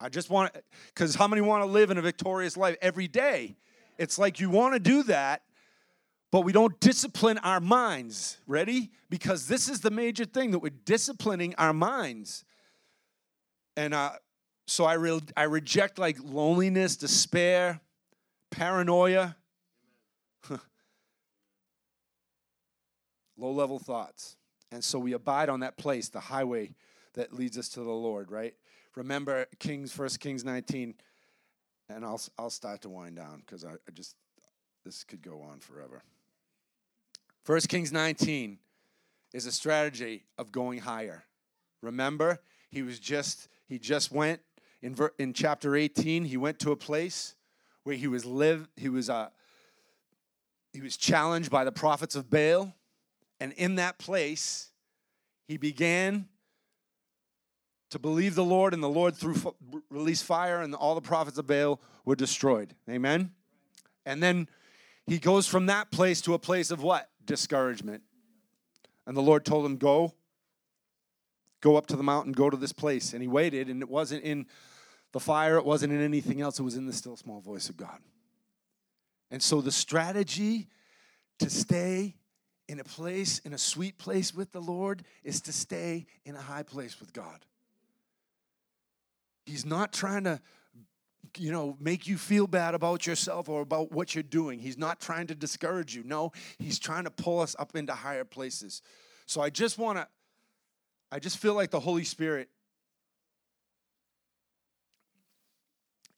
I 0.00 0.08
just 0.08 0.28
want 0.30 0.54
because 0.88 1.14
how 1.14 1.26
many 1.26 1.42
want 1.42 1.62
to 1.62 1.66
live 1.66 1.90
in 1.90 1.98
a 1.98 2.02
victorious 2.02 2.56
life 2.56 2.76
every 2.82 3.08
day? 3.08 3.56
It's 3.98 4.18
like 4.18 4.40
you 4.40 4.50
want 4.50 4.74
to 4.74 4.80
do 4.80 5.02
that, 5.04 5.42
but 6.30 6.42
we 6.42 6.52
don't 6.52 6.78
discipline 6.80 7.38
our 7.38 7.60
minds. 7.60 8.38
Ready? 8.46 8.90
Because 9.08 9.48
this 9.48 9.68
is 9.68 9.80
the 9.80 9.90
major 9.90 10.24
thing 10.24 10.50
that 10.50 10.58
we're 10.58 10.72
disciplining 10.84 11.54
our 11.56 11.72
minds. 11.72 12.44
And 13.76 13.94
uh, 13.94 14.12
so 14.66 14.84
I, 14.84 14.94
re- 14.94 15.20
I 15.36 15.44
reject 15.44 15.98
like 15.98 16.18
loneliness, 16.22 16.96
despair, 16.96 17.80
paranoia, 18.50 19.36
low 23.38 23.52
level 23.52 23.78
thoughts. 23.78 24.36
And 24.72 24.82
so 24.82 24.98
we 24.98 25.12
abide 25.12 25.48
on 25.48 25.60
that 25.60 25.78
place, 25.78 26.08
the 26.08 26.20
highway 26.20 26.74
that 27.14 27.32
leads 27.32 27.56
us 27.56 27.68
to 27.70 27.80
the 27.80 27.90
Lord, 27.90 28.30
right? 28.30 28.54
Remember 28.96 29.46
Kings, 29.58 29.92
First 29.92 30.18
Kings 30.18 30.44
19, 30.44 30.94
and 31.88 32.04
I'll 32.04 32.20
I'll 32.38 32.50
start 32.50 32.82
to 32.82 32.88
wind 32.88 33.16
down 33.16 33.42
because 33.46 33.64
I, 33.64 33.72
I 33.72 33.90
just 33.92 34.16
this 34.84 35.04
could 35.04 35.22
go 35.22 35.42
on 35.42 35.60
forever. 35.60 36.02
First 37.44 37.68
Kings 37.68 37.92
19 37.92 38.58
is 39.32 39.46
a 39.46 39.52
strategy 39.52 40.24
of 40.38 40.50
going 40.50 40.80
higher. 40.80 41.24
Remember, 41.82 42.40
he 42.70 42.82
was 42.82 42.98
just 42.98 43.48
he 43.68 43.78
just 43.78 44.10
went 44.10 44.40
in 44.82 44.94
ver, 44.94 45.12
in 45.18 45.32
chapter 45.32 45.76
18. 45.76 46.24
He 46.24 46.36
went 46.36 46.58
to 46.60 46.72
a 46.72 46.76
place 46.76 47.34
where 47.84 47.96
he 47.96 48.08
was 48.08 48.24
live. 48.24 48.68
He 48.76 48.88
was 48.88 49.08
uh, 49.08 49.28
he 50.72 50.80
was 50.80 50.96
challenged 50.96 51.50
by 51.50 51.64
the 51.64 51.72
prophets 51.72 52.16
of 52.16 52.28
Baal, 52.30 52.74
and 53.38 53.52
in 53.52 53.76
that 53.76 53.98
place, 53.98 54.70
he 55.46 55.56
began 55.56 56.28
to 57.90 57.98
believe 57.98 58.34
the 58.34 58.44
Lord, 58.44 58.74
and 58.74 58.82
the 58.82 58.88
Lord 58.88 59.16
through 59.16 59.34
f- 59.34 59.54
released 59.90 60.24
fire, 60.24 60.60
and 60.60 60.74
all 60.74 60.94
the 60.94 61.00
prophets 61.00 61.38
of 61.38 61.46
Baal 61.46 61.80
were 62.04 62.16
destroyed. 62.16 62.74
Amen. 62.90 63.32
And 64.04 64.22
then 64.22 64.48
he 65.06 65.18
goes 65.18 65.46
from 65.46 65.66
that 65.66 65.90
place 65.90 66.20
to 66.22 66.34
a 66.34 66.38
place 66.38 66.70
of 66.70 66.82
what? 66.82 67.08
Discouragement. 67.24 68.02
And 69.06 69.16
the 69.16 69.22
Lord 69.22 69.44
told 69.44 69.64
him, 69.64 69.76
Go, 69.76 70.14
go 71.60 71.76
up 71.76 71.86
to 71.88 71.96
the 71.96 72.02
mountain, 72.02 72.32
go 72.32 72.50
to 72.50 72.56
this 72.56 72.72
place. 72.72 73.12
And 73.12 73.22
he 73.22 73.28
waited, 73.28 73.68
and 73.68 73.82
it 73.82 73.88
wasn't 73.88 74.24
in 74.24 74.46
the 75.12 75.20
fire, 75.20 75.56
it 75.56 75.64
wasn't 75.64 75.92
in 75.92 76.02
anything 76.02 76.40
else, 76.40 76.58
it 76.58 76.64
was 76.64 76.76
in 76.76 76.86
the 76.86 76.92
still 76.92 77.16
small 77.16 77.40
voice 77.40 77.68
of 77.68 77.76
God. 77.76 77.98
And 79.30 79.42
so 79.42 79.60
the 79.60 79.72
strategy 79.72 80.68
to 81.38 81.50
stay 81.50 82.16
in 82.68 82.80
a 82.80 82.84
place, 82.84 83.38
in 83.40 83.52
a 83.52 83.58
sweet 83.58 83.98
place 83.98 84.34
with 84.34 84.52
the 84.52 84.60
Lord, 84.60 85.04
is 85.22 85.40
to 85.42 85.52
stay 85.52 86.06
in 86.24 86.34
a 86.34 86.40
high 86.40 86.62
place 86.62 86.98
with 86.98 87.12
God. 87.12 87.44
He's 89.46 89.64
not 89.64 89.92
trying 89.92 90.24
to 90.24 90.40
you 91.38 91.52
know, 91.52 91.76
make 91.80 92.06
you 92.06 92.16
feel 92.16 92.46
bad 92.46 92.74
about 92.74 93.06
yourself 93.06 93.48
or 93.48 93.60
about 93.60 93.92
what 93.92 94.14
you're 94.14 94.22
doing. 94.22 94.58
He's 94.58 94.78
not 94.78 95.00
trying 95.00 95.26
to 95.28 95.34
discourage 95.34 95.94
you. 95.94 96.02
No, 96.02 96.32
he's 96.58 96.78
trying 96.78 97.04
to 97.04 97.10
pull 97.10 97.40
us 97.40 97.54
up 97.58 97.76
into 97.76 97.92
higher 97.92 98.24
places. 98.24 98.82
So 99.26 99.40
I 99.40 99.50
just 99.50 99.78
want 99.78 99.98
to 99.98 100.08
I 101.12 101.18
just 101.18 101.38
feel 101.38 101.54
like 101.54 101.70
the 101.70 101.80
Holy 101.80 102.04
Spirit 102.04 102.48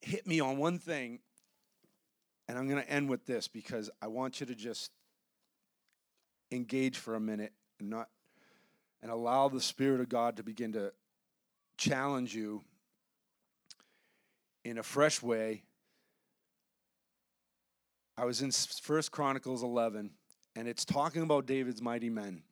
hit 0.01 0.27
me 0.27 0.41
on 0.41 0.57
one 0.57 0.79
thing 0.79 1.21
and 2.49 2.57
I'm 2.57 2.69
going 2.69 2.83
to 2.83 2.91
end 2.91 3.11
with 3.11 3.27
this 3.27 3.49
because 3.49 3.91
I 4.01 4.07
want 4.07 4.41
you 4.41 4.47
to 4.47 4.55
just 4.55 4.91
engage 6.51 6.97
for 6.97 7.15
a 7.15 7.21
minute 7.21 7.53
and 7.79 7.91
not 7.91 8.09
and 9.03 9.11
allow 9.11 9.49
the 9.49 9.61
spirit 9.61 10.01
of 10.01 10.09
God 10.09 10.39
to 10.39 10.43
begin 10.43 10.73
to 10.73 10.93
challenge 11.77 12.35
you 12.35 12.65
in 14.65 14.79
a 14.79 14.83
fresh 14.83 15.23
way 15.23 15.63
I 18.19 18.25
was 18.25 18.43
in 18.43 18.51
First 18.51 19.13
Chronicles 19.13 19.63
11, 19.63 20.11
and 20.57 20.67
it's 20.67 20.85
talking 20.85 21.23
about 21.23 21.47
David's 21.47 21.81
mighty 21.81 22.11
men. 22.11 22.43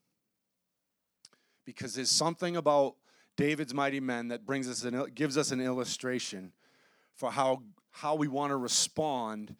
Because 1.64 1.92
there's 1.92 2.08
something 2.08 2.56
about 2.56 2.94
David's 3.36 3.74
mighty 3.74 3.98
men 3.98 4.28
that 4.28 4.46
brings 4.46 4.68
us 4.68 4.84
an, 4.84 5.06
gives 5.16 5.36
us 5.36 5.50
an 5.50 5.60
illustration 5.60 6.52
for 7.16 7.32
how, 7.32 7.64
how 7.90 8.14
we 8.14 8.28
want 8.28 8.52
to 8.52 8.56
respond 8.56 9.56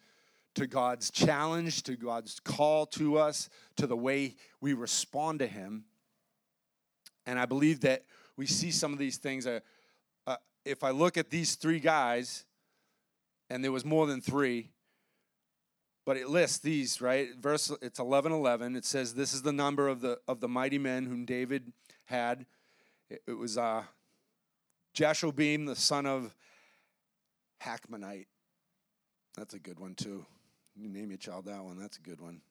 to 0.55 0.65
God's 0.65 1.11
challenge, 1.11 1.83
to 1.83 1.97
God's 1.97 2.39
call 2.39 2.85
to 2.85 3.17
us, 3.17 3.49
to 3.75 3.85
the 3.85 3.97
way 3.97 4.35
we 4.61 4.71
respond 4.71 5.39
to 5.39 5.47
Him. 5.47 5.83
And 7.25 7.37
I 7.37 7.45
believe 7.45 7.81
that 7.81 8.05
we 8.37 8.45
see 8.45 8.71
some 8.71 8.93
of 8.93 8.99
these 8.99 9.17
things. 9.17 9.45
Uh, 9.45 9.59
if 10.67 10.83
I 10.83 10.91
look 10.91 11.17
at 11.17 11.29
these 11.29 11.55
three 11.55 11.79
guys, 11.79 12.45
and 13.49 13.63
there 13.63 13.71
was 13.71 13.85
more 13.85 14.05
than 14.05 14.21
three, 14.21 14.71
but 16.05 16.17
it 16.17 16.29
lists 16.29 16.59
these 16.59 17.01
right 17.01 17.29
verse 17.37 17.69
it's 17.81 17.99
11 17.99 18.31
11 18.31 18.77
it 18.77 18.85
says 18.85 19.13
this 19.13 19.33
is 19.33 19.41
the 19.41 19.51
number 19.51 19.89
of 19.89 19.99
the 19.99 20.17
of 20.25 20.39
the 20.39 20.47
mighty 20.47 20.77
men 20.77 21.05
whom 21.05 21.25
david 21.25 21.73
had 22.05 22.45
it, 23.09 23.21
it 23.27 23.33
was 23.33 23.57
uh 23.57 23.83
jashobeam 24.95 25.65
the 25.65 25.75
son 25.75 26.05
of 26.05 26.33
Hachmonite. 27.63 28.27
That's 29.35 29.53
a 29.53 29.59
good 29.59 29.79
one 29.79 29.95
too. 29.95 30.25
You 30.75 30.89
name 30.89 31.09
your 31.09 31.17
child 31.17 31.45
that 31.45 31.63
one. 31.63 31.79
That's 31.79 31.97
a 31.97 32.01
good 32.01 32.21
one. 32.21 32.41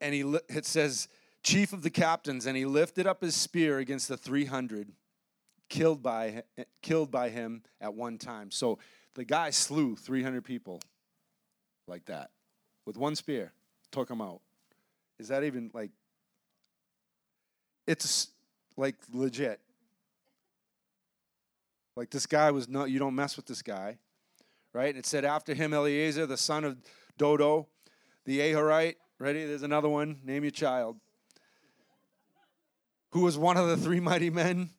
And 0.00 0.14
he 0.14 0.20
it 0.48 0.66
says 0.66 1.08
chief 1.42 1.72
of 1.72 1.82
the 1.82 1.90
captains 1.90 2.46
and 2.46 2.56
he 2.56 2.64
lifted 2.64 3.06
up 3.06 3.22
his 3.22 3.34
spear 3.34 3.78
against 3.78 4.08
the 4.08 4.16
300 4.16 4.88
killed 5.68 6.02
by 6.02 6.42
eh, 6.58 6.64
killed 6.82 7.10
by 7.10 7.28
him 7.28 7.62
at 7.80 7.94
one 7.94 8.18
time. 8.18 8.50
So 8.50 8.78
the 9.14 9.24
guy 9.24 9.50
slew 9.50 9.96
300 9.96 10.44
people 10.44 10.80
like 11.86 12.04
that 12.06 12.30
with 12.86 12.96
one 12.96 13.16
spear, 13.16 13.52
took 13.90 14.08
them 14.08 14.20
out. 14.20 14.40
Is 15.18 15.28
that 15.28 15.44
even 15.44 15.70
like, 15.72 15.90
it's 17.86 18.28
like 18.76 18.96
legit. 19.12 19.60
Like 21.96 22.10
this 22.10 22.26
guy 22.26 22.50
was 22.50 22.68
not, 22.68 22.90
you 22.90 22.98
don't 22.98 23.14
mess 23.14 23.36
with 23.36 23.46
this 23.46 23.62
guy, 23.62 23.98
right? 24.72 24.88
And 24.88 24.98
it 24.98 25.06
said, 25.06 25.24
after 25.24 25.54
him, 25.54 25.72
Eleazar, 25.72 26.26
the 26.26 26.36
son 26.36 26.64
of 26.64 26.76
Dodo, 27.16 27.68
the 28.24 28.40
Ahohite. 28.40 28.96
Ready? 29.20 29.44
There's 29.44 29.62
another 29.62 29.88
one. 29.88 30.18
Name 30.24 30.42
your 30.42 30.50
child. 30.50 30.96
Who 33.12 33.20
was 33.20 33.38
one 33.38 33.56
of 33.56 33.68
the 33.68 33.76
three 33.76 34.00
mighty 34.00 34.28
men. 34.28 34.70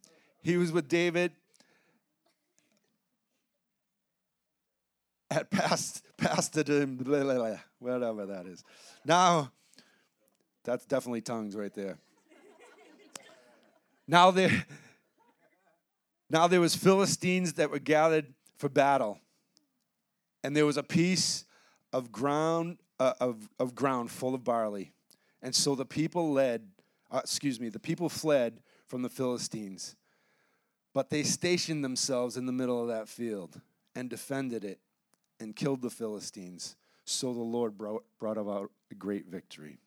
He 0.45 0.57
was 0.57 0.71
with 0.71 0.87
David 0.87 1.31
at 5.31 5.49
past 5.49 6.03
him, 6.69 6.99
whatever 7.79 8.27
that 8.27 8.45
is. 8.45 8.63
Now, 9.03 9.51
that's 10.63 10.85
definitely 10.85 11.21
tongues 11.21 11.55
right 11.55 11.73
there. 11.73 11.97
Now 14.07 14.29
there, 14.29 14.67
now 16.29 16.45
there 16.45 16.61
was 16.61 16.75
Philistines 16.75 17.53
that 17.53 17.71
were 17.71 17.79
gathered 17.79 18.31
for 18.55 18.69
battle, 18.69 19.19
and 20.43 20.55
there 20.55 20.67
was 20.67 20.77
a 20.77 20.83
piece 20.83 21.45
of 21.91 22.11
ground 22.11 22.77
uh, 22.99 23.13
of, 23.19 23.49
of 23.59 23.73
ground 23.73 24.11
full 24.11 24.35
of 24.35 24.43
barley, 24.43 24.93
and 25.41 25.55
so 25.55 25.73
the 25.73 25.85
people 25.85 26.31
led. 26.31 26.67
Uh, 27.09 27.21
excuse 27.23 27.59
me, 27.59 27.69
the 27.69 27.79
people 27.79 28.09
fled 28.09 28.61
from 28.87 29.01
the 29.01 29.09
Philistines, 29.09 29.95
but 30.95 31.09
they 31.09 31.23
stationed 31.23 31.83
themselves 31.83 32.37
in 32.37 32.45
the 32.45 32.53
middle 32.53 32.81
of 32.81 32.87
that 32.87 33.09
field 33.09 33.59
and 33.95 34.09
defended 34.09 34.63
it 34.63 34.79
and 35.41 35.53
killed 35.53 35.81
the 35.81 35.89
Philistines. 35.89 36.77
So 37.03 37.33
the 37.33 37.41
Lord 37.41 37.77
brought, 37.77 38.05
brought 38.17 38.37
about 38.37 38.71
a 38.89 38.95
great 38.95 39.25
victory. 39.27 39.77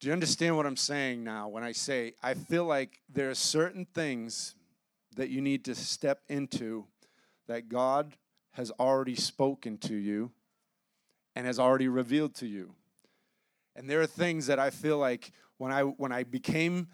Do 0.00 0.06
you 0.06 0.14
understand 0.14 0.56
what 0.56 0.64
I'm 0.64 0.78
saying 0.78 1.22
now 1.22 1.46
when 1.48 1.62
I 1.62 1.72
say 1.72 2.14
I 2.22 2.32
feel 2.32 2.64
like 2.64 3.02
there 3.12 3.28
are 3.28 3.34
certain 3.34 3.84
things 3.84 4.54
that 5.16 5.28
you 5.28 5.42
need 5.42 5.66
to 5.66 5.74
step 5.74 6.22
into 6.30 6.86
that 7.46 7.68
God 7.68 8.16
has 8.52 8.72
already 8.80 9.14
spoken 9.14 9.76
to 9.78 9.94
you 9.94 10.30
and 11.36 11.46
has 11.46 11.58
already 11.58 11.88
revealed 11.88 12.34
to 12.36 12.46
you. 12.46 12.72
And 13.76 13.90
there 13.90 14.00
are 14.00 14.06
things 14.06 14.46
that 14.46 14.58
I 14.58 14.70
feel 14.70 14.96
like 14.96 15.32
when 15.58 15.70
I 15.70 15.82
when 15.82 16.12
I 16.12 16.22
became 16.22 16.88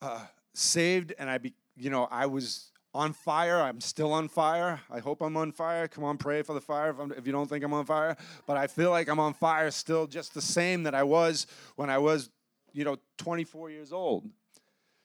uh, 0.00 0.24
saved 0.54 1.12
and 1.18 1.28
I 1.28 1.36
be, 1.36 1.52
you 1.76 1.90
know 1.90 2.08
I 2.10 2.26
was 2.26 2.70
on 2.96 3.12
fire. 3.12 3.60
I'm 3.60 3.80
still 3.80 4.12
on 4.12 4.28
fire. 4.28 4.80
I 4.90 5.00
hope 5.00 5.20
I'm 5.20 5.36
on 5.36 5.52
fire. 5.52 5.86
Come 5.86 6.02
on, 6.02 6.16
pray 6.16 6.42
for 6.42 6.54
the 6.54 6.60
fire 6.60 6.94
if, 6.98 7.18
if, 7.18 7.26
you 7.26 7.32
don't 7.32 7.48
think 7.48 7.62
I'm 7.62 7.74
on 7.74 7.84
fire. 7.84 8.16
But 8.46 8.56
I 8.56 8.66
feel 8.66 8.90
like 8.90 9.08
I'm 9.08 9.20
on 9.20 9.34
fire 9.34 9.70
still, 9.70 10.06
just 10.06 10.32
the 10.32 10.40
same 10.40 10.84
that 10.84 10.94
I 10.94 11.02
was 11.02 11.46
when 11.76 11.90
I 11.90 11.98
was, 11.98 12.30
you 12.72 12.84
know, 12.84 12.96
24 13.18 13.70
years 13.70 13.92
old. 13.92 14.28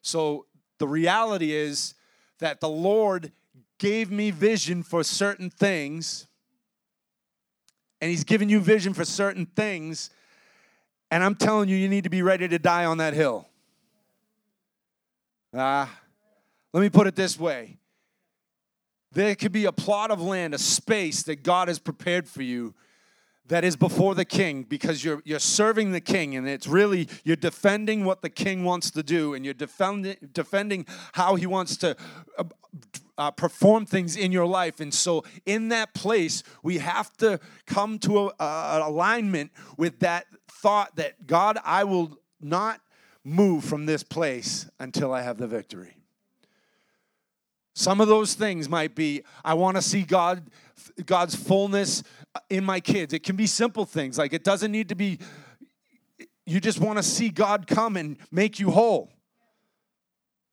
So 0.02 0.46
the 0.80 0.88
reality 0.88 1.54
is 1.54 1.94
that 2.40 2.62
the 2.62 2.70
Lord 2.70 3.32
gave 3.78 4.10
me 4.10 4.32
vision 4.32 4.84
for 4.84 5.04
certain 5.04 5.50
things, 5.50 6.28
and 8.00 8.10
He's 8.10 8.24
given 8.24 8.48
you 8.48 8.62
vision 8.62 8.94
for 8.94 9.06
certain 9.06 9.46
things. 9.46 10.10
And 11.12 11.24
I'm 11.24 11.36
telling 11.36 11.68
you, 11.68 11.76
you 11.76 11.90
need 11.90 12.06
to 12.06 12.10
be 12.10 12.22
ready 12.22 12.48
to 12.48 12.58
die 12.58 12.86
on 12.86 13.00
that 13.00 13.14
hill. 13.14 13.50
Ah, 15.54 15.92
uh, 15.92 15.96
let 16.74 16.82
me 16.82 16.90
put 16.90 17.08
it 17.08 17.16
this 17.16 17.40
way. 17.40 17.78
There 19.12 19.36
could 19.36 19.52
be 19.52 19.66
a 19.66 19.72
plot 19.72 20.10
of 20.10 20.22
land, 20.22 20.54
a 20.54 20.58
space 20.58 21.24
that 21.24 21.44
God 21.44 21.68
has 21.68 21.80
prepared 21.80 22.28
for 22.28 22.42
you 22.42 22.74
that 23.48 23.66
is 23.66 23.76
before 23.76 24.16
the 24.16 24.24
king 24.24 24.64
because 24.64 25.04
you're, 25.04 25.22
you're 25.26 25.40
serving 25.40 25.92
the 25.92 26.00
king 26.00 26.38
and 26.38 26.48
it's 26.48 26.68
really 26.68 27.10
you're 27.26 27.36
defending 27.36 28.06
what 28.06 28.22
the 28.22 28.30
king 28.30 28.64
wants 28.64 28.90
to 28.92 29.04
do 29.04 29.34
and 29.34 29.44
you're 29.44 29.54
defending, 29.54 30.16
defending 30.32 30.86
how 31.14 31.36
he 31.36 31.46
wants 31.46 31.76
to 31.76 31.98
uh, 32.38 32.44
uh, 33.18 33.32
perform 33.32 33.86
things 33.86 34.16
in 34.16 34.32
your 34.32 34.46
life. 34.46 34.80
And 34.80 34.94
so 34.94 35.26
in 35.46 35.68
that 35.68 35.94
place 35.94 36.44
we 36.64 36.78
have 36.78 37.12
to 37.18 37.42
come 37.66 38.00
to 38.00 38.20
a, 38.20 38.32
a, 38.40 38.84
alignment 38.88 39.52
with 39.76 40.00
that 40.00 40.28
thought 40.48 40.96
that 40.96 41.26
god 41.26 41.58
i 41.66 41.84
will 41.84 42.20
not 42.40 42.82
move 43.24 43.64
from 43.64 43.88
this 43.88 44.04
place 44.04 44.70
until 44.80 45.12
i 45.12 45.22
have 45.22 45.38
the 45.38 45.48
victory 45.48 46.01
some 47.74 48.02
of 48.02 48.08
those 48.08 48.34
things 48.34 48.68
might 48.68 48.96
be 48.96 49.24
I 49.44 49.54
want 49.54 49.78
to 49.78 49.82
see 49.82 50.04
God 50.04 50.50
God's 51.06 51.36
fullness 51.36 52.04
in 52.50 52.66
my 52.66 52.80
kids. 52.80 53.14
It 53.14 53.24
can 53.24 53.36
be 53.36 53.48
simple 53.48 53.86
things 53.86 54.18
like 54.18 54.34
it 54.34 54.44
doesn't 54.44 54.72
need 54.72 54.90
to 54.90 54.96
be 54.96 55.20
you 56.46 56.60
just 56.60 56.80
want 56.80 56.98
to 56.98 57.04
see 57.04 57.30
God 57.30 57.68
come 57.68 57.96
and 57.96 58.18
make 58.32 58.60
you 58.60 58.72
whole. 58.72 59.12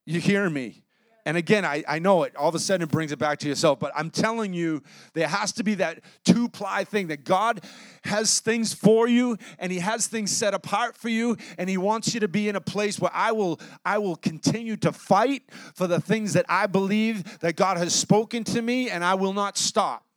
You 0.05 0.19
hear 0.19 0.49
me? 0.49 0.83
And 1.25 1.37
again, 1.37 1.65
I, 1.65 1.83
I 1.87 1.99
know 1.99 2.23
it. 2.23 2.35
All 2.35 2.49
of 2.49 2.55
a 2.55 2.59
sudden, 2.59 2.83
it 2.83 2.91
brings 2.91 3.11
it 3.11 3.19
back 3.19 3.39
to 3.39 3.47
yourself. 3.47 3.79
But 3.79 3.91
I'm 3.95 4.09
telling 4.09 4.53
you, 4.53 4.81
there 5.13 5.27
has 5.27 5.51
to 5.53 5.63
be 5.63 5.75
that 5.75 5.99
two 6.25 6.49
ply 6.49 6.83
thing 6.83 7.07
that 7.07 7.23
God 7.23 7.63
has 8.03 8.39
things 8.39 8.73
for 8.73 9.07
you, 9.07 9.37
and 9.59 9.71
He 9.71 9.79
has 9.79 10.07
things 10.07 10.31
set 10.35 10.53
apart 10.53 10.95
for 10.95 11.09
you, 11.09 11.37
and 11.57 11.69
He 11.69 11.77
wants 11.77 12.13
you 12.13 12.19
to 12.21 12.27
be 12.27 12.49
in 12.49 12.55
a 12.55 12.61
place 12.61 12.99
where 12.99 13.11
I 13.13 13.31
will 13.31 13.59
I 13.85 13.97
will 13.97 14.15
continue 14.15 14.77
to 14.77 14.91
fight 14.91 15.43
for 15.75 15.87
the 15.87 15.99
things 15.99 16.33
that 16.33 16.45
I 16.49 16.67
believe 16.67 17.39
that 17.39 17.55
God 17.55 17.77
has 17.77 17.93
spoken 17.93 18.43
to 18.45 18.61
me, 18.61 18.89
and 18.89 19.03
I 19.03 19.15
will 19.15 19.33
not 19.33 19.57
stop. 19.57 20.08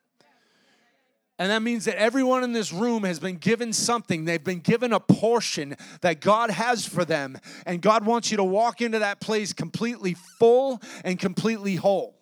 And 1.43 1.51
that 1.51 1.61
means 1.61 1.86
that 1.86 1.97
everyone 1.97 2.45
in 2.45 2.53
this 2.53 2.72
room 2.72 3.03
has 3.03 3.18
been 3.18 3.34
given 3.34 3.72
something. 3.72 4.26
They've 4.26 4.45
been 4.45 4.61
given 4.61 4.93
a 4.93 5.01
portion 5.01 5.74
that 6.01 6.20
God 6.20 6.51
has 6.51 6.86
for 6.86 7.05
them. 7.05 7.36
And 7.66 7.82
God 7.82 8.07
wants 8.07 8.30
you 8.30 8.36
to 8.36 8.45
walk 8.45 8.80
into 8.80 9.01
that 9.01 9.20
place 9.20 9.53
completely 9.53 10.14
full 10.14 10.80
and 11.03 11.18
completely 11.18 11.74
whole. 11.74 12.21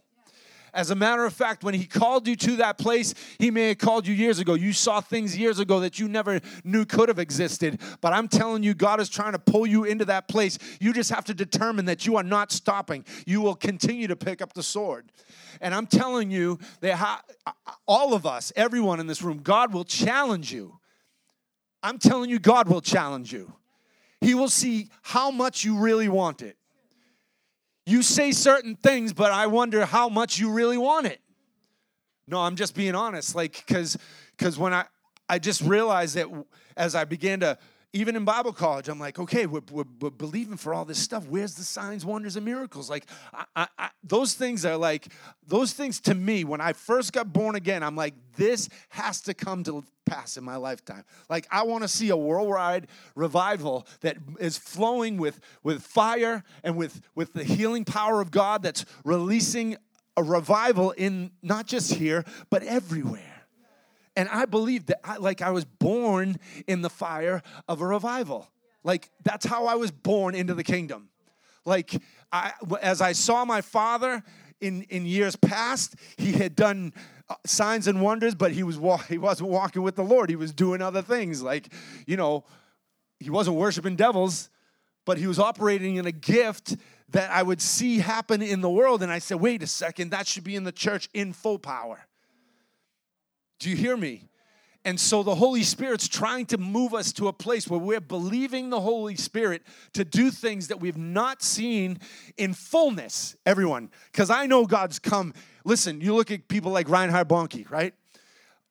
As 0.73 0.91
a 0.91 0.95
matter 0.95 1.25
of 1.25 1.33
fact, 1.33 1.64
when 1.64 1.75
He 1.75 1.87
called 1.87 2.27
you 2.27 2.37
to 2.37 2.57
that 2.57 2.79
place, 2.79 3.14
He 3.39 3.51
may 3.51 3.68
have 3.68 3.79
called 3.79 4.07
you 4.07 4.14
years 4.14 4.39
ago. 4.39 4.55
You 4.55 4.73
saw 4.73 5.01
things 5.01 5.37
years 5.37 5.59
ago 5.59 5.81
that 5.81 5.99
you 5.99 6.09
never 6.09 6.41
knew 6.64 6.85
could 6.85 7.09
have 7.09 7.18
existed. 7.18 7.81
But 8.01 8.12
I'm 8.12 8.29
telling 8.29 8.62
you, 8.62 8.75
God 8.75 9.01
is 9.01 9.09
trying 9.09 9.33
to 9.33 9.39
pull 9.39 9.66
you 9.66 9.85
into 9.85 10.05
that 10.07 10.29
place. 10.29 10.59
You 10.81 10.93
just 10.93 11.11
have 11.11 11.25
to 11.27 11.35
determine 11.35 11.85
that 11.87 12.07
you 12.07 12.16
are 12.16 12.23
not 12.23 12.53
stopping. 12.53 13.05
You 13.27 13.41
will 13.41 13.55
continue 13.57 14.07
to 14.09 14.16
pick 14.16 14.41
up 14.43 14.53
the 14.53 14.62
sword. 14.62 15.11
And 15.61 15.75
I'm 15.75 15.87
telling 15.87 16.31
you 16.31 16.59
that 16.81 16.95
ha- 16.95 17.23
all 17.87 18.14
of 18.14 18.27
us, 18.27 18.53
everyone 18.57 19.01
in 19.01 19.07
this 19.07 19.23
room, 19.23 19.39
God 19.39 19.73
will 19.73 19.85
challenge 19.85 20.53
you. 20.53 20.79
I'm 21.83 21.99
telling 21.99 22.31
you, 22.31 22.39
God 22.39 22.68
will 22.68 22.81
challenge 22.81 23.33
you. 23.33 23.53
He 24.21 24.35
will 24.35 24.49
see 24.49 24.91
how 25.03 25.31
much 25.31 25.64
you 25.64 25.79
really 25.79 26.09
want 26.09 26.43
it. 26.43 26.57
You 27.91 28.03
say 28.03 28.30
certain 28.30 28.76
things, 28.76 29.12
but 29.12 29.32
I 29.32 29.49
wonder 29.49 29.84
how 29.84 30.09
much 30.09 30.38
you 30.38 30.53
really 30.53 30.78
want 30.78 31.07
it. 31.07 31.20
No, 32.28 32.38
I'm 32.38 32.55
just 32.55 32.76
being 32.76 32.95
honest. 32.95 33.34
Like, 33.34 33.64
because 33.66 33.99
because 34.38 34.57
when 34.57 34.72
I 34.72 34.84
I 35.28 35.41
just 35.41 35.61
realized 35.61 36.14
that 36.14 36.28
as 36.76 36.95
I 36.95 37.05
began 37.05 37.41
to 37.41 37.59
even 37.93 38.14
in 38.14 38.24
Bible 38.24 38.53
college, 38.53 38.88
I'm 38.88 39.01
like, 39.01 39.18
okay, 39.18 39.47
we're, 39.47 39.62
we're, 39.70 39.84
we're 40.01 40.11
believing 40.11 40.57
for 40.57 40.72
all 40.72 40.84
this 40.84 40.99
stuff. 40.99 41.26
Where's 41.26 41.55
the 41.55 41.64
signs, 41.64 42.05
wonders, 42.05 42.36
and 42.36 42.45
miracles? 42.45 42.88
Like, 42.88 43.07
I, 43.34 43.45
I, 43.57 43.68
I, 43.78 43.91
those 44.05 44.34
things 44.34 44.64
are 44.64 44.76
like, 44.76 45.09
those 45.47 45.72
things 45.72 46.01
to 46.03 46.14
me, 46.14 46.45
when 46.45 46.61
I 46.61 46.72
first 46.72 47.12
got 47.12 47.32
born 47.32 47.57
again, 47.57 47.82
I'm 47.82 47.97
like, 47.97 48.14
this 48.36 48.68
has 48.91 49.20
to 49.22 49.34
come 49.34 49.64
to 49.64 49.84
pass 50.07 50.36
in 50.36 50.45
my 50.45 50.57
lifetime. 50.57 51.05
Like, 51.28 51.49
I 51.51 51.64
want 51.64 51.82
to 51.82 51.88
see 51.88 52.11
a 52.11 52.16
worldwide 52.16 52.86
revival 53.16 53.86
that 54.03 54.16
is 54.38 54.57
flowing 54.57 55.16
with, 55.16 55.41
with 55.64 55.82
fire 55.82 56.45
and 56.62 56.76
with, 56.76 57.01
with 57.16 57.32
the 57.32 57.45
healing 57.45 57.84
power 57.84 58.20
of 58.20 58.30
God 58.30 58.62
that's 58.62 58.84
releasing 59.05 59.76
a 60.16 60.22
revival 60.22 60.93
in 60.93 61.32
not 61.43 61.66
just 61.66 61.95
here, 61.95 62.24
but 62.51 62.62
everywhere. 62.62 63.30
And 64.16 64.28
I 64.28 64.44
believe 64.44 64.86
that 64.86 65.00
I, 65.04 65.16
like 65.16 65.42
I 65.42 65.50
was 65.50 65.64
born 65.64 66.36
in 66.66 66.82
the 66.82 66.90
fire 66.90 67.42
of 67.68 67.80
a 67.80 67.86
revival. 67.86 68.48
Like 68.82 69.11
that's 69.24 69.46
how 69.46 69.66
I 69.66 69.74
was 69.74 69.90
born 69.90 70.34
into 70.34 70.54
the 70.54 70.64
kingdom. 70.64 71.08
Like 71.64 72.00
I, 72.32 72.52
as 72.80 73.00
I 73.00 73.12
saw 73.12 73.44
my 73.44 73.61
father 73.61 74.22
in, 74.61 74.82
in 74.84 75.06
years 75.06 75.36
past, 75.36 75.94
he 76.16 76.32
had 76.32 76.56
done 76.56 76.92
uh, 77.28 77.34
signs 77.46 77.86
and 77.86 78.02
wonders, 78.02 78.34
but 78.34 78.52
he 78.52 78.62
was 78.62 78.76
he 79.08 79.18
wasn't 79.18 79.50
walking 79.50 79.82
with 79.82 79.96
the 79.96 80.02
Lord. 80.02 80.30
He 80.30 80.36
was 80.36 80.52
doing 80.52 80.82
other 80.82 81.02
things. 81.02 81.42
Like, 81.42 81.72
you 82.06 82.16
know, 82.16 82.44
he 83.18 83.30
wasn't 83.30 83.56
worshiping 83.56 83.96
devils, 83.96 84.50
but 85.04 85.18
he 85.18 85.26
was 85.26 85.38
operating 85.38 85.96
in 85.96 86.06
a 86.06 86.12
gift 86.12 86.76
that 87.11 87.30
I 87.30 87.42
would 87.42 87.61
see 87.61 87.98
happen 87.98 88.40
in 88.42 88.61
the 88.61 88.70
world. 88.70 89.02
And 89.02 89.12
I 89.12 89.18
said, 89.18 89.40
wait 89.40 89.62
a 89.62 89.66
second, 89.66 90.11
that 90.11 90.26
should 90.26 90.44
be 90.44 90.56
in 90.56 90.64
the 90.64 90.72
church 90.72 91.08
in 91.12 91.32
full 91.32 91.58
power. 91.58 92.06
Do 93.61 93.70
you 93.70 93.76
hear 93.76 93.96
me? 93.96 94.24
And 94.84 94.98
so 94.98 95.22
the 95.22 95.34
Holy 95.34 95.62
Spirit's 95.62 96.08
trying 96.08 96.46
to 96.46 96.58
move 96.58 96.94
us 96.94 97.12
to 97.12 97.28
a 97.28 97.32
place 97.34 97.68
where 97.68 97.78
we're 97.78 98.00
believing 98.00 98.70
the 98.70 98.80
Holy 98.80 99.14
Spirit 99.14 99.62
to 99.92 100.06
do 100.06 100.30
things 100.30 100.68
that 100.68 100.80
we've 100.80 100.96
not 100.96 101.42
seen 101.42 101.98
in 102.38 102.54
fullness, 102.54 103.36
everyone. 103.44 103.90
Because 104.11 104.30
I 104.30 104.46
know 104.46 104.64
God's 104.64 104.98
come. 104.98 105.34
Listen, 105.66 106.00
you 106.00 106.14
look 106.14 106.30
at 106.30 106.48
people 106.48 106.72
like 106.72 106.88
Reinhard 106.88 107.28
Bonnke, 107.28 107.70
right? 107.70 107.92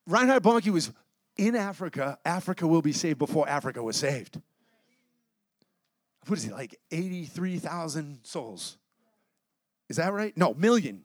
Reinhard 0.06 0.42
Bonnke 0.42 0.72
was 0.72 0.90
in 1.36 1.54
Africa. 1.54 2.18
Africa 2.24 2.66
will 2.66 2.82
be 2.82 2.92
saved 2.92 3.18
before 3.18 3.48
Africa 3.48 3.80
was 3.80 3.96
saved. 3.96 4.40
What 6.26 6.38
is 6.38 6.44
he, 6.44 6.50
like 6.50 6.76
83,000 6.90 8.18
souls? 8.24 8.78
Is 9.88 9.96
that 9.96 10.12
right? 10.12 10.36
No, 10.36 10.54
million. 10.54 11.02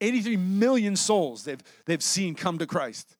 83 0.00 0.36
million 0.36 0.96
souls 0.96 1.44
they've, 1.44 1.62
they've 1.86 2.02
seen 2.02 2.34
come 2.34 2.58
to 2.58 2.66
Christ. 2.66 3.16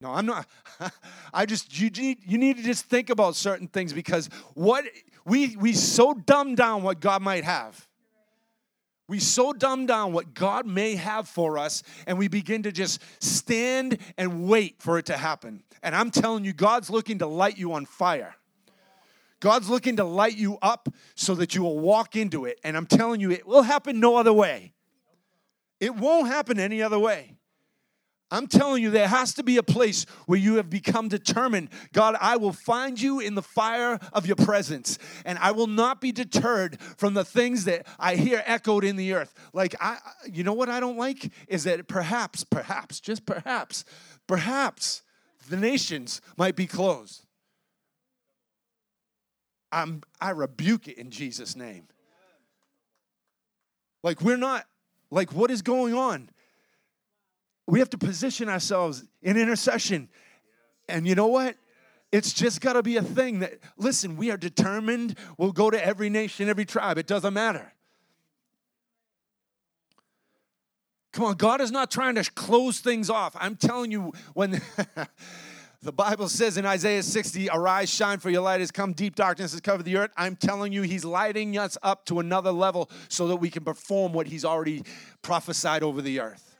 No, 0.00 0.12
I'm 0.12 0.26
not. 0.26 0.46
I 1.34 1.46
just 1.46 1.78
you 1.80 1.88
need 1.90 2.18
you 2.26 2.36
need 2.36 2.58
to 2.58 2.62
just 2.62 2.84
think 2.84 3.08
about 3.08 3.34
certain 3.34 3.66
things 3.66 3.92
because 3.92 4.28
what 4.54 4.84
we 5.24 5.56
we 5.56 5.72
so 5.72 6.12
dumb 6.12 6.54
down 6.54 6.82
what 6.82 7.00
God 7.00 7.22
might 7.22 7.44
have. 7.44 7.88
We 9.08 9.20
so 9.20 9.52
dumb 9.52 9.86
down 9.86 10.12
what 10.12 10.34
God 10.34 10.66
may 10.66 10.96
have 10.96 11.28
for 11.28 11.58
us, 11.58 11.84
and 12.06 12.18
we 12.18 12.26
begin 12.26 12.64
to 12.64 12.72
just 12.72 13.00
stand 13.20 13.98
and 14.18 14.48
wait 14.48 14.82
for 14.82 14.98
it 14.98 15.06
to 15.06 15.16
happen. 15.16 15.62
And 15.82 15.94
I'm 15.94 16.10
telling 16.10 16.44
you, 16.44 16.52
God's 16.52 16.90
looking 16.90 17.20
to 17.20 17.26
light 17.26 17.56
you 17.56 17.72
on 17.72 17.86
fire. 17.86 18.34
God's 19.46 19.70
looking 19.70 19.94
to 19.98 20.04
light 20.04 20.36
you 20.36 20.58
up 20.60 20.88
so 21.14 21.36
that 21.36 21.54
you 21.54 21.62
will 21.62 21.78
walk 21.78 22.16
into 22.16 22.46
it. 22.46 22.58
And 22.64 22.76
I'm 22.76 22.84
telling 22.84 23.20
you, 23.20 23.30
it 23.30 23.46
will 23.46 23.62
happen 23.62 24.00
no 24.00 24.16
other 24.16 24.32
way. 24.32 24.72
It 25.78 25.94
won't 25.94 26.26
happen 26.26 26.58
any 26.58 26.82
other 26.82 26.98
way. 26.98 27.36
I'm 28.28 28.48
telling 28.48 28.82
you, 28.82 28.90
there 28.90 29.06
has 29.06 29.34
to 29.34 29.44
be 29.44 29.56
a 29.56 29.62
place 29.62 30.04
where 30.26 30.36
you 30.36 30.56
have 30.56 30.68
become 30.68 31.06
determined. 31.06 31.68
God, 31.92 32.16
I 32.20 32.38
will 32.38 32.52
find 32.52 33.00
you 33.00 33.20
in 33.20 33.36
the 33.36 33.42
fire 33.42 34.00
of 34.12 34.26
your 34.26 34.34
presence, 34.34 34.98
and 35.24 35.38
I 35.38 35.52
will 35.52 35.68
not 35.68 36.00
be 36.00 36.10
deterred 36.10 36.80
from 36.96 37.14
the 37.14 37.24
things 37.24 37.66
that 37.66 37.86
I 38.00 38.16
hear 38.16 38.42
echoed 38.46 38.82
in 38.82 38.96
the 38.96 39.12
earth. 39.12 39.32
Like, 39.52 39.76
I, 39.80 39.98
you 40.28 40.42
know 40.42 40.54
what 40.54 40.68
I 40.68 40.80
don't 40.80 40.98
like? 40.98 41.30
Is 41.46 41.62
that 41.62 41.86
perhaps, 41.86 42.42
perhaps, 42.42 42.98
just 42.98 43.24
perhaps, 43.24 43.84
perhaps 44.26 45.02
the 45.48 45.56
nations 45.56 46.20
might 46.36 46.56
be 46.56 46.66
closed. 46.66 47.25
I'm, 49.76 50.02
I 50.18 50.30
rebuke 50.30 50.88
it 50.88 50.96
in 50.96 51.10
Jesus' 51.10 51.54
name. 51.54 51.86
Like, 54.02 54.22
we're 54.22 54.38
not, 54.38 54.64
like, 55.10 55.34
what 55.34 55.50
is 55.50 55.60
going 55.60 55.92
on? 55.92 56.30
We 57.66 57.80
have 57.80 57.90
to 57.90 57.98
position 57.98 58.48
ourselves 58.48 59.04
in 59.20 59.36
intercession. 59.36 60.08
And 60.88 61.06
you 61.06 61.14
know 61.14 61.26
what? 61.26 61.56
It's 62.10 62.32
just 62.32 62.62
got 62.62 62.72
to 62.72 62.82
be 62.82 62.96
a 62.96 63.02
thing 63.02 63.40
that, 63.40 63.58
listen, 63.76 64.16
we 64.16 64.30
are 64.30 64.38
determined. 64.38 65.18
We'll 65.36 65.52
go 65.52 65.68
to 65.68 65.84
every 65.84 66.08
nation, 66.08 66.48
every 66.48 66.64
tribe. 66.64 66.96
It 66.96 67.06
doesn't 67.06 67.34
matter. 67.34 67.74
Come 71.12 71.26
on, 71.26 71.34
God 71.34 71.60
is 71.60 71.70
not 71.70 71.90
trying 71.90 72.14
to 72.14 72.24
close 72.32 72.80
things 72.80 73.10
off. 73.10 73.36
I'm 73.38 73.56
telling 73.56 73.90
you, 73.90 74.14
when 74.32 74.62
The 75.82 75.92
Bible 75.92 76.28
says 76.28 76.56
in 76.56 76.66
Isaiah 76.66 77.02
60, 77.02 77.48
Arise, 77.50 77.90
shine, 77.90 78.18
for 78.18 78.30
your 78.30 78.42
light 78.42 78.60
has 78.60 78.70
come, 78.70 78.92
deep 78.92 79.14
darkness 79.14 79.52
has 79.52 79.60
covered 79.60 79.84
the 79.84 79.96
earth. 79.96 80.10
I'm 80.16 80.34
telling 80.34 80.72
you, 80.72 80.82
He's 80.82 81.04
lighting 81.04 81.56
us 81.58 81.76
up 81.82 82.06
to 82.06 82.18
another 82.18 82.50
level 82.50 82.90
so 83.08 83.28
that 83.28 83.36
we 83.36 83.50
can 83.50 83.62
perform 83.62 84.12
what 84.12 84.26
He's 84.26 84.44
already 84.44 84.82
prophesied 85.22 85.82
over 85.82 86.00
the 86.00 86.20
earth. 86.20 86.56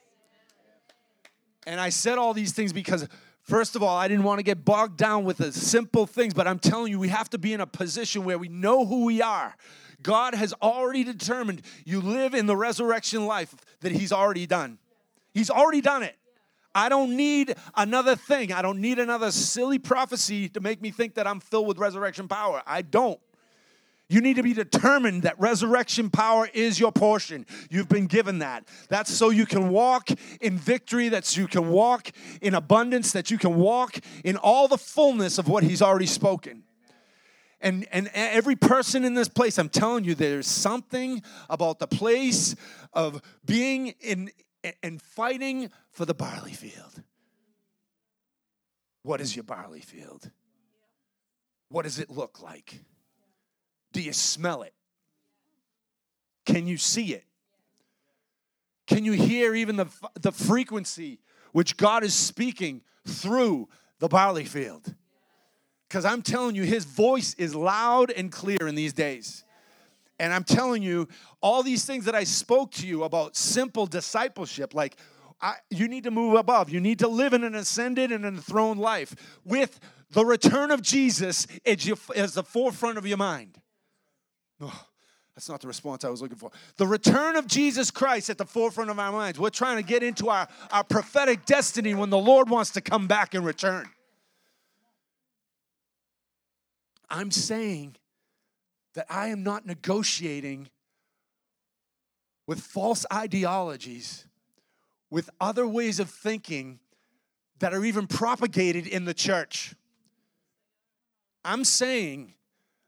And 1.67 1.81
I 1.81 1.89
said 1.89 2.19
all 2.19 2.35
these 2.35 2.53
things 2.53 2.73
because, 2.73 3.09
first 3.43 3.75
of 3.75 3.83
all, 3.83 3.97
I 3.97 4.07
didn't 4.07 4.25
want 4.25 4.39
to 4.39 4.45
get 4.45 4.65
bogged 4.65 4.97
down 4.97 5.25
with 5.25 5.39
the 5.39 5.51
simple 5.51 6.07
things, 6.07 6.35
but 6.35 6.47
I'm 6.47 6.59
telling 6.59 6.93
you, 6.93 6.99
we 6.99 7.09
have 7.09 7.31
to 7.31 7.39
be 7.39 7.53
in 7.53 7.61
a 7.61 7.67
position 7.67 8.25
where 8.25 8.39
we 8.39 8.49
know 8.49 8.85
who 8.85 9.05
we 9.07 9.23
are. 9.23 9.57
God 10.03 10.35
has 10.35 10.53
already 10.63 11.03
determined 11.03 11.63
you 11.85 12.01
live 12.01 12.35
in 12.35 12.47
the 12.47 12.57
resurrection 12.57 13.27
life 13.27 13.55
that 13.81 13.93
He's 13.93 14.13
already 14.13 14.47
done. 14.47 14.79
He's 15.33 15.51
already 15.51 15.81
done 15.81 16.03
it. 16.03 16.17
I 16.77 16.91
don't 16.91 17.17
need 17.17 17.55
another 17.75 18.15
thing. 18.15 18.53
I 18.53 18.61
don't 18.61 18.81
need 18.83 18.99
another 18.99 19.31
silly 19.31 19.79
prophecy 19.79 20.51
to 20.51 20.61
make 20.61 20.83
me 20.83 20.91
think 20.91 21.15
that 21.15 21.27
I'm 21.27 21.41
filled 21.41 21.67
with 21.67 21.79
resurrection 21.79 22.29
power. 22.29 22.63
I 22.67 22.83
don't. 22.83 23.19
You 24.11 24.21
need 24.21 24.37
to 24.37 24.43
be 24.43 24.53
determined 24.53 25.23
that 25.23 25.41
resurrection 25.41 26.11
power 26.11 26.49
is 26.53 26.79
your 26.79 26.93
portion. 26.93 27.47
You've 27.71 27.89
been 27.89 28.07
given 28.07 28.41
that. 28.41 28.69
That's 28.91 29.11
so 29.11 29.31
you 29.31 29.47
can 29.47 29.71
walk 29.71 30.11
in 30.43 30.59
victory, 30.59 31.09
that 31.09 31.35
you 31.35 31.49
can 31.49 31.71
walk 31.71 32.11
in 32.43 32.55
abundance, 32.55 33.11
that 33.13 33.31
you 33.31 33.39
can 33.39 33.57
walk 33.57 33.99
in 34.23 34.37
all 34.37 34.69
the 34.69 34.79
fullness 34.79 35.39
of 35.39 35.49
what 35.49 35.65
He's 35.65 35.81
already 35.81 36.07
spoken. 36.07 36.63
And, 37.63 37.87
and 37.91 38.11
every 38.13 38.55
person 38.55 39.03
in 39.03 39.15
this 39.15 39.29
place, 39.29 39.59
I'm 39.59 39.71
telling 39.71 40.05
you, 40.05 40.15
there's 40.15 40.47
something 40.47 41.23
about 41.49 41.79
the 41.79 41.87
place 41.87 42.55
of 42.93 43.23
being 43.47 43.95
in, 44.01 44.31
and 44.83 45.01
fighting 45.01 45.71
for 45.91 46.05
the 46.05 46.15
barley 46.15 46.53
field. 46.53 47.03
What 49.03 49.21
is 49.21 49.37
your 49.37 49.45
barley 49.45 49.81
field? 49.81 50.31
What 51.69 51.83
does 51.83 51.99
it 51.99 52.11
look 52.11 52.43
like? 52.43 52.81
Do 53.93 54.01
you 54.01 54.13
smell 54.13 54.63
it? 54.63 54.75
Can 56.45 56.67
you 56.67 56.77
see 56.77 57.15
it? 57.15 57.25
Can 58.87 59.05
you 59.05 59.13
hear 59.13 59.55
even 59.55 59.77
the, 59.77 59.87
the 60.21 60.33
frequency 60.33 61.19
which 61.53 61.77
God 61.77 62.05
is 62.05 62.15
speaking 62.15 62.83
through 63.07 63.69
the 63.99 64.09
barley 64.09 64.45
field? 64.45 64.95
Because 65.89 66.05
I'm 66.05 66.23
telling 66.23 66.57
you, 66.57 66.63
his 66.65 66.85
voice 66.85 67.35
is 67.35 67.55
loud 67.55 68.11
and 68.11 68.31
clear 68.31 68.67
in 68.67 68.75
these 68.75 68.93
days. 68.93 69.45
And 70.19 70.33
I'm 70.33 70.45
telling 70.45 70.83
you, 70.83 71.09
all 71.41 71.63
these 71.63 71.85
things 71.85 72.07
that 72.07 72.15
I 72.15 72.25
spoke 72.25 72.73
to 72.73 72.87
you 72.87 73.05
about 73.05 73.37
simple 73.37 73.87
discipleship, 73.87 74.75
like 74.75 74.97
I, 75.41 75.57
you 75.71 75.89
need 75.89 76.05
to 76.05 76.11
move 76.11 76.35
above. 76.35 76.71
You 76.71 76.81
need 76.81 77.01
to 77.01 77.09
live 77.09 77.35
in 77.35 77.45
an 77.45 77.55
ascended 77.55 78.11
and 78.13 78.25
enthroned 78.25 78.81
life 78.81 79.15
with 79.45 79.79
the 80.11 80.25
return 80.25 80.71
of 80.71 80.81
Jesus 80.83 81.47
as, 81.67 81.93
as 82.15 82.35
the 82.35 82.43
forefront 82.43 82.97
of 82.97 83.07
your 83.07 83.19
mind. 83.19 83.61
Oh, 84.61 84.87
that's 85.35 85.51
not 85.51 85.61
the 85.61 85.69
response 85.69 86.03
I 86.03 86.09
was 86.09 86.23
looking 86.23 86.39
for. 86.39 86.51
The 86.79 86.87
return 86.87 87.37
of 87.37 87.47
Jesus 87.47 87.91
Christ 87.91 88.31
at 88.31 88.39
the 88.39 88.47
forefront 88.47 88.89
of 88.89 88.99
our 88.99 89.13
minds. 89.13 89.39
We're 89.39 89.51
trying 89.51 89.77
to 89.77 89.83
get 89.83 90.03
into 90.03 90.31
our, 90.31 90.49
our 90.71 90.85
prophetic 90.85 91.45
destiny 91.45 91.95
when 91.95 92.09
the 92.09 92.19
Lord 92.19 92.49
wants 92.49 92.71
to 92.71 92.81
come 92.81 93.07
back 93.07 93.35
and 93.35 93.45
return. 93.45 93.87
I'm 97.11 97.31
saying 97.31 97.97
that 98.97 99.07
I 99.11 99.29
am 99.29 99.43
not 99.43 99.67
negotiating 99.67 100.71
with 102.47 102.61
false 102.61 103.05
ideologies, 103.13 104.27
with 105.11 105.29
other 105.39 105.69
ways 105.69 106.01
of 106.01 106.09
thinking 106.09 106.81
that 107.59 107.75
are 107.75 107.85
even 107.85 108.07
propagated 108.07 108.87
in 108.87 109.05
the 109.05 109.13
church. 109.13 109.75
I'm 111.45 111.63
saying 111.65 112.33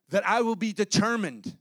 that 0.09 0.27
I 0.27 0.41
will 0.41 0.57
be 0.57 0.73
determined 0.73 1.57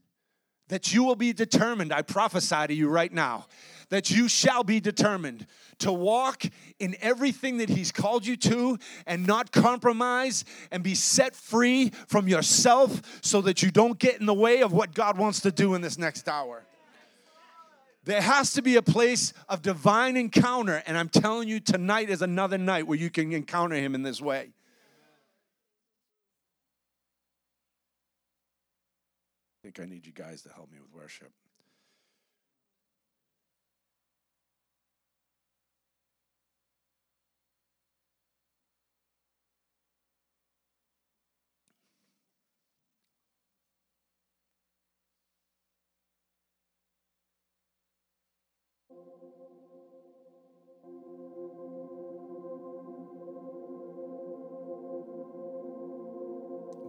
that 0.68 0.92
you 0.92 1.04
will 1.04 1.16
be 1.16 1.32
determined. 1.32 1.92
I 1.92 2.02
prophesy 2.02 2.66
to 2.66 2.74
you 2.74 2.88
right 2.88 3.12
now 3.12 3.46
that 3.90 4.10
you 4.10 4.28
shall 4.28 4.64
be 4.64 4.80
determined 4.80 5.46
to 5.78 5.92
walk 5.92 6.44
in 6.78 6.96
everything 7.00 7.58
that 7.58 7.68
He's 7.68 7.92
called 7.92 8.26
you 8.26 8.36
to 8.36 8.78
and 9.06 9.26
not 9.26 9.52
compromise 9.52 10.44
and 10.70 10.82
be 10.82 10.94
set 10.94 11.34
free 11.34 11.90
from 12.06 12.28
yourself 12.28 13.20
so 13.22 13.40
that 13.42 13.62
you 13.62 13.70
don't 13.70 13.98
get 13.98 14.20
in 14.20 14.26
the 14.26 14.34
way 14.34 14.62
of 14.62 14.72
what 14.72 14.94
God 14.94 15.16
wants 15.18 15.40
to 15.40 15.50
do 15.50 15.74
in 15.74 15.80
this 15.80 15.98
next 15.98 16.28
hour. 16.28 16.64
There 18.04 18.22
has 18.22 18.54
to 18.54 18.62
be 18.62 18.76
a 18.76 18.82
place 18.82 19.34
of 19.48 19.60
divine 19.60 20.16
encounter, 20.16 20.82
and 20.86 20.96
I'm 20.96 21.10
telling 21.10 21.48
you, 21.48 21.60
tonight 21.60 22.08
is 22.08 22.22
another 22.22 22.56
night 22.56 22.86
where 22.86 22.98
you 22.98 23.10
can 23.10 23.32
encounter 23.32 23.76
Him 23.76 23.94
in 23.94 24.02
this 24.02 24.20
way. 24.20 24.50
Think 29.68 29.86
I 29.86 29.90
need 29.90 30.06
you 30.06 30.12
guys 30.12 30.40
to 30.42 30.48
help 30.48 30.72
me 30.72 30.78
with 30.80 30.94
worship. 30.94 31.30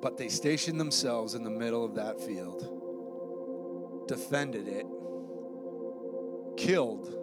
But 0.09 0.17
they 0.17 0.29
stationed 0.29 0.79
themselves 0.79 1.35
in 1.35 1.43
the 1.43 1.51
middle 1.51 1.85
of 1.85 1.93
that 1.93 2.19
field, 2.19 4.07
defended 4.07 4.67
it, 4.67 4.87
killed. 6.57 7.13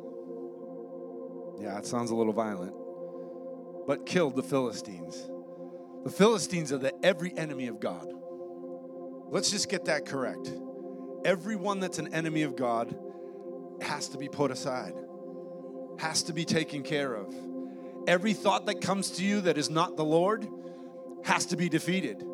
Yeah, 1.61 1.79
it 1.79 1.87
sounds 1.87 2.13
a 2.13 2.15
little 2.15 2.33
violent, 2.33 2.77
but 3.89 4.07
killed 4.07 4.37
the 4.37 4.45
Philistines. 4.45 5.29
The 6.05 6.11
Philistines 6.11 6.73
are 6.73 6.79
the 6.79 6.95
every 7.05 7.37
enemy 7.37 7.67
of 7.67 7.81
God. 7.81 8.07
Let's 9.31 9.51
just 9.51 9.69
get 9.69 9.87
that 9.87 10.07
correct. 10.07 10.53
Everyone 11.25 11.81
that's 11.81 11.99
an 11.99 12.15
enemy 12.15 12.43
of 12.43 12.55
God 12.55 12.97
has 13.81 14.09
to 14.11 14.17
be 14.17 14.29
put 14.29 14.53
aside, 14.53 14.95
has 15.99 16.23
to 16.23 16.33
be 16.33 16.45
taken 16.45 16.85
care 16.85 17.15
of. 17.15 17.35
Every 18.07 18.33
thought 18.33 18.67
that 18.67 18.81
comes 18.81 19.11
to 19.17 19.25
you 19.25 19.41
that 19.41 19.59
is 19.59 19.71
not 19.71 19.97
the 19.97 20.05
Lord 20.05 20.47
has 21.25 21.47
to 21.47 21.57
be 21.57 21.69
defeated 21.69 22.25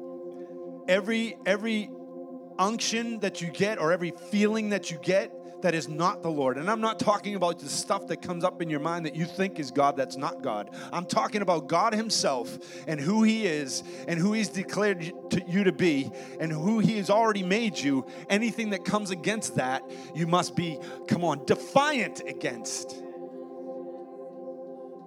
every 0.89 1.37
every 1.47 1.91
unction 2.59 3.21
that 3.21 3.41
you 3.41 3.51
get 3.51 3.79
or 3.79 3.93
every 3.93 4.13
feeling 4.31 4.71
that 4.71 4.91
you 4.91 4.99
get 4.99 5.33
that 5.63 5.75
is 5.75 5.89
not 5.89 6.23
the 6.23 6.29
Lord. 6.29 6.59
And 6.59 6.71
I'm 6.71 6.81
not 6.81 6.99
talking 6.99 7.35
about 7.35 7.61
the 7.61 7.69
stuff 7.69 8.09
that 8.09 8.21
comes 8.21 8.45
up 8.45 8.61
in 8.61 8.69
your 8.69 8.81
mind 8.81 9.07
that 9.07 9.15
you 9.15 9.25
think 9.25 9.59
is 9.59 9.71
God 9.71 9.97
that's 9.97 10.17
not 10.17 10.43
God. 10.43 10.71
I'm 10.93 11.07
talking 11.07 11.41
about 11.41 11.69
God 11.69 11.95
Himself 11.95 12.59
and 12.87 13.01
who 13.01 13.23
He 13.23 13.47
is 13.47 13.83
and 14.07 14.19
who 14.19 14.33
He's 14.33 14.49
declared 14.49 15.13
to 15.31 15.43
you 15.47 15.65
to 15.65 15.73
be 15.73 16.11
and 16.41 16.53
who 16.53 16.81
He 16.81 16.99
has 16.99 17.11
already 17.11 17.43
made 17.43 17.79
you. 17.79 18.07
Anything 18.29 18.71
that 18.71 18.85
comes 18.85 19.11
against 19.11 19.57
that, 19.57 19.83
you 20.15 20.27
must 20.27 20.57
be, 20.57 20.79
come 21.09 21.25
on, 21.25 21.45
defiant 21.47 22.23
against. 22.27 23.01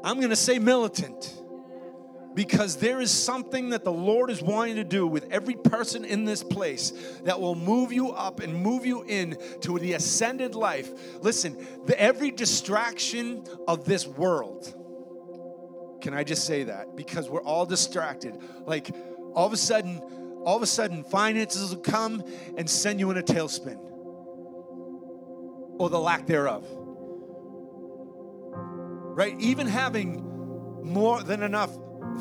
I'm 0.03 0.17
going 0.17 0.29
to 0.29 0.35
say 0.35 0.59
militant 0.59 1.41
because 2.35 2.75
there 2.75 2.99
is 2.99 3.09
something 3.09 3.69
that 3.69 3.85
the 3.85 3.91
Lord 3.91 4.29
is 4.29 4.41
wanting 4.41 4.75
to 4.75 4.83
do 4.83 5.07
with 5.07 5.31
every 5.31 5.55
person 5.55 6.03
in 6.03 6.25
this 6.25 6.43
place 6.43 6.91
that 7.23 7.39
will 7.39 7.55
move 7.55 7.93
you 7.93 8.11
up 8.11 8.41
and 8.41 8.53
move 8.53 8.85
you 8.85 9.03
in 9.03 9.37
to 9.61 9.79
the 9.79 9.93
ascended 9.93 10.53
life. 10.53 10.91
Listen, 11.23 11.57
the, 11.85 11.99
every 11.99 12.31
distraction 12.31 13.45
of 13.69 13.85
this 13.85 14.05
world, 14.05 14.73
can 16.01 16.13
I 16.13 16.25
just 16.25 16.45
say 16.45 16.65
that? 16.65 16.97
Because 16.97 17.29
we're 17.29 17.41
all 17.41 17.65
distracted. 17.65 18.37
Like 18.65 18.93
all 19.33 19.47
of 19.47 19.53
a 19.53 19.57
sudden, 19.57 19.99
all 20.43 20.57
of 20.57 20.61
a 20.61 20.67
sudden, 20.67 21.05
finances 21.05 21.73
will 21.73 21.81
come 21.81 22.21
and 22.57 22.69
send 22.69 22.99
you 22.99 23.09
in 23.11 23.17
a 23.17 23.23
tailspin 23.23 23.79
or 25.79 25.89
the 25.89 25.99
lack 25.99 26.27
thereof. 26.27 26.65
Right? 29.17 29.39
Even 29.39 29.67
having 29.67 30.83
more 30.83 31.23
than 31.23 31.41
enough 31.41 31.71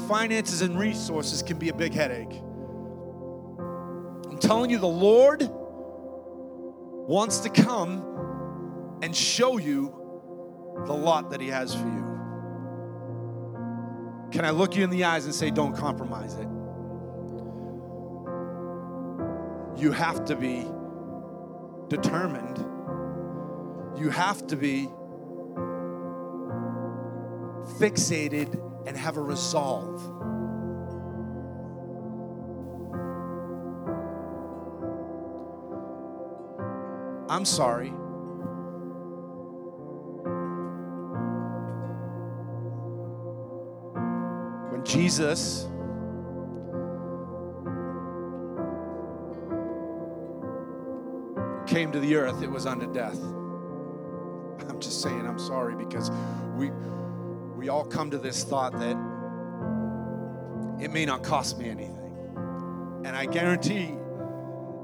finances 0.09 0.62
and 0.62 0.78
resources 0.78 1.42
can 1.42 1.59
be 1.59 1.68
a 1.68 1.74
big 1.74 1.92
headache. 1.95 2.40
I'm 4.30 4.38
telling 4.38 4.70
you, 4.70 4.78
the 4.78 4.86
Lord 4.86 5.49
wants 7.07 7.38
to 7.40 7.51
come 7.51 8.99
and 9.03 9.14
show 9.14 9.59
you 9.59 9.95
the 10.86 10.92
lot 10.92 11.30
that 11.30 11.40
He 11.40 11.49
has 11.49 11.74
for 11.74 11.86
you. 11.86 12.05
Can 14.32 14.45
I 14.45 14.51
look 14.51 14.74
you 14.74 14.82
in 14.82 14.90
the 14.90 15.05
eyes 15.05 15.26
and 15.26 15.34
say, 15.34 15.51
don't 15.51 15.76
compromise 15.76 16.34
it? 16.34 16.49
You 19.80 19.92
have 19.92 20.24
to 20.26 20.34
be 20.34 20.66
determined. 21.88 22.59
You 23.97 24.11
have 24.11 24.47
to 24.49 24.57
be 24.57 24.88
fixated 27.78 28.61
and 28.87 28.97
have 28.97 29.16
a 29.16 29.20
resolve. 29.20 30.03
I'm 37.28 37.45
sorry. 37.45 37.91
When 44.70 44.85
Jesus 44.85 45.66
came 51.66 51.91
to 51.91 51.99
the 51.99 52.14
earth, 52.14 52.43
it 52.43 52.51
was 52.51 52.66
unto 52.66 52.93
death. 52.93 53.18
I'm 54.68 54.78
just 54.80 55.01
saying, 55.03 55.26
I'm 55.26 55.39
sorry 55.39 55.74
because 55.74 56.11
we 56.57 56.70
we 57.64 57.70
all 57.70 57.82
come 57.82 58.10
to 58.10 58.18
this 58.18 58.44
thought 58.44 58.78
that 58.78 58.94
it 60.78 60.92
may 60.92 61.06
not 61.06 61.22
cost 61.22 61.58
me 61.58 61.70
anything. 61.70 62.12
And 63.06 63.16
I 63.16 63.24
guarantee 63.24 63.94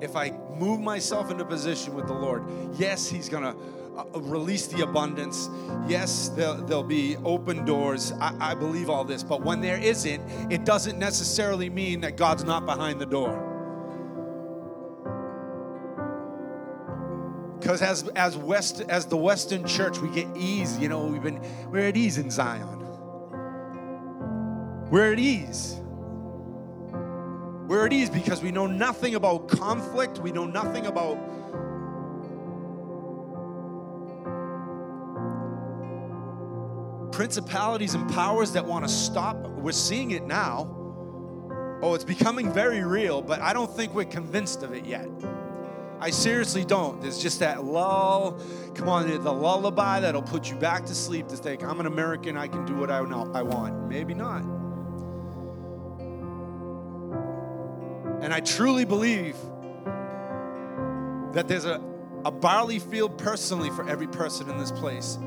if 0.00 0.16
I 0.16 0.30
move 0.56 0.80
myself 0.80 1.30
into 1.30 1.44
position 1.44 1.94
with 1.94 2.06
the 2.06 2.14
Lord, 2.14 2.42
yes, 2.78 3.06
He's 3.06 3.28
going 3.28 3.42
to 3.42 3.54
uh, 3.98 4.20
release 4.20 4.66
the 4.66 4.82
abundance. 4.82 5.50
Yes, 5.86 6.30
there'll, 6.30 6.54
there'll 6.54 6.82
be 6.82 7.18
open 7.18 7.66
doors. 7.66 8.12
I, 8.12 8.52
I 8.52 8.54
believe 8.54 8.88
all 8.88 9.04
this. 9.04 9.22
But 9.22 9.42
when 9.42 9.60
there 9.60 9.76
isn't, 9.76 10.50
it 10.50 10.64
doesn't 10.64 10.98
necessarily 10.98 11.68
mean 11.68 12.00
that 12.00 12.16
God's 12.16 12.44
not 12.44 12.64
behind 12.64 12.98
the 12.98 13.04
door. 13.04 13.49
Because 17.70 17.82
as 17.82 18.08
as 18.16 18.36
west 18.36 18.80
as 18.88 19.06
the 19.06 19.16
western 19.16 19.64
church 19.64 20.00
we 20.00 20.08
get 20.08 20.26
ease 20.36 20.76
you 20.78 20.88
know 20.88 21.06
we've 21.06 21.22
been 21.22 21.40
we're 21.70 21.86
at 21.86 21.96
ease 21.96 22.18
in 22.18 22.28
zion. 22.28 22.78
We're 24.90 25.12
at 25.12 25.20
ease. 25.20 25.76
We're 27.68 27.86
at 27.86 27.92
ease 27.92 28.10
because 28.10 28.42
we 28.42 28.50
know 28.50 28.66
nothing 28.66 29.14
about 29.14 29.46
conflict. 29.46 30.18
We 30.18 30.32
know 30.32 30.46
nothing 30.46 30.86
about 30.86 31.14
principalities 37.12 37.94
and 37.94 38.10
powers 38.10 38.50
that 38.54 38.66
want 38.66 38.84
to 38.84 38.92
stop. 38.92 39.36
We're 39.46 39.70
seeing 39.70 40.10
it 40.10 40.26
now. 40.26 40.76
Oh 41.82 41.94
it's 41.94 42.02
becoming 42.02 42.52
very 42.52 42.82
real 42.84 43.22
but 43.22 43.40
i 43.40 43.54
don't 43.54 43.74
think 43.74 43.94
we're 43.94 44.04
convinced 44.04 44.62
of 44.62 44.74
it 44.74 44.84
yet 44.84 45.08
I 46.00 46.10
seriously 46.10 46.64
don't. 46.64 47.00
There's 47.02 47.22
just 47.22 47.40
that 47.40 47.62
lull. 47.62 48.40
Come 48.74 48.88
on, 48.88 49.06
the 49.22 49.32
lullaby 49.32 50.00
that'll 50.00 50.22
put 50.22 50.50
you 50.50 50.56
back 50.56 50.86
to 50.86 50.94
sleep 50.94 51.28
to 51.28 51.36
think, 51.36 51.62
I'm 51.62 51.78
an 51.78 51.86
American, 51.86 52.38
I 52.38 52.48
can 52.48 52.64
do 52.64 52.74
what 52.74 52.90
I, 52.90 53.02
know, 53.02 53.30
I 53.34 53.42
want. 53.42 53.88
Maybe 53.88 54.14
not. 54.14 54.42
And 58.22 58.32
I 58.32 58.40
truly 58.40 58.84
believe 58.84 59.36
that 61.34 61.46
there's 61.46 61.66
a, 61.66 61.82
a 62.24 62.30
barley 62.30 62.78
field 62.78 63.18
personally 63.18 63.70
for 63.70 63.88
every 63.88 64.08
person 64.08 64.48
in 64.48 64.58
this 64.58 64.72
place. 64.72 65.18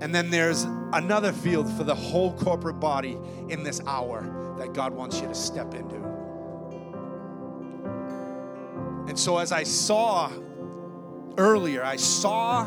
And 0.00 0.14
then 0.14 0.30
there's 0.30 0.64
another 0.92 1.32
field 1.32 1.70
for 1.76 1.84
the 1.84 1.94
whole 1.94 2.34
corporate 2.34 2.78
body 2.78 3.18
in 3.48 3.62
this 3.62 3.80
hour 3.86 4.54
that 4.58 4.74
God 4.74 4.92
wants 4.92 5.20
you 5.20 5.28
to 5.28 5.34
step 5.34 5.74
into. 5.74 6.13
And 9.14 9.18
so, 9.20 9.38
as 9.38 9.52
I 9.52 9.62
saw 9.62 10.28
earlier, 11.38 11.84
I 11.84 11.94
saw 11.94 12.66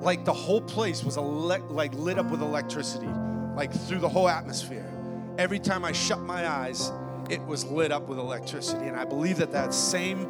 like 0.00 0.24
the 0.24 0.32
whole 0.32 0.60
place 0.60 1.04
was 1.04 1.16
ele- 1.16 1.64
like 1.70 1.94
lit 1.94 2.18
up 2.18 2.32
with 2.32 2.42
electricity, 2.42 3.06
like 3.54 3.72
through 3.72 4.00
the 4.00 4.08
whole 4.08 4.28
atmosphere. 4.28 4.92
Every 5.38 5.60
time 5.60 5.84
I 5.84 5.92
shut 5.92 6.18
my 6.18 6.48
eyes, 6.48 6.90
it 7.30 7.40
was 7.42 7.64
lit 7.66 7.92
up 7.92 8.08
with 8.08 8.18
electricity. 8.18 8.86
And 8.86 8.96
I 8.96 9.04
believe 9.04 9.36
that 9.36 9.52
that 9.52 9.72
same 9.72 10.28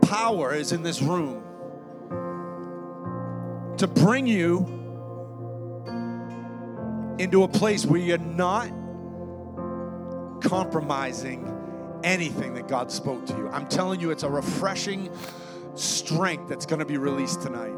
power 0.00 0.52
is 0.52 0.72
in 0.72 0.82
this 0.82 1.00
room 1.00 1.44
to 3.76 3.86
bring 3.86 4.26
you 4.26 4.66
into 7.20 7.44
a 7.44 7.48
place 7.48 7.86
where 7.86 8.00
you're 8.00 8.18
not 8.18 8.66
compromising 10.40 11.61
anything 12.04 12.54
that 12.54 12.68
God 12.68 12.90
spoke 12.90 13.26
to 13.26 13.36
you. 13.36 13.48
I'm 13.48 13.68
telling 13.68 14.00
you, 14.00 14.10
it's 14.10 14.22
a 14.22 14.30
refreshing 14.30 15.10
strength 15.74 16.48
that's 16.48 16.66
going 16.66 16.80
to 16.80 16.84
be 16.84 16.98
released 16.98 17.42
tonight. 17.42 17.72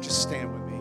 Just 0.00 0.22
stand 0.22 0.52
with 0.52 0.62
me. 0.62 0.74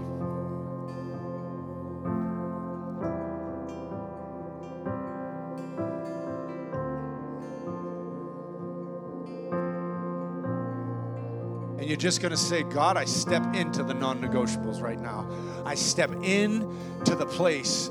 And 11.79 11.89
you're 11.89 11.97
just 11.97 12.21
going 12.21 12.31
to 12.31 12.37
say, 12.37 12.63
God, 12.63 12.95
I 12.95 13.03
step 13.03 13.55
into 13.55 13.83
the 13.83 13.93
non 13.93 14.21
negotiables 14.21 14.81
right 14.81 14.99
now. 14.99 15.27
I 15.65 15.75
step 15.75 16.11
in 16.23 16.69
to 17.03 17.15
the 17.15 17.25
place 17.25 17.89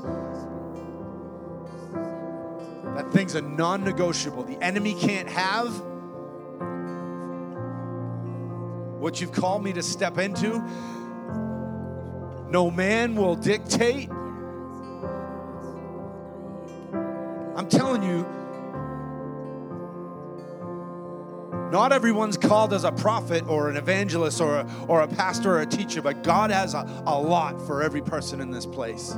things 3.13 3.35
are 3.35 3.41
non 3.41 3.83
negotiable. 3.83 4.43
The 4.43 4.61
enemy 4.61 4.95
can't 4.95 5.29
have 5.29 5.79
what 8.99 9.21
you've 9.21 9.31
called 9.31 9.63
me 9.63 9.71
to 9.73 9.83
step 9.83 10.17
into. 10.17 10.59
No 12.49 12.71
man 12.71 13.15
will 13.15 13.35
dictate. 13.35 14.09
I'm 17.55 17.67
telling 17.69 18.01
you, 18.01 18.25
not 21.71 21.91
everyone's 21.91 22.37
called 22.37 22.73
as 22.73 22.83
a 22.83 22.91
prophet 22.91 23.45
or 23.47 23.69
an 23.69 23.77
evangelist 23.77 24.41
or 24.41 24.57
a, 24.57 24.67
or 24.87 25.01
a 25.01 25.07
pastor 25.07 25.55
or 25.55 25.61
a 25.61 25.65
teacher, 25.65 26.01
but 26.01 26.23
God 26.23 26.49
has 26.51 26.73
a, 26.73 27.03
a 27.05 27.19
lot 27.19 27.61
for 27.65 27.83
every 27.83 28.01
person 28.01 28.41
in 28.41 28.51
this 28.51 28.65
place. 28.65 29.15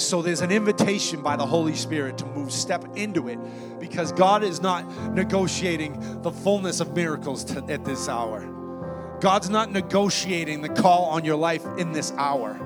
And 0.00 0.06
so 0.06 0.22
there's 0.22 0.40
an 0.40 0.50
invitation 0.50 1.20
by 1.20 1.36
the 1.36 1.44
Holy 1.44 1.74
Spirit 1.74 2.16
to 2.16 2.24
move, 2.24 2.50
step 2.50 2.86
into 2.96 3.28
it, 3.28 3.38
because 3.78 4.12
God 4.12 4.42
is 4.42 4.62
not 4.62 4.90
negotiating 5.12 6.22
the 6.22 6.30
fullness 6.30 6.80
of 6.80 6.96
miracles 6.96 7.44
to, 7.44 7.62
at 7.68 7.84
this 7.84 8.08
hour. 8.08 9.18
God's 9.20 9.50
not 9.50 9.70
negotiating 9.70 10.62
the 10.62 10.70
call 10.70 11.04
on 11.10 11.22
your 11.26 11.36
life 11.36 11.66
in 11.76 11.92
this 11.92 12.12
hour. 12.12 12.58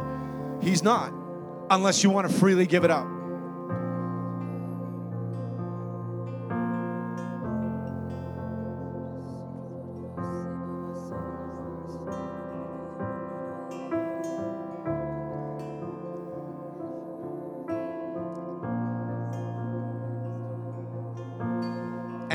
He's 0.62 0.84
not, 0.84 1.12
unless 1.70 2.04
you 2.04 2.10
want 2.10 2.30
to 2.30 2.32
freely 2.32 2.68
give 2.68 2.84
it 2.84 2.92
up. 2.92 3.08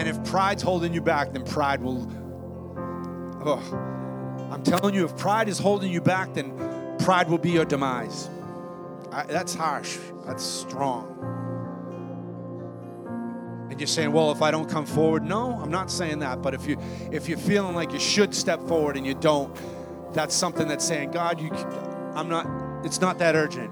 If 0.09 0.23
pride's 0.25 0.61
holding 0.61 0.93
you 0.93 1.01
back, 1.01 1.31
then 1.31 1.45
pride 1.45 1.81
will. 1.81 2.07
Oh, 3.45 4.49
I'm 4.51 4.63
telling 4.63 4.93
you, 4.93 5.05
if 5.05 5.15
pride 5.15 5.47
is 5.47 5.59
holding 5.59 5.91
you 5.91 6.01
back, 6.01 6.33
then 6.33 6.97
pride 6.99 7.29
will 7.29 7.37
be 7.37 7.51
your 7.51 7.65
demise. 7.65 8.29
I, 9.11 9.23
that's 9.23 9.53
harsh. 9.53 9.97
That's 10.25 10.43
strong. 10.43 11.15
And 13.69 13.79
you're 13.79 13.87
saying, 13.87 14.11
well, 14.11 14.31
if 14.31 14.41
I 14.41 14.51
don't 14.51 14.69
come 14.69 14.85
forward, 14.85 15.23
no, 15.23 15.59
I'm 15.61 15.71
not 15.71 15.91
saying 15.91 16.19
that. 16.19 16.41
But 16.41 16.53
if 16.53 16.67
you 16.67 16.77
if 17.11 17.29
you're 17.29 17.37
feeling 17.37 17.75
like 17.75 17.93
you 17.93 17.99
should 17.99 18.33
step 18.33 18.61
forward 18.67 18.97
and 18.97 19.05
you 19.05 19.13
don't, 19.13 19.55
that's 20.13 20.35
something 20.35 20.67
that's 20.67 20.83
saying, 20.83 21.11
God, 21.11 21.39
you, 21.39 21.49
I'm 22.15 22.27
not. 22.27 22.47
It's 22.85 22.99
not 22.99 23.19
that 23.19 23.35
urgent. 23.35 23.71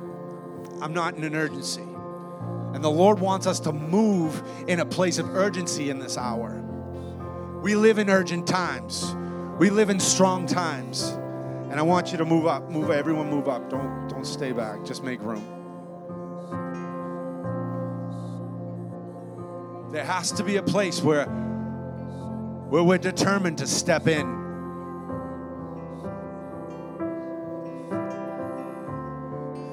I'm 0.81 0.93
not 0.93 1.15
in 1.15 1.23
an 1.23 1.35
urgency. 1.35 1.81
And 2.77 2.83
the 2.83 2.91
Lord 2.91 3.19
wants 3.19 3.47
us 3.47 3.59
to 3.61 3.73
move 3.73 4.43
in 4.67 4.81
a 4.81 4.85
place 4.85 5.17
of 5.17 5.35
urgency 5.35 5.89
in 5.89 5.97
this 5.97 6.15
hour. 6.15 6.61
We 7.63 7.73
live 7.73 7.97
in 7.97 8.07
urgent 8.07 8.45
times. 8.45 9.15
We 9.57 9.71
live 9.71 9.89
in 9.89 9.99
strong 9.99 10.45
times. 10.45 11.07
And 11.71 11.79
I 11.79 11.81
want 11.81 12.11
you 12.11 12.19
to 12.19 12.25
move 12.25 12.45
up. 12.45 12.69
Move 12.69 12.91
everyone 12.91 13.31
move 13.31 13.47
up. 13.47 13.67
Don't 13.71 14.07
don't 14.09 14.27
stay 14.27 14.51
back. 14.51 14.85
Just 14.85 15.03
make 15.03 15.19
room. 15.23 15.41
There 19.91 20.05
has 20.05 20.31
to 20.33 20.43
be 20.43 20.57
a 20.57 20.63
place 20.63 21.01
where 21.01 21.25
where 22.69 22.83
we're 22.83 22.99
determined 22.99 23.57
to 23.57 23.65
step 23.65 24.07
in. 24.07 24.21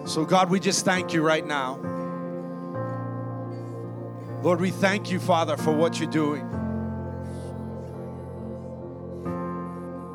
So 0.06 0.24
God, 0.24 0.48
we 0.48 0.58
just 0.58 0.86
thank 0.86 1.12
you 1.12 1.20
right 1.20 1.46
now. 1.46 1.93
Lord, 4.44 4.60
we 4.60 4.70
thank 4.70 5.10
you, 5.10 5.18
Father, 5.20 5.56
for 5.56 5.72
what 5.72 5.98
you're 5.98 6.10
doing. 6.10 6.46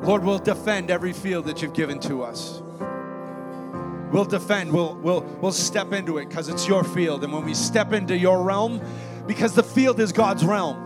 Lord, 0.02 0.22
we'll 0.22 0.38
defend 0.38 0.88
every 0.88 1.12
field 1.12 1.46
that 1.46 1.62
you've 1.62 1.72
given 1.72 1.98
to 2.02 2.22
us. 2.22 2.62
We'll 4.12 4.24
defend, 4.24 4.72
we'll, 4.72 4.94
we'll, 4.94 5.22
we'll 5.40 5.50
step 5.50 5.92
into 5.92 6.18
it 6.18 6.28
because 6.28 6.48
it's 6.48 6.68
your 6.68 6.84
field. 6.84 7.24
And 7.24 7.32
when 7.32 7.44
we 7.44 7.54
step 7.54 7.92
into 7.92 8.16
your 8.16 8.40
realm, 8.44 8.80
because 9.26 9.56
the 9.56 9.64
field 9.64 9.98
is 9.98 10.12
God's 10.12 10.44
realm. 10.44 10.76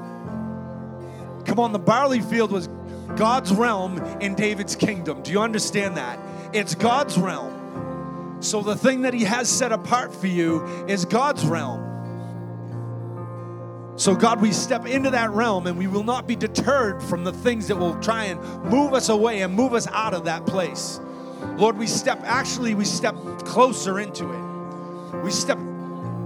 Come 1.44 1.60
on, 1.60 1.72
the 1.72 1.78
barley 1.78 2.22
field 2.22 2.50
was 2.50 2.70
God's 3.14 3.52
realm 3.52 3.98
in 4.22 4.34
David's 4.36 4.74
kingdom. 4.74 5.20
Do 5.20 5.32
you 5.32 5.42
understand 5.42 5.98
that? 5.98 6.18
It's 6.54 6.74
God's 6.74 7.18
realm. 7.18 8.38
So 8.40 8.62
the 8.62 8.74
thing 8.74 9.02
that 9.02 9.12
He 9.12 9.24
has 9.24 9.50
set 9.50 9.70
apart 9.70 10.14
for 10.14 10.28
you 10.28 10.64
is 10.86 11.04
God's 11.04 11.44
realm. 11.44 11.93
So, 13.96 14.14
God, 14.14 14.40
we 14.40 14.50
step 14.50 14.86
into 14.86 15.10
that 15.10 15.30
realm 15.30 15.68
and 15.68 15.78
we 15.78 15.86
will 15.86 16.02
not 16.02 16.26
be 16.26 16.34
deterred 16.34 17.00
from 17.02 17.22
the 17.22 17.32
things 17.32 17.68
that 17.68 17.76
will 17.76 17.94
try 18.00 18.24
and 18.24 18.40
move 18.64 18.92
us 18.92 19.08
away 19.08 19.42
and 19.42 19.54
move 19.54 19.72
us 19.72 19.86
out 19.88 20.14
of 20.14 20.24
that 20.24 20.46
place. 20.46 21.00
Lord, 21.56 21.78
we 21.78 21.86
step, 21.86 22.20
actually, 22.24 22.74
we 22.74 22.84
step 22.84 23.14
closer 23.44 24.00
into 24.00 24.32
it. 24.32 25.22
We 25.22 25.30
step 25.30 25.58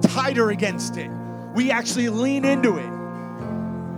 tighter 0.00 0.50
against 0.50 0.96
it. 0.96 1.10
We 1.54 1.70
actually 1.70 2.08
lean 2.08 2.46
into 2.46 2.78
it. 2.78 2.86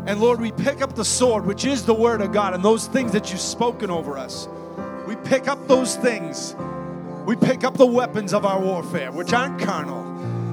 And 0.07 0.21
Lord, 0.21 0.41
we 0.41 0.51
pick 0.51 0.83
up 0.83 0.97
the 0.97 1.05
sword, 1.05 1.47
which 1.47 1.65
is 1.65 1.85
the 1.85 1.95
word 1.95 2.23
of 2.23 2.33
God, 2.33 2.55
and 2.55 2.65
those 2.65 2.89
things 2.89 3.13
that 3.13 3.31
you've 3.31 3.41
spoken 3.41 3.91
over 3.91 4.19
us. 4.19 4.49
We 5.07 5.15
pick 5.15 5.47
up 5.47 5.69
those 5.69 5.95
things. 5.95 6.57
We 7.25 7.37
pick 7.37 7.63
up 7.63 7.77
the 7.77 7.87
weapons 7.87 8.35
of 8.35 8.45
our 8.45 8.61
warfare, 8.61 9.13
which 9.13 9.33
aren't 9.33 9.61
carnal. 9.61 10.01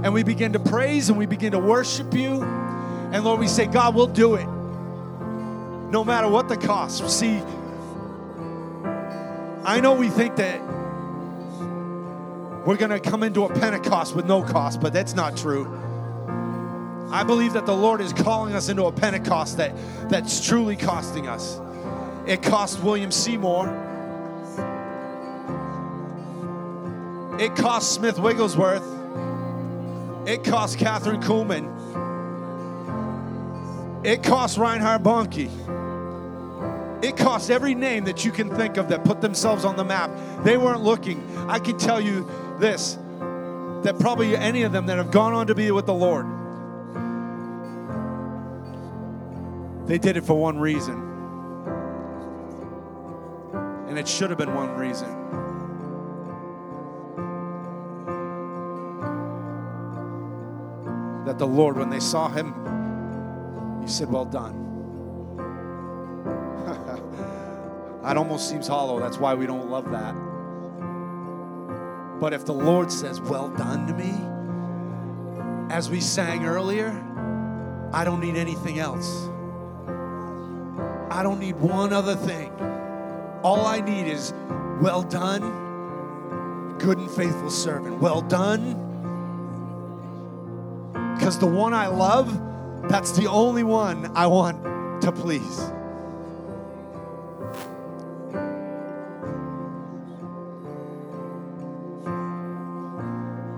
And 0.04 0.14
we 0.14 0.22
begin 0.22 0.54
to 0.54 0.60
praise 0.60 1.10
and 1.10 1.18
we 1.18 1.26
begin 1.26 1.54
to 1.54 1.60
worship 1.60 2.14
you. 2.14 2.67
And 3.12 3.24
Lord, 3.24 3.40
we 3.40 3.48
say, 3.48 3.66
God, 3.66 3.96
we'll 3.96 4.08
do 4.08 4.36
it 4.36 4.48
no 5.92 6.04
matter 6.04 6.28
what 6.28 6.50
the 6.50 6.58
cost. 6.58 7.10
See, 7.10 7.42
I 9.64 9.80
know 9.82 9.94
we 9.94 10.10
think 10.10 10.36
that 10.36 10.62
we're 12.66 12.76
going 12.76 12.92
to 12.92 13.00
come 13.00 13.24
into 13.24 13.46
a 13.46 13.54
Pentecost 13.54 14.14
with 14.14 14.26
no 14.26 14.44
cost, 14.44 14.82
but 14.82 14.92
that's 14.92 15.14
not 15.14 15.38
true. 15.38 15.66
I 17.10 17.24
believe 17.24 17.54
that 17.54 17.66
the 17.66 17.76
Lord 17.76 18.02
is 18.02 18.12
calling 18.12 18.54
us 18.54 18.68
into 18.68 18.84
a 18.86 18.92
Pentecost 18.92 19.58
that, 19.58 19.74
that's 20.10 20.46
truly 20.46 20.76
costing 20.76 21.28
us. 21.28 21.62
It 22.26 22.44
cost 22.44 22.84
William 22.84 23.12
Seymour. 23.12 23.86
It 27.40 27.56
cost 27.56 27.94
Smith 27.94 28.20
Wigglesworth. 28.20 28.84
It 30.28 30.44
cost 30.44 30.78
Kathryn 30.78 31.24
Kuhlman. 31.24 31.74
It 34.04 34.24
cost 34.24 34.58
Reinhard 34.58 35.04
Bonnke. 35.04 35.50
It 37.04 37.16
cost 37.16 37.52
every 37.52 37.76
name 37.76 38.06
that 38.06 38.26
you 38.26 38.32
can 38.32 38.50
think 38.56 38.78
of 38.78 38.90
that 38.90 39.04
put 39.04 39.22
themselves 39.22 39.66
on 39.66 39.76
the 39.76 39.84
map. 39.84 40.12
They 40.44 40.58
weren't 40.58 40.82
looking. 40.82 41.24
I 41.48 41.60
can 41.60 41.78
tell 41.78 42.02
you 42.02 42.30
this 42.60 42.98
that 43.84 43.98
probably 44.00 44.36
any 44.36 44.64
of 44.64 44.72
them 44.72 44.88
that 44.88 44.98
have 44.98 45.12
gone 45.12 45.34
on 45.34 45.48
to 45.48 45.56
be 45.56 45.70
with 45.72 45.86
the 45.86 45.94
Lord, 45.94 46.26
they 49.88 49.98
did 49.98 50.18
it 50.18 50.26
for 50.26 50.34
one 50.34 50.58
reason. 50.58 51.04
And 53.88 53.98
it 53.98 54.08
should 54.08 54.30
have 54.30 54.40
been 54.40 54.54
one 54.56 54.76
reason. 54.76 55.08
That 61.26 61.38
the 61.38 61.48
Lord, 61.48 61.78
when 61.78 61.90
they 61.90 62.00
saw 62.00 62.28
him, 62.30 62.77
he 63.88 63.94
said, 63.94 64.12
Well 64.12 64.26
done. 64.26 64.66
that 68.04 68.18
almost 68.18 68.50
seems 68.50 68.68
hollow. 68.68 69.00
That's 69.00 69.18
why 69.18 69.34
we 69.34 69.48
don't 69.48 69.70
love 69.70 69.90
that. 69.92 70.14
But 72.20 72.34
if 72.34 72.46
the 72.46 72.54
Lord 72.54 72.92
says, 72.92 73.22
Well 73.22 73.48
done 73.48 73.88
to 73.88 73.94
me, 73.94 75.74
as 75.74 75.90
we 75.90 76.02
sang 76.02 76.46
earlier, 76.46 76.90
I 77.94 78.04
don't 78.04 78.20
need 78.20 78.36
anything 78.36 78.78
else. 78.80 79.30
I 81.10 81.24
don't 81.24 81.40
need 81.40 81.56
one 81.56 81.94
other 81.94 82.16
thing. 82.16 82.52
All 83.42 83.66
I 83.66 83.80
need 83.80 84.08
is, 84.08 84.34
Well 84.82 85.04
done, 85.04 86.76
good 86.78 86.98
and 86.98 87.10
faithful 87.10 87.50
servant. 87.50 88.00
Well 88.00 88.20
done. 88.20 88.84
Because 91.16 91.40
the 91.40 91.48
one 91.48 91.74
I 91.74 91.88
love, 91.88 92.38
that's 92.90 93.12
the 93.12 93.28
only 93.28 93.64
one 93.64 94.12
I 94.16 94.28
want 94.28 95.02
to 95.02 95.12
please. 95.12 95.60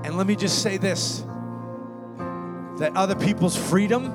And 0.03 0.17
let 0.17 0.25
me 0.25 0.35
just 0.35 0.61
say 0.61 0.77
this 0.77 1.23
that 2.79 2.95
other 2.95 3.15
people's 3.15 3.55
freedom 3.55 4.05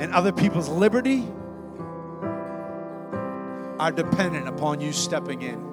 and 0.00 0.12
other 0.12 0.32
people's 0.32 0.68
liberty 0.68 1.28
are 3.78 3.92
dependent 3.92 4.48
upon 4.48 4.80
you 4.80 4.92
stepping 4.92 5.42
in. 5.42 5.70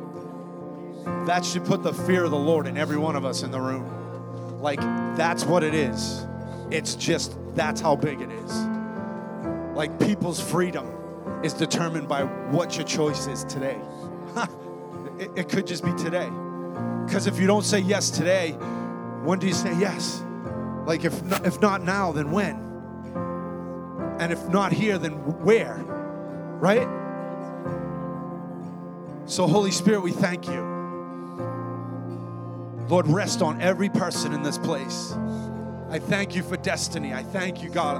That 1.26 1.44
should 1.46 1.66
put 1.66 1.84
the 1.84 1.94
fear 1.94 2.24
of 2.24 2.32
the 2.32 2.38
Lord 2.38 2.68
in 2.68 2.78
every 2.78 2.98
one 2.98 3.16
of 3.16 3.26
us 3.26 3.44
in 3.44 3.52
the 3.52 3.60
room. 3.60 4.62
Like, 4.62 4.80
that's 5.18 5.46
what 5.46 5.64
it 5.64 5.74
is. 5.74 6.26
It's 6.72 6.96
just, 6.96 7.38
that's 7.56 7.82
how 7.82 7.96
big 7.96 8.22
it 8.22 8.32
is. 8.32 8.54
Like, 9.76 10.00
people's 10.00 10.42
freedom 10.42 10.92
is 11.44 11.54
determined 11.54 12.08
by 12.08 12.24
what 12.24 12.76
your 12.76 12.86
choice 12.86 13.28
is 13.28 13.44
today. 13.46 13.80
it, 15.20 15.32
it 15.36 15.50
could 15.50 15.68
just 15.68 15.84
be 15.84 15.94
today. 15.94 16.30
Because 17.06 17.28
if 17.28 17.40
you 17.40 17.48
don't 17.48 17.64
say 17.64 17.80
yes 17.80 18.10
today, 18.10 18.52
when 19.24 19.40
do 19.40 19.48
you 19.48 19.54
say 19.54 19.78
yes? 19.80 20.24
Like, 20.86 21.04
if 21.06 21.14
if 21.46 21.62
not 21.62 21.84
now, 21.84 22.12
then 22.12 22.32
when? 22.32 22.56
And 24.20 24.32
if 24.32 24.48
not 24.50 24.72
here, 24.72 24.98
then 24.98 25.14
where? 25.44 25.76
Right? 26.60 26.88
So, 29.26 29.48
Holy 29.48 29.72
Spirit, 29.72 30.02
we 30.02 30.12
thank 30.12 30.48
you. 30.48 30.76
Lord, 32.88 33.08
rest 33.08 33.42
on 33.42 33.62
every 33.62 33.90
person 33.90 34.34
in 34.34 34.42
this 34.42 34.58
place. 34.58 35.14
I 35.90 36.00
thank 36.00 36.36
you 36.36 36.44
for 36.44 36.58
destiny. 36.58 37.14
I 37.14 37.24
thank 37.24 37.64
you, 37.64 37.70
God, 37.70 37.98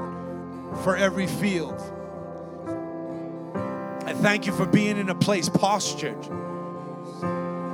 for 0.84 0.98
every 0.98 1.28
field. 1.28 1.82
I 4.06 4.14
thank 4.14 4.46
you 4.46 4.54
for 4.54 4.66
being 4.66 4.98
in 4.98 5.10
a 5.10 5.16
place 5.16 5.48
postured 5.48 6.22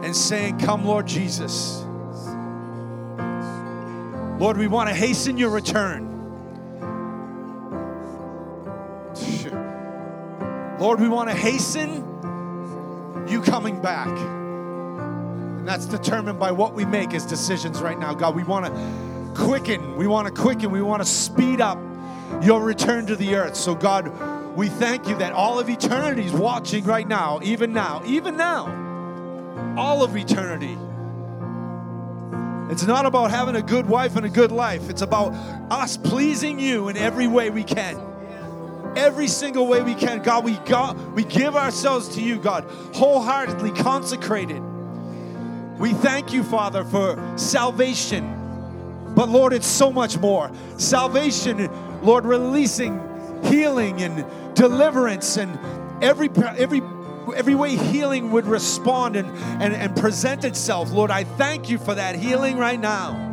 and 0.04 0.16
saying, 0.16 0.60
Come, 0.60 0.86
Lord 0.86 1.08
Jesus. 1.08 1.84
Lord, 4.40 4.58
we 4.58 4.68
want 4.68 4.90
to 4.90 4.96
hasten 4.96 5.38
your 5.38 5.50
return. 5.50 6.10
Lord, 10.80 11.00
we 11.00 11.08
want 11.08 11.30
to 11.30 11.36
hasten 11.36 12.04
you 13.28 13.42
coming 13.42 13.82
back. 13.82 14.10
And 14.10 15.68
that's 15.68 15.86
determined 15.86 16.40
by 16.40 16.52
what 16.52 16.74
we 16.74 16.84
make 16.84 17.14
as 17.14 17.26
decisions 17.26 17.82
right 17.82 17.98
now. 17.98 18.14
God, 18.14 18.36
we 18.36 18.44
want 18.44 18.66
to 18.66 19.13
quicken, 19.36 19.96
we 19.96 20.08
want 20.08 20.34
to 20.34 20.42
quicken, 20.42 20.72
we 20.72 20.82
want 20.82 21.02
to 21.02 21.08
speed 21.08 21.62
up 21.62 21.78
your 22.42 22.62
return 22.62 23.06
to 23.08 23.16
the 23.16 23.36
earth. 23.36 23.56
So, 23.56 23.76
God, 23.76 24.56
we 24.56 24.70
thank 24.70 25.08
you 25.08 25.18
that 25.18 25.34
all 25.34 25.60
of 25.60 25.70
eternity 25.70 26.26
is 26.26 26.34
watching 26.34 26.84
right 26.84 27.08
now, 27.08 27.40
even 27.44 27.74
now, 27.74 28.02
even 28.06 28.38
now, 28.38 29.76
all 29.78 30.04
of 30.04 30.16
eternity. 30.16 30.78
It's 32.72 32.84
not 32.84 33.06
about 33.06 33.30
having 33.30 33.56
a 33.56 33.62
good 33.62 33.88
wife 33.88 34.16
and 34.16 34.26
a 34.26 34.30
good 34.30 34.52
life. 34.52 34.90
It's 34.90 35.02
about 35.02 35.34
us 35.72 35.98
pleasing 35.98 36.60
you 36.60 36.90
in 36.90 36.98
every 36.98 37.28
way 37.28 37.50
we 37.50 37.64
can. 37.64 38.00
Every 38.96 39.28
single 39.28 39.68
way 39.68 39.82
we 39.82 39.96
can. 39.96 40.22
God, 40.22 40.44
we 40.44 40.54
got 40.66 40.98
we 41.14 41.24
give 41.24 41.56
ourselves 41.56 42.10
to 42.16 42.22
you, 42.22 42.38
God, 42.40 42.64
wholeheartedly 42.94 43.72
consecrated. 43.72 44.62
We 45.80 45.94
thank 45.94 46.32
you, 46.32 46.44
Father, 46.44 46.84
for 46.84 47.20
salvation. 47.36 48.43
But 49.16 49.30
Lord, 49.30 49.54
it's 49.54 49.68
so 49.68 49.92
much 49.92 50.18
more. 50.18 50.52
Salvation, 50.78 51.70
Lord, 52.02 52.26
releasing 52.26 53.00
healing 53.44 54.02
and 54.02 54.26
deliverance 54.56 55.38
and 55.38 55.60
every 56.04 56.30
every 56.36 56.82
every 57.36 57.56
way 57.56 57.76
healing 57.76 58.32
would 58.32 58.46
respond 58.46 59.16
and, 59.16 59.28
and, 59.62 59.74
and 59.74 59.96
present 59.96 60.44
itself. 60.44 60.92
Lord, 60.92 61.12
I 61.12 61.24
thank 61.24 61.70
you 61.70 61.78
for 61.78 61.96
that 61.96 62.16
healing 62.16 62.58
right 62.58 62.80
now. 62.80 63.30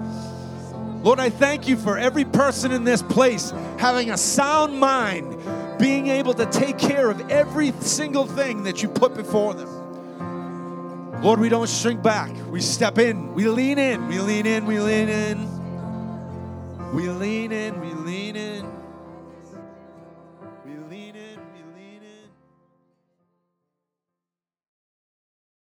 Lord, 1.03 1.19
I 1.19 1.31
thank 1.31 1.67
you 1.67 1.77
for 1.77 1.97
every 1.97 2.25
person 2.25 2.73
in 2.73 2.85
this 2.85 3.03
place 3.03 3.53
having 3.79 4.11
a 4.11 4.19
sound 4.19 4.79
mind, 4.79 5.37
being 5.79 6.09
able 6.09 6.35
to 6.35 6.47
take 6.47 6.79
care 6.79 7.11
of 7.11 7.31
every 7.31 7.73
single 7.81 8.27
thing 8.27 8.65
that 8.65 8.83
you 8.83 8.89
put 8.89 9.15
before 9.15 9.55
them. 9.55 11.23
Lord, 11.23 11.41
we 11.41 11.49
don't 11.49 11.69
shrink 11.69 12.03
back. 12.03 12.31
We 12.51 12.61
step 12.61 12.99
in. 12.99 13.35
We 13.35 13.49
lean 13.49 13.79
in. 13.79 14.09
We 14.09 14.21
lean 14.21 14.47
in. 14.47 14.67
We 14.67 14.79
lean 14.81 15.09
in. 15.09 15.60
We 16.93 17.09
lean 17.09 17.53
in. 17.53 17.81
We 17.81 17.95
lean 17.95 18.37
in. 18.37 18.80